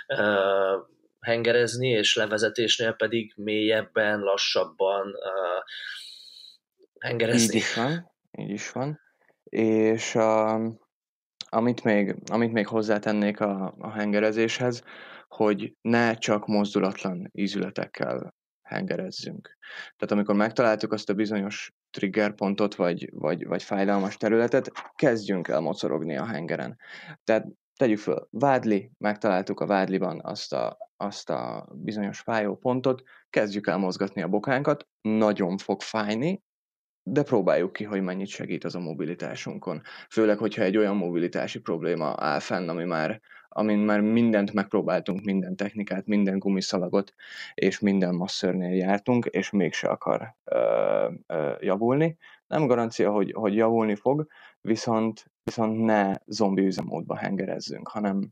ö, 0.08 0.78
hengerezni, 1.20 1.88
és 1.88 2.16
levezetésnél 2.16 2.93
pedig 2.93 3.34
mélyebben, 3.36 4.20
lassabban 4.20 5.08
uh, 5.08 5.64
hengerezni. 6.99 7.56
Így 7.56 7.62
is 7.62 7.76
van, 7.76 8.12
így 8.32 8.49
is 8.49 8.72
van. 8.72 8.99
És 9.43 10.16
a, 10.16 10.56
amit, 11.49 11.84
még, 11.84 12.16
amit 12.32 12.52
még 12.52 12.68
hozzátennék 12.68 13.39
a, 13.39 13.74
a 13.78 13.91
hengerezéshez, 13.91 14.84
hogy 15.28 15.74
ne 15.82 16.16
csak 16.16 16.47
mozdulatlan 16.47 17.30
ízületekkel 17.34 18.34
hengerezzünk. 18.72 19.57
Tehát 19.97 20.11
amikor 20.13 20.36
megtaláltuk 20.36 20.93
azt 20.93 21.09
a 21.09 21.13
bizonyos 21.13 21.74
triggerpontot, 21.89 22.76
vagy, 22.76 23.09
vagy, 23.13 23.45
vagy 23.45 23.63
fájdalmas 23.63 24.17
területet, 24.17 24.72
kezdjünk 24.95 25.47
el 25.47 25.59
mocorogni 25.59 26.17
a 26.17 26.26
hengeren. 26.26 26.78
Tehát 27.24 27.47
tegyük 27.76 27.97
föl, 27.97 28.28
vádli, 28.30 28.91
megtaláltuk 28.97 29.59
a 29.59 29.65
vádliban 29.65 30.19
azt 30.24 30.53
a, 30.53 30.78
azt 30.97 31.30
a 31.30 31.67
bizonyos 31.74 32.19
fájó 32.19 32.55
pontot, 32.55 33.03
kezdjük 33.30 33.67
el 33.67 33.78
mozgatni 33.78 34.22
a 34.22 34.28
bokánkat, 34.28 34.88
nagyon 35.01 35.57
fog 35.57 35.82
fájni, 35.82 36.43
de 37.03 37.24
próbáljuk 37.24 37.74
ki, 37.74 37.84
hogy 37.84 38.01
mennyit 38.01 38.28
segít 38.28 38.63
az 38.63 38.76
a 38.76 38.80
mobilitásunkon. 38.80 39.82
Főleg, 40.09 40.38
hogyha 40.38 40.63
egy 40.63 40.78
olyan 40.78 40.95
mobilitási 40.95 41.59
probléma 41.59 42.15
áll 42.17 42.39
fenn, 42.39 42.69
ami 42.69 42.84
már, 42.84 43.22
amin 43.54 43.78
már 43.78 44.02
mindent 44.02 44.54
megpróbáltunk, 44.54 45.24
minden 45.24 45.56
technikát, 45.56 46.06
minden 46.06 46.39
gumiszalagot, 46.39 47.14
és 47.54 47.80
minden 47.80 48.16
masszörnél 48.16 48.76
jártunk, 48.76 49.26
és 49.26 49.49
mégse 49.49 49.88
akar 49.88 50.36
ö, 50.43 51.10
ö, 51.28 51.54
javulni. 51.60 52.18
Nem 52.47 52.68
garancia, 52.68 53.12
hogy, 53.12 53.32
hogy 53.32 53.56
javulni 53.56 53.95
fog, 53.95 54.28
viszont, 54.62 55.26
viszont 55.43 55.86
ne 55.86 56.16
zombi 56.26 56.66
üzemmódba 56.66 57.16
hengerezzünk, 57.16 57.88
hanem, 57.88 58.30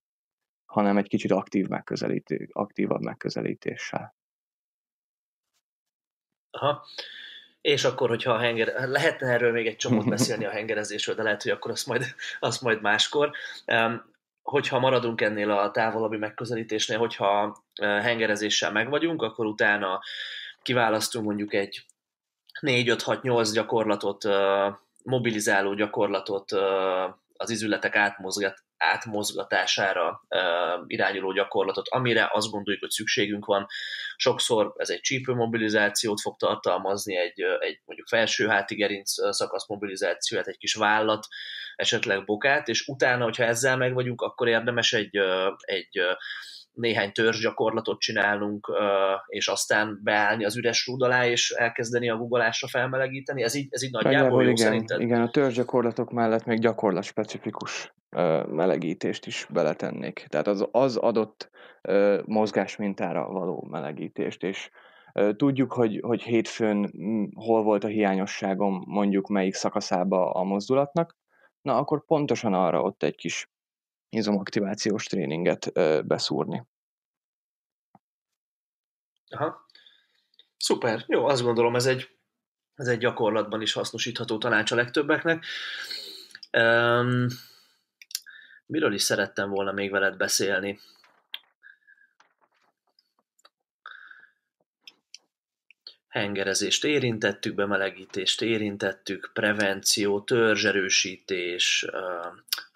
hanem 0.65 0.97
egy 0.97 1.07
kicsit 1.07 1.31
aktív 1.31 1.67
megközelítés, 1.67 2.47
aktívabb 2.51 3.01
megközelítéssel. 3.01 4.15
Aha. 6.51 6.85
És 7.61 7.83
akkor, 7.83 8.09
hogyha 8.09 8.33
a 8.33 8.37
henger... 8.39 8.89
Lehetne 8.89 9.27
erről 9.27 9.51
még 9.51 9.67
egy 9.67 9.75
csomót 9.75 10.09
beszélni 10.09 10.45
a 10.45 10.49
hengerezésről, 10.49 11.15
de 11.15 11.23
lehet, 11.23 11.43
hogy 11.43 11.51
akkor 11.51 11.71
azt 11.71 11.87
majd, 11.87 12.03
azt 12.39 12.61
majd 12.61 12.81
máskor. 12.81 13.31
Hogyha 14.41 14.79
maradunk 14.79 15.21
ennél 15.21 15.51
a 15.51 15.71
távolabbi 15.71 16.17
megközelítésnél, 16.17 16.97
hogyha 16.97 17.63
hengerezéssel 17.81 18.71
megvagyunk, 18.71 19.21
akkor 19.21 19.45
utána 19.45 19.99
kiválasztunk 20.61 21.25
mondjuk 21.25 21.53
egy 21.53 21.85
4-5-6-8 22.61 23.49
gyakorlatot, 23.53 24.25
mobilizáló 25.03 25.73
gyakorlatot 25.73 26.51
az 27.33 27.49
izületek 27.49 27.95
átmozgat, 27.95 28.63
átmozgatására 28.79 30.25
irányuló 30.87 31.31
gyakorlatot, 31.31 31.87
amire 31.89 32.29
azt 32.31 32.49
gondoljuk, 32.49 32.81
hogy 32.81 32.91
szükségünk 32.91 33.45
van. 33.45 33.67
Sokszor 34.15 34.73
ez 34.77 34.89
egy 34.89 35.01
csípő 35.01 35.33
mobilizációt 35.33 36.21
fog 36.21 36.37
tartalmazni, 36.37 37.17
egy, 37.17 37.41
egy 37.59 37.79
mondjuk 37.85 38.07
felső 38.07 38.47
háti 38.47 38.75
gerinc 38.75 39.35
szakasz 39.35 39.67
mobilizációját, 39.67 40.47
egy 40.47 40.57
kis 40.57 40.73
vállat, 40.73 41.27
esetleg 41.75 42.25
bokát, 42.25 42.67
és 42.67 42.87
utána, 42.87 43.23
hogyha 43.23 43.43
ezzel 43.43 43.77
meg 43.77 43.93
vagyunk, 43.93 44.21
akkor 44.21 44.47
érdemes 44.47 44.93
egy, 44.93 45.17
egy 45.59 46.01
néhány 46.79 47.11
törzsgyakorlatot 47.11 47.99
csinálnunk, 47.99 48.71
és 49.27 49.47
aztán 49.47 49.99
beállni 50.03 50.45
az 50.45 50.57
üres 50.57 50.87
rúd 50.87 51.01
alá, 51.01 51.27
és 51.27 51.49
elkezdeni 51.49 52.09
a 52.09 52.17
guggolásra 52.17 52.67
felmelegíteni? 52.67 53.43
Ez 53.43 53.55
így, 53.55 53.67
ez 53.69 53.83
így 53.83 53.91
nagyjából 53.91 54.43
jó 54.43 54.49
igen, 54.49 54.65
szerinted? 54.65 55.01
Igen, 55.01 55.21
a 55.21 55.29
törzsgyakorlatok 55.29 56.11
mellett 56.11 56.45
még 56.45 56.59
gyakorlat 56.59 57.03
specifikus 57.03 57.93
melegítést 58.47 59.25
is 59.25 59.47
beletennék. 59.49 60.25
Tehát 60.29 60.47
az, 60.47 60.67
az 60.71 60.97
adott 60.97 61.49
mozgásmintára 62.25 63.27
való 63.27 63.67
melegítést, 63.69 64.43
és 64.43 64.69
Tudjuk, 65.35 65.73
hogy, 65.73 65.99
hogy 66.01 66.21
hétfőn 66.21 66.91
hol 67.35 67.63
volt 67.63 67.83
a 67.83 67.87
hiányosságom 67.87 68.83
mondjuk 68.87 69.27
melyik 69.27 69.53
szakaszába 69.53 70.31
a 70.31 70.43
mozdulatnak, 70.43 71.17
na 71.61 71.77
akkor 71.77 72.05
pontosan 72.05 72.53
arra 72.53 72.81
ott 72.81 73.03
egy 73.03 73.15
kis 73.15 73.51
izomaktivációs 74.09 75.05
tréninget 75.05 75.71
beszúrni. 76.07 76.63
Aha. 79.29 79.65
Szuper, 80.57 81.03
jó, 81.07 81.25
azt 81.25 81.41
gondolom 81.41 81.75
ez 81.75 81.85
egy, 81.85 82.09
ez 82.75 82.87
egy 82.87 82.97
gyakorlatban 82.97 83.61
is 83.61 83.73
hasznosítható 83.73 84.37
tanács 84.37 84.71
a 84.71 84.75
legtöbbeknek. 84.75 85.45
Um, 86.57 87.27
miről 88.65 88.93
is 88.93 89.01
szerettem 89.01 89.49
volna 89.49 89.71
még 89.71 89.91
veled 89.91 90.17
beszélni? 90.17 90.79
hengerezést 96.09 96.83
érintettük, 96.83 97.55
bemelegítést 97.55 98.41
érintettük, 98.41 99.29
prevenció, 99.33 100.21
törzserősítés, 100.21 101.85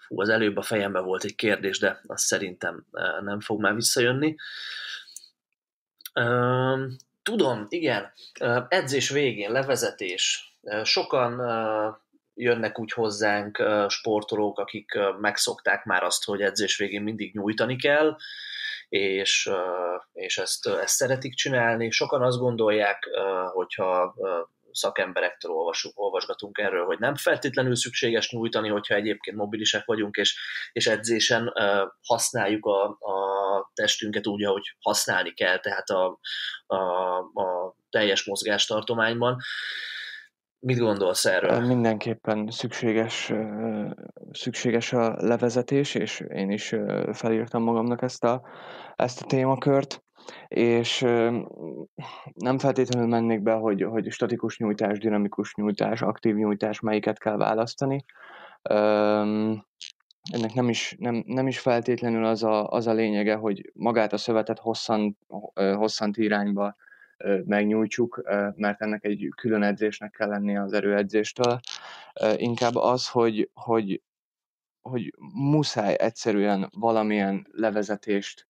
fú, 0.06 0.20
az 0.20 0.28
előbb 0.28 0.56
a 0.56 0.62
fejemben 0.62 1.04
volt 1.04 1.24
egy 1.24 1.34
kérdés, 1.34 1.78
de 1.78 2.00
azt 2.06 2.24
szerintem 2.24 2.86
nem 3.20 3.40
fog 3.40 3.60
már 3.60 3.74
visszajönni. 3.74 4.36
Tudom, 7.22 7.66
igen, 7.68 8.12
edzés 8.68 9.10
végén, 9.10 9.52
levezetés. 9.52 10.54
Sokan 10.82 11.40
jönnek 12.34 12.78
úgy 12.78 12.92
hozzánk 12.92 13.62
sportolók, 13.88 14.58
akik 14.58 14.98
megszokták 15.20 15.84
már 15.84 16.02
azt, 16.02 16.24
hogy 16.24 16.40
edzés 16.40 16.76
végén 16.76 17.02
mindig 17.02 17.34
nyújtani 17.34 17.76
kell, 17.76 18.16
és, 18.88 19.50
és 20.12 20.38
ezt, 20.38 20.66
ezt 20.66 20.94
szeretik 20.94 21.34
csinálni. 21.34 21.90
Sokan 21.90 22.22
azt 22.22 22.38
gondolják, 22.38 23.08
hogyha 23.52 24.14
szakemberektől 24.74 25.52
olvasunk, 25.52 26.00
olvasgatunk 26.00 26.58
erről, 26.58 26.84
hogy 26.84 26.98
nem 26.98 27.16
feltétlenül 27.16 27.76
szükséges 27.76 28.30
nyújtani, 28.30 28.68
hogyha 28.68 28.94
egyébként 28.94 29.36
mobilisek 29.36 29.84
vagyunk, 29.84 30.16
és, 30.16 30.38
és 30.72 30.86
edzésen 30.86 31.52
használjuk 32.06 32.66
a, 32.66 32.84
a 32.84 33.70
testünket 33.74 34.26
úgy, 34.26 34.44
ahogy 34.44 34.76
használni 34.80 35.30
kell, 35.30 35.58
tehát 35.58 35.88
a, 35.88 36.18
a, 36.66 36.76
a 37.18 37.76
teljes 37.90 38.24
mozgástartományban. 38.24 39.36
Mit 40.58 40.78
gondolsz 40.78 41.24
erről? 41.24 41.60
Mindenképpen 41.60 42.48
szükséges, 42.50 43.32
szükséges 44.30 44.92
a 44.92 45.14
levezetés, 45.18 45.94
és 45.94 46.20
én 46.28 46.50
is 46.50 46.74
felírtam 47.12 47.62
magamnak 47.62 48.02
ezt 48.02 48.24
a, 48.24 48.42
ezt 48.96 49.22
a 49.22 49.26
témakört, 49.26 50.03
és 50.48 51.00
nem 52.34 52.58
feltétlenül 52.58 53.08
mennék 53.08 53.42
be, 53.42 53.52
hogy, 53.52 53.82
hogy 53.82 54.10
statikus 54.10 54.58
nyújtás, 54.58 54.98
dinamikus 54.98 55.54
nyújtás, 55.54 56.02
aktív 56.02 56.34
nyújtás, 56.34 56.80
melyiket 56.80 57.18
kell 57.18 57.36
választani. 57.36 58.04
Ennek 60.32 60.54
nem 60.54 60.68
is, 60.68 60.96
nem, 60.98 61.22
nem 61.26 61.46
is 61.46 61.58
feltétlenül 61.58 62.24
az 62.24 62.42
a, 62.42 62.68
az 62.68 62.86
a 62.86 62.92
lényege, 62.92 63.34
hogy 63.34 63.70
magát 63.74 64.12
a 64.12 64.16
szövetet 64.16 64.58
hosszan, 64.58 65.18
hosszant 65.54 66.16
irányba 66.16 66.76
megnyújtsuk, 67.44 68.22
mert 68.54 68.82
ennek 68.82 69.04
egy 69.04 69.28
külön 69.36 69.62
edzésnek 69.62 70.10
kell 70.10 70.28
lennie 70.28 70.62
az 70.62 70.72
erőedzéstől. 70.72 71.60
Inkább 72.36 72.74
az, 72.74 73.08
hogy, 73.08 73.50
hogy, 73.54 74.02
hogy 74.80 75.14
muszáj 75.34 75.94
egyszerűen 75.98 76.70
valamilyen 76.72 77.46
levezetést 77.50 78.46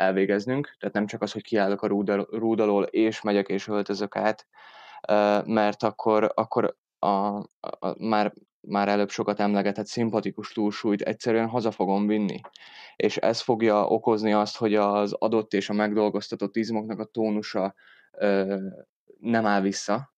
elvégeznünk, 0.00 0.76
tehát 0.78 0.94
nem 0.94 1.06
csak 1.06 1.22
az, 1.22 1.32
hogy 1.32 1.42
kiállok 1.42 1.82
a 1.82 1.86
rúd 2.30 2.60
alól, 2.60 2.84
és 2.84 3.22
megyek 3.22 3.48
és 3.48 3.68
öltözök 3.68 4.16
át, 4.16 4.46
mert 5.46 5.82
akkor, 5.82 6.32
akkor 6.34 6.76
a, 6.98 7.06
a, 7.06 7.46
a, 7.60 7.94
már 7.98 8.32
már 8.68 8.88
előbb 8.88 9.10
sokat 9.10 9.40
emlegetett 9.40 9.86
szimpatikus 9.86 10.52
túlsúlyt 10.52 11.02
egyszerűen 11.02 11.48
haza 11.48 11.70
fogom 11.70 12.06
vinni. 12.06 12.40
És 12.96 13.16
ez 13.16 13.40
fogja 13.40 13.86
okozni 13.86 14.32
azt, 14.32 14.56
hogy 14.56 14.74
az 14.74 15.12
adott 15.12 15.52
és 15.52 15.68
a 15.68 15.72
megdolgoztatott 15.72 16.56
izmoknak 16.56 16.98
a 16.98 17.04
tónusa 17.04 17.74
ö, 18.12 18.56
nem 19.18 19.46
áll 19.46 19.60
vissza 19.60 20.12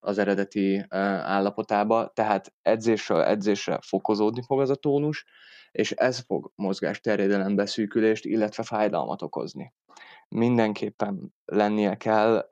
az 0.00 0.18
eredeti 0.18 0.84
állapotába, 0.88 2.10
tehát 2.14 2.52
edzésről 2.62 3.22
edzésre 3.22 3.78
fokozódni 3.82 4.42
fog 4.42 4.60
az 4.60 4.70
a 4.70 4.74
tónus, 4.74 5.26
és 5.70 5.92
ez 5.92 6.18
fog 6.18 6.52
mozgás 6.54 7.00
terjedelem 7.00 7.54
beszűkülést, 7.54 8.24
illetve 8.24 8.62
fájdalmat 8.62 9.22
okozni. 9.22 9.72
Mindenképpen 10.28 11.34
lennie 11.44 11.96
kell 11.96 12.48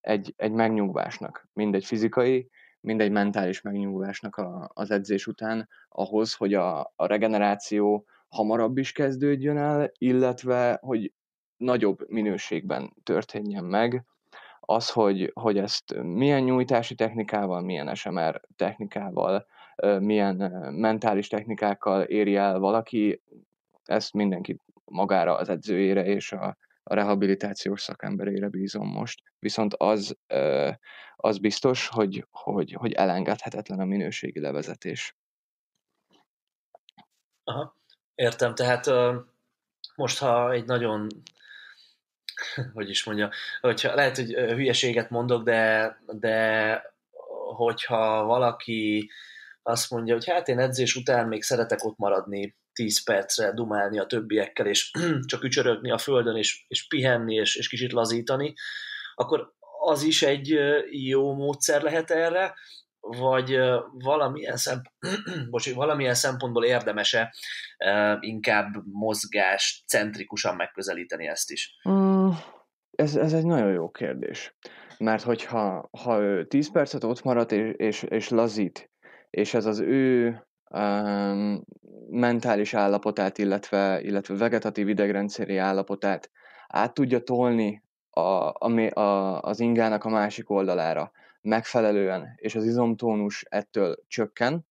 egy, 0.00 0.34
egy 0.36 0.52
megnyugvásnak, 0.52 1.48
mindegy 1.52 1.84
fizikai, 1.84 2.50
mindegy 2.80 3.10
mentális 3.10 3.60
megnyugvásnak 3.60 4.36
a, 4.36 4.70
az 4.74 4.90
edzés 4.90 5.26
után 5.26 5.68
ahhoz, 5.88 6.34
hogy 6.34 6.54
a, 6.54 6.80
a 6.96 7.06
regeneráció 7.06 8.06
hamarabb 8.28 8.78
is 8.78 8.92
kezdődjön 8.92 9.56
el, 9.56 9.90
illetve 9.98 10.78
hogy 10.82 11.12
nagyobb 11.56 12.10
minőségben 12.10 12.92
történjen 13.02 13.64
meg, 13.64 14.04
az, 14.70 14.90
hogy, 14.90 15.30
hogy 15.34 15.58
ezt 15.58 15.94
milyen 16.02 16.42
nyújtási 16.42 16.94
technikával, 16.94 17.60
milyen 17.60 17.94
SMR 17.94 18.40
technikával, 18.56 19.46
milyen 19.98 20.36
mentális 20.74 21.28
technikákkal 21.28 22.02
éri 22.02 22.36
el 22.36 22.58
valaki, 22.58 23.22
ezt 23.84 24.12
mindenki 24.12 24.60
magára 24.84 25.36
az 25.36 25.48
edzőjére 25.48 26.04
és 26.04 26.32
a, 26.32 26.56
a 26.82 26.94
rehabilitációs 26.94 27.80
szakemberére 27.80 28.48
bízom 28.48 28.88
most. 28.88 29.22
Viszont 29.38 29.74
az, 29.74 30.16
az 31.16 31.38
biztos, 31.38 31.88
hogy, 31.88 32.26
hogy, 32.30 32.72
hogy 32.72 32.92
elengedhetetlen 32.92 33.80
a 33.80 33.84
minőségi 33.84 34.40
levezetés. 34.40 35.16
Aha, 37.44 37.76
értem. 38.14 38.54
Tehát 38.54 38.86
most, 39.96 40.18
ha 40.18 40.52
egy 40.52 40.64
nagyon 40.64 41.06
hogy 42.74 42.88
is 42.88 43.04
mondja, 43.04 43.30
hogyha 43.60 43.94
lehet, 43.94 44.16
hogy 44.16 44.32
hülyeséget 44.32 45.10
mondok, 45.10 45.44
de, 45.44 45.96
de 46.06 46.82
hogyha 47.56 48.24
valaki 48.24 49.10
azt 49.62 49.90
mondja, 49.90 50.14
hogy 50.14 50.26
hát 50.26 50.48
én 50.48 50.58
edzés 50.58 50.94
után 50.94 51.28
még 51.28 51.42
szeretek 51.42 51.84
ott 51.84 51.96
maradni 51.96 52.56
10 52.72 53.04
percre 53.04 53.52
dumálni 53.52 53.98
a 53.98 54.06
többiekkel, 54.06 54.66
és 54.66 54.90
csak 55.30 55.44
ücsörögni 55.44 55.90
a 55.90 55.98
földön, 55.98 56.36
és, 56.36 56.64
és 56.68 56.86
pihenni, 56.86 57.34
és, 57.34 57.56
és 57.56 57.68
kicsit 57.68 57.92
lazítani, 57.92 58.54
akkor 59.14 59.52
az 59.80 60.02
is 60.02 60.22
egy 60.22 60.58
jó 60.90 61.34
módszer 61.34 61.82
lehet 61.82 62.10
erre, 62.10 62.54
vagy 63.00 63.58
valamilyen, 63.92 64.56
szemp- 64.56 64.92
Bocsi, 65.50 65.72
valamilyen 65.72 66.14
szempontból 66.14 66.64
érdemese 66.64 67.34
inkább 68.20 68.74
mozgás 68.92 69.84
centrikusan 69.86 70.56
megközelíteni 70.56 71.26
ezt 71.26 71.50
is? 71.50 71.74
Mm, 71.88 72.07
ez, 72.90 73.16
ez 73.16 73.32
egy 73.32 73.46
nagyon 73.46 73.72
jó 73.72 73.90
kérdés. 73.90 74.56
Mert 74.98 75.22
hogyha 75.22 75.88
ha 76.02 76.20
ő 76.20 76.46
10 76.46 76.70
percet 76.70 77.04
ott 77.04 77.22
marad 77.22 77.52
és, 77.52 77.72
és, 77.76 78.02
és 78.02 78.28
lazít, 78.28 78.90
és 79.30 79.54
ez 79.54 79.66
az 79.66 79.78
ő 79.78 80.26
um, 80.70 81.64
mentális 82.10 82.74
állapotát, 82.74 83.38
illetve, 83.38 84.00
illetve 84.00 84.36
vegetatív 84.36 84.88
idegrendszeri 84.88 85.56
állapotát 85.56 86.30
át 86.66 86.94
tudja 86.94 87.20
tolni 87.20 87.82
a, 88.10 88.20
a, 88.20 88.88
a, 89.00 89.40
az 89.40 89.60
ingának 89.60 90.04
a 90.04 90.08
másik 90.08 90.50
oldalára 90.50 91.10
megfelelően, 91.40 92.34
és 92.36 92.54
az 92.54 92.64
izomtónus 92.64 93.44
ettől 93.48 93.96
csökken, 94.06 94.66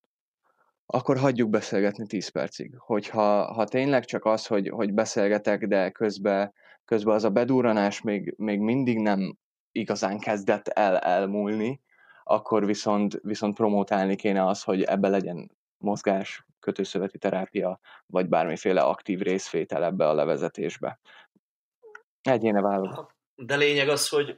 akkor 0.86 1.18
hagyjuk 1.18 1.50
beszélgetni 1.50 2.06
10 2.06 2.28
percig. 2.28 2.74
Hogyha 2.78 3.52
ha 3.52 3.64
tényleg 3.64 4.04
csak 4.04 4.24
az, 4.24 4.46
hogy, 4.46 4.68
hogy 4.68 4.94
beszélgetek, 4.94 5.66
de 5.66 5.90
közben, 5.90 6.52
közben 6.88 7.14
az 7.14 7.24
a 7.24 7.30
bedúranás 7.30 8.00
még, 8.00 8.34
még 8.36 8.60
mindig 8.60 8.98
nem 8.98 9.38
igazán 9.72 10.18
kezdett 10.18 10.68
el 10.68 10.98
elmúlni, 10.98 11.80
akkor 12.24 12.66
viszont, 12.66 13.18
viszont 13.22 13.54
promotálni 13.54 14.16
kéne 14.16 14.46
az, 14.46 14.62
hogy 14.62 14.82
ebbe 14.82 15.08
legyen 15.08 15.50
mozgás, 15.78 16.46
kötőszöveti 16.60 17.18
terápia, 17.18 17.80
vagy 18.06 18.28
bármiféle 18.28 18.80
aktív 18.80 19.20
részvétel 19.20 19.84
ebbe 19.84 20.08
a 20.08 20.14
levezetésbe. 20.14 21.00
Egyéne 22.22 22.60
válogat. 22.60 23.14
De 23.34 23.56
lényeg 23.56 23.88
az, 23.88 24.08
hogy 24.08 24.36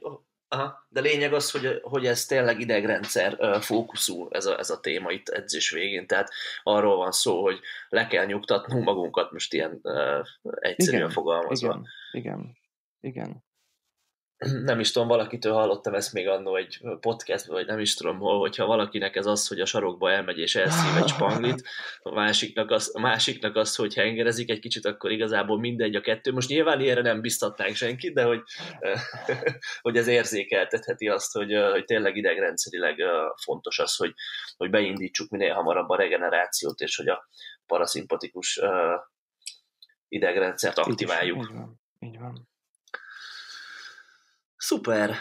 Aha, 0.53 0.85
de 0.89 1.01
lényeg 1.01 1.33
az, 1.33 1.51
hogy, 1.51 1.79
hogy 1.81 2.05
ez 2.05 2.25
tényleg 2.25 2.59
idegrendszer 2.59 3.61
fókuszú 3.61 4.27
ez 4.31 4.45
a, 4.45 4.59
ez 4.59 4.69
a 4.69 4.79
téma 4.79 5.11
itt 5.11 5.29
edzés 5.29 5.69
végén, 5.69 6.07
tehát 6.07 6.29
arról 6.63 6.95
van 6.95 7.11
szó, 7.11 7.41
hogy 7.41 7.59
le 7.89 8.07
kell 8.07 8.25
nyugtatnunk 8.25 8.83
magunkat 8.83 9.31
most 9.31 9.53
ilyen 9.53 9.79
uh, 9.83 10.25
egyszerűen 10.59 11.01
igen, 11.01 11.13
fogalmazva. 11.13 11.67
Igen, 11.67 11.87
igen, 12.11 12.57
igen 12.99 13.43
nem 14.69 14.79
is 14.79 14.91
tudom, 14.91 15.07
valakitől 15.07 15.53
hallottam 15.53 15.93
ezt 15.93 16.13
még 16.13 16.27
annó 16.27 16.55
egy 16.55 16.79
podcastban, 16.99 17.55
vagy 17.55 17.65
nem 17.65 17.79
is 17.79 17.93
tudom 17.93 18.19
hol, 18.19 18.39
hogyha 18.39 18.65
valakinek 18.65 19.15
ez 19.15 19.25
az, 19.25 19.47
hogy 19.47 19.59
a 19.59 19.65
sarokba 19.65 20.11
elmegy 20.11 20.37
és 20.37 20.55
elszív 20.55 20.97
egy 20.97 21.07
spanglit, 21.07 21.63
a 21.99 22.13
másiknak 22.13 22.71
az, 22.71 22.91
a 22.95 22.99
másiknak 22.99 23.55
az, 23.55 23.75
hogy 23.75 23.93
hengerezik 23.93 24.49
egy 24.49 24.59
kicsit, 24.59 24.85
akkor 24.85 25.11
igazából 25.11 25.59
mindegy 25.59 25.95
a 25.95 26.01
kettő. 26.01 26.31
Most 26.31 26.49
nyilván 26.49 26.81
ilyenre 26.81 27.01
nem 27.01 27.21
biztatnánk 27.21 27.75
senkit, 27.75 28.13
de 28.13 28.23
hogy, 28.23 28.41
hogy 29.81 29.97
ez 29.97 30.07
érzékeltetheti 30.07 31.07
azt, 31.07 31.33
hogy, 31.33 31.53
hogy 31.71 31.85
tényleg 31.85 32.15
idegrendszerileg 32.15 32.95
fontos 33.43 33.79
az, 33.79 33.95
hogy, 33.95 34.13
hogy 34.57 34.69
beindítsuk 34.69 35.29
minél 35.29 35.53
hamarabb 35.53 35.89
a 35.89 35.95
regenerációt, 35.95 36.79
és 36.79 36.95
hogy 36.95 37.07
a 37.07 37.27
paraszimpatikus 37.65 38.61
idegrendszert 40.07 40.77
aktiváljuk. 40.77 41.49
Így 41.49 41.55
van. 41.55 41.79
Így 41.99 42.19
van. 42.19 42.49
Szuper! 44.71 45.15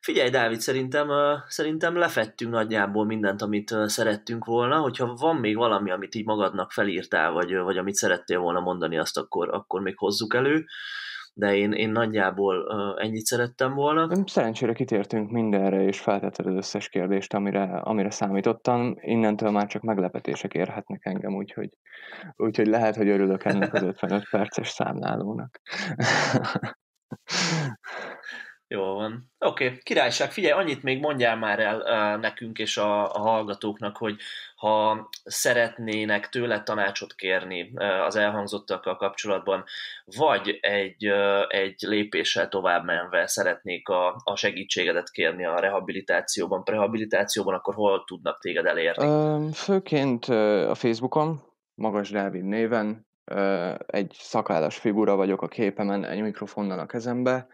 Figyelj, 0.00 0.30
Dávid, 0.30 0.60
szerintem, 0.60 1.08
szerintem 1.48 1.96
lefettünk 1.96 2.52
nagyjából 2.52 3.04
mindent, 3.04 3.42
amit 3.42 3.74
szerettünk 3.86 4.44
volna. 4.44 4.80
Hogyha 4.80 5.14
van 5.14 5.36
még 5.36 5.56
valami, 5.56 5.90
amit 5.90 6.14
így 6.14 6.24
magadnak 6.24 6.72
felírtál, 6.72 7.32
vagy, 7.32 7.56
vagy 7.56 7.76
amit 7.76 7.94
szerettél 7.94 8.38
volna 8.38 8.60
mondani, 8.60 8.98
azt 8.98 9.18
akkor, 9.18 9.54
akkor 9.54 9.80
még 9.80 9.98
hozzuk 9.98 10.34
elő. 10.34 10.64
De 11.34 11.56
én, 11.56 11.72
én 11.72 11.90
nagyjából 11.90 12.66
ennyit 12.98 13.24
szerettem 13.24 13.74
volna. 13.74 14.08
Szerencsére 14.26 14.72
kitértünk 14.72 15.30
mindenre, 15.30 15.82
és 15.82 16.00
feltetted 16.00 16.46
az 16.46 16.54
összes 16.54 16.88
kérdést, 16.88 17.34
amire, 17.34 17.62
amire 17.62 18.10
számítottam. 18.10 18.96
Innentől 19.00 19.50
már 19.50 19.66
csak 19.66 19.82
meglepetések 19.82 20.54
érhetnek 20.54 21.00
engem, 21.04 21.34
úgyhogy, 21.34 21.70
úgyhogy 22.36 22.66
lehet, 22.66 22.96
hogy 22.96 23.08
örülök 23.08 23.44
ennek 23.44 23.74
az 23.74 23.82
55 24.02 24.28
perces 24.30 24.68
számlálónak. 24.68 25.60
Jó 28.68 28.94
van. 28.94 29.30
Oké, 29.38 29.64
okay. 29.66 29.78
királyság, 29.82 30.32
figyelj, 30.32 30.60
annyit 30.60 30.82
még 30.82 31.00
mondjál 31.00 31.36
már 31.36 31.60
el 31.60 31.80
uh, 31.80 32.20
nekünk 32.20 32.58
és 32.58 32.76
a, 32.76 33.14
a 33.14 33.18
hallgatóknak, 33.18 33.96
hogy 33.96 34.16
ha 34.56 35.08
szeretnének 35.24 36.28
tőle 36.28 36.62
tanácsot 36.62 37.14
kérni 37.14 37.70
uh, 37.74 38.04
az 38.04 38.16
elhangzottakkal 38.16 38.96
kapcsolatban, 38.96 39.64
vagy 40.04 40.58
egy, 40.60 41.08
uh, 41.08 41.42
egy 41.48 41.76
lépéssel 41.80 42.48
tovább 42.48 42.84
menve 42.84 43.26
szeretnék 43.26 43.88
a, 43.88 44.20
a 44.24 44.36
segítségedet 44.36 45.10
kérni 45.10 45.44
a 45.44 45.60
rehabilitációban, 45.60 46.64
prehabilitációban, 46.64 47.54
akkor 47.54 47.74
hol 47.74 48.04
tudnak 48.04 48.40
téged 48.40 48.66
elérni? 48.66 49.52
Főként 49.52 50.24
a 50.68 50.74
Facebookon, 50.74 51.40
Magas 51.74 52.10
Dávid 52.10 52.44
néven, 52.44 53.05
egy 53.86 54.16
szakállas 54.18 54.78
figura 54.78 55.16
vagyok 55.16 55.42
a 55.42 55.48
képemen, 55.48 56.04
egy 56.04 56.20
mikrofonnal 56.20 56.78
a 56.78 56.86
kezembe, 56.86 57.46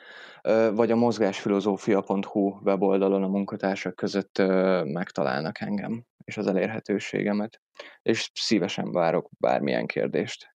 vagy 0.75 0.91
a 0.91 0.97
mozgásfilozófia.hu 0.97 2.61
weboldalon 2.62 3.23
a 3.23 3.29
munkatársak 3.29 3.95
között 3.95 4.39
megtalálnak 4.85 5.61
engem 5.61 6.05
és 6.25 6.37
az 6.37 6.47
elérhetőségemet, 6.47 7.61
és 8.03 8.31
szívesen 8.35 8.93
várok 8.93 9.29
bármilyen 9.39 9.87
kérdést. 9.87 10.55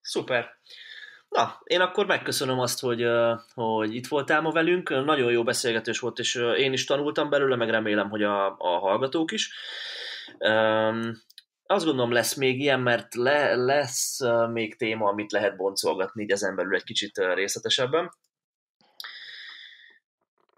Szuper! 0.00 0.50
Na, 1.28 1.60
én 1.64 1.80
akkor 1.80 2.06
megköszönöm 2.06 2.58
azt, 2.58 2.80
hogy, 2.80 3.06
hogy 3.54 3.94
itt 3.94 4.06
voltál 4.06 4.40
ma 4.40 4.50
velünk. 4.50 4.88
Nagyon 4.88 5.32
jó 5.32 5.42
beszélgetés 5.42 5.98
volt, 5.98 6.18
és 6.18 6.34
én 6.34 6.72
is 6.72 6.84
tanultam 6.84 7.30
belőle, 7.30 7.56
meg 7.56 7.70
remélem, 7.70 8.10
hogy 8.10 8.22
a, 8.22 8.46
a 8.58 8.78
hallgatók 8.78 9.32
is 9.32 9.54
azt 11.72 11.84
gondolom 11.84 12.12
lesz 12.12 12.34
még 12.34 12.60
ilyen, 12.60 12.80
mert 12.80 13.14
le, 13.14 13.54
lesz 13.54 14.18
még 14.52 14.76
téma, 14.76 15.08
amit 15.08 15.32
lehet 15.32 15.56
boncolgatni 15.56 16.22
így 16.22 16.30
ezen 16.30 16.56
belül 16.56 16.74
egy 16.74 16.84
kicsit 16.84 17.16
részletesebben. 17.34 18.10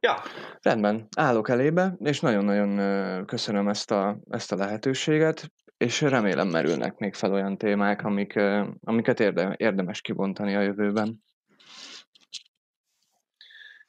Ja. 0.00 0.22
Rendben, 0.60 1.08
állok 1.16 1.48
elébe, 1.48 1.94
és 1.98 2.20
nagyon-nagyon 2.20 3.26
köszönöm 3.26 3.68
ezt 3.68 3.90
a, 3.90 4.18
ezt 4.30 4.52
a 4.52 4.56
lehetőséget, 4.56 5.52
és 5.76 6.00
remélem 6.00 6.48
merülnek 6.48 6.96
még 6.96 7.14
fel 7.14 7.32
olyan 7.32 7.58
témák, 7.58 8.04
amik, 8.04 8.40
amiket 8.80 9.20
érde, 9.20 9.54
érdemes 9.56 10.00
kibontani 10.00 10.54
a 10.54 10.60
jövőben. 10.60 11.24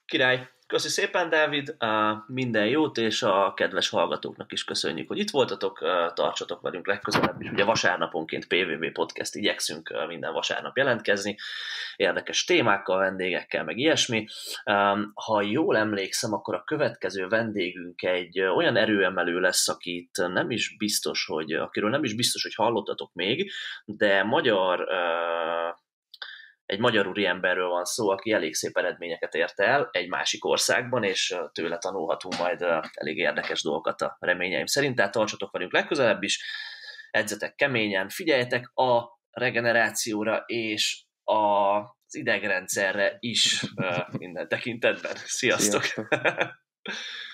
Király, 0.05 0.49
Köszi 0.75 0.89
szépen, 0.89 1.29
Dávid, 1.29 1.75
minden 2.27 2.67
jót, 2.67 2.97
és 2.97 3.23
a 3.23 3.53
kedves 3.55 3.89
hallgatóknak 3.89 4.51
is 4.51 4.63
köszönjük, 4.63 5.07
hogy 5.07 5.17
itt 5.17 5.29
voltatok, 5.29 5.79
tartsatok 6.13 6.61
velünk 6.61 6.87
legközelebb 6.87 7.41
is. 7.41 7.49
Ugye 7.49 7.63
vasárnaponként 7.63 8.47
PVV 8.47 8.85
Podcast 8.93 9.35
igyekszünk 9.35 9.93
minden 10.07 10.33
vasárnap 10.33 10.77
jelentkezni, 10.77 11.37
érdekes 11.95 12.43
témákkal, 12.43 12.97
vendégekkel, 12.97 13.63
meg 13.63 13.77
ilyesmi. 13.77 14.27
Ha 15.13 15.41
jól 15.41 15.77
emlékszem, 15.77 16.33
akkor 16.33 16.55
a 16.55 16.63
következő 16.63 17.27
vendégünk 17.27 18.03
egy 18.03 18.41
olyan 18.41 18.75
erőemelő 18.75 19.39
lesz, 19.39 19.67
akit 19.67 20.17
nem 20.27 20.51
is 20.51 20.77
biztos, 20.77 21.25
hogy, 21.25 21.51
akiről 21.51 21.89
nem 21.89 22.03
is 22.03 22.15
biztos, 22.15 22.43
hogy 22.43 22.55
hallottatok 22.55 23.13
még, 23.13 23.51
de 23.85 24.23
magyar 24.23 24.87
egy 26.65 26.79
magyar 26.79 27.07
úriemberről 27.07 27.67
van 27.67 27.85
szó, 27.85 28.09
aki 28.09 28.31
elég 28.31 28.53
szép 28.53 28.77
eredményeket 28.77 29.33
ért 29.33 29.59
el 29.59 29.89
egy 29.91 30.07
másik 30.07 30.45
országban, 30.45 31.03
és 31.03 31.35
tőle 31.51 31.77
tanulhatunk 31.77 32.37
majd 32.37 32.61
elég 32.93 33.17
érdekes 33.17 33.61
dolgokat 33.61 34.01
a 34.01 34.17
reményeim 34.19 34.65
szerint, 34.65 34.95
tehát 34.95 35.11
tartsatok 35.11 35.51
velünk 35.51 35.73
legközelebb 35.73 36.23
is, 36.23 36.43
edzetek 37.11 37.55
keményen, 37.55 38.09
figyeljetek 38.09 38.71
a 38.73 39.19
regenerációra 39.29 40.43
és 40.45 41.03
az 41.23 42.15
idegrendszerre 42.15 43.17
is 43.19 43.65
minden 44.19 44.47
tekintetben. 44.47 45.15
Sziasztok! 45.15 45.83
Sziasztok. 45.83 46.07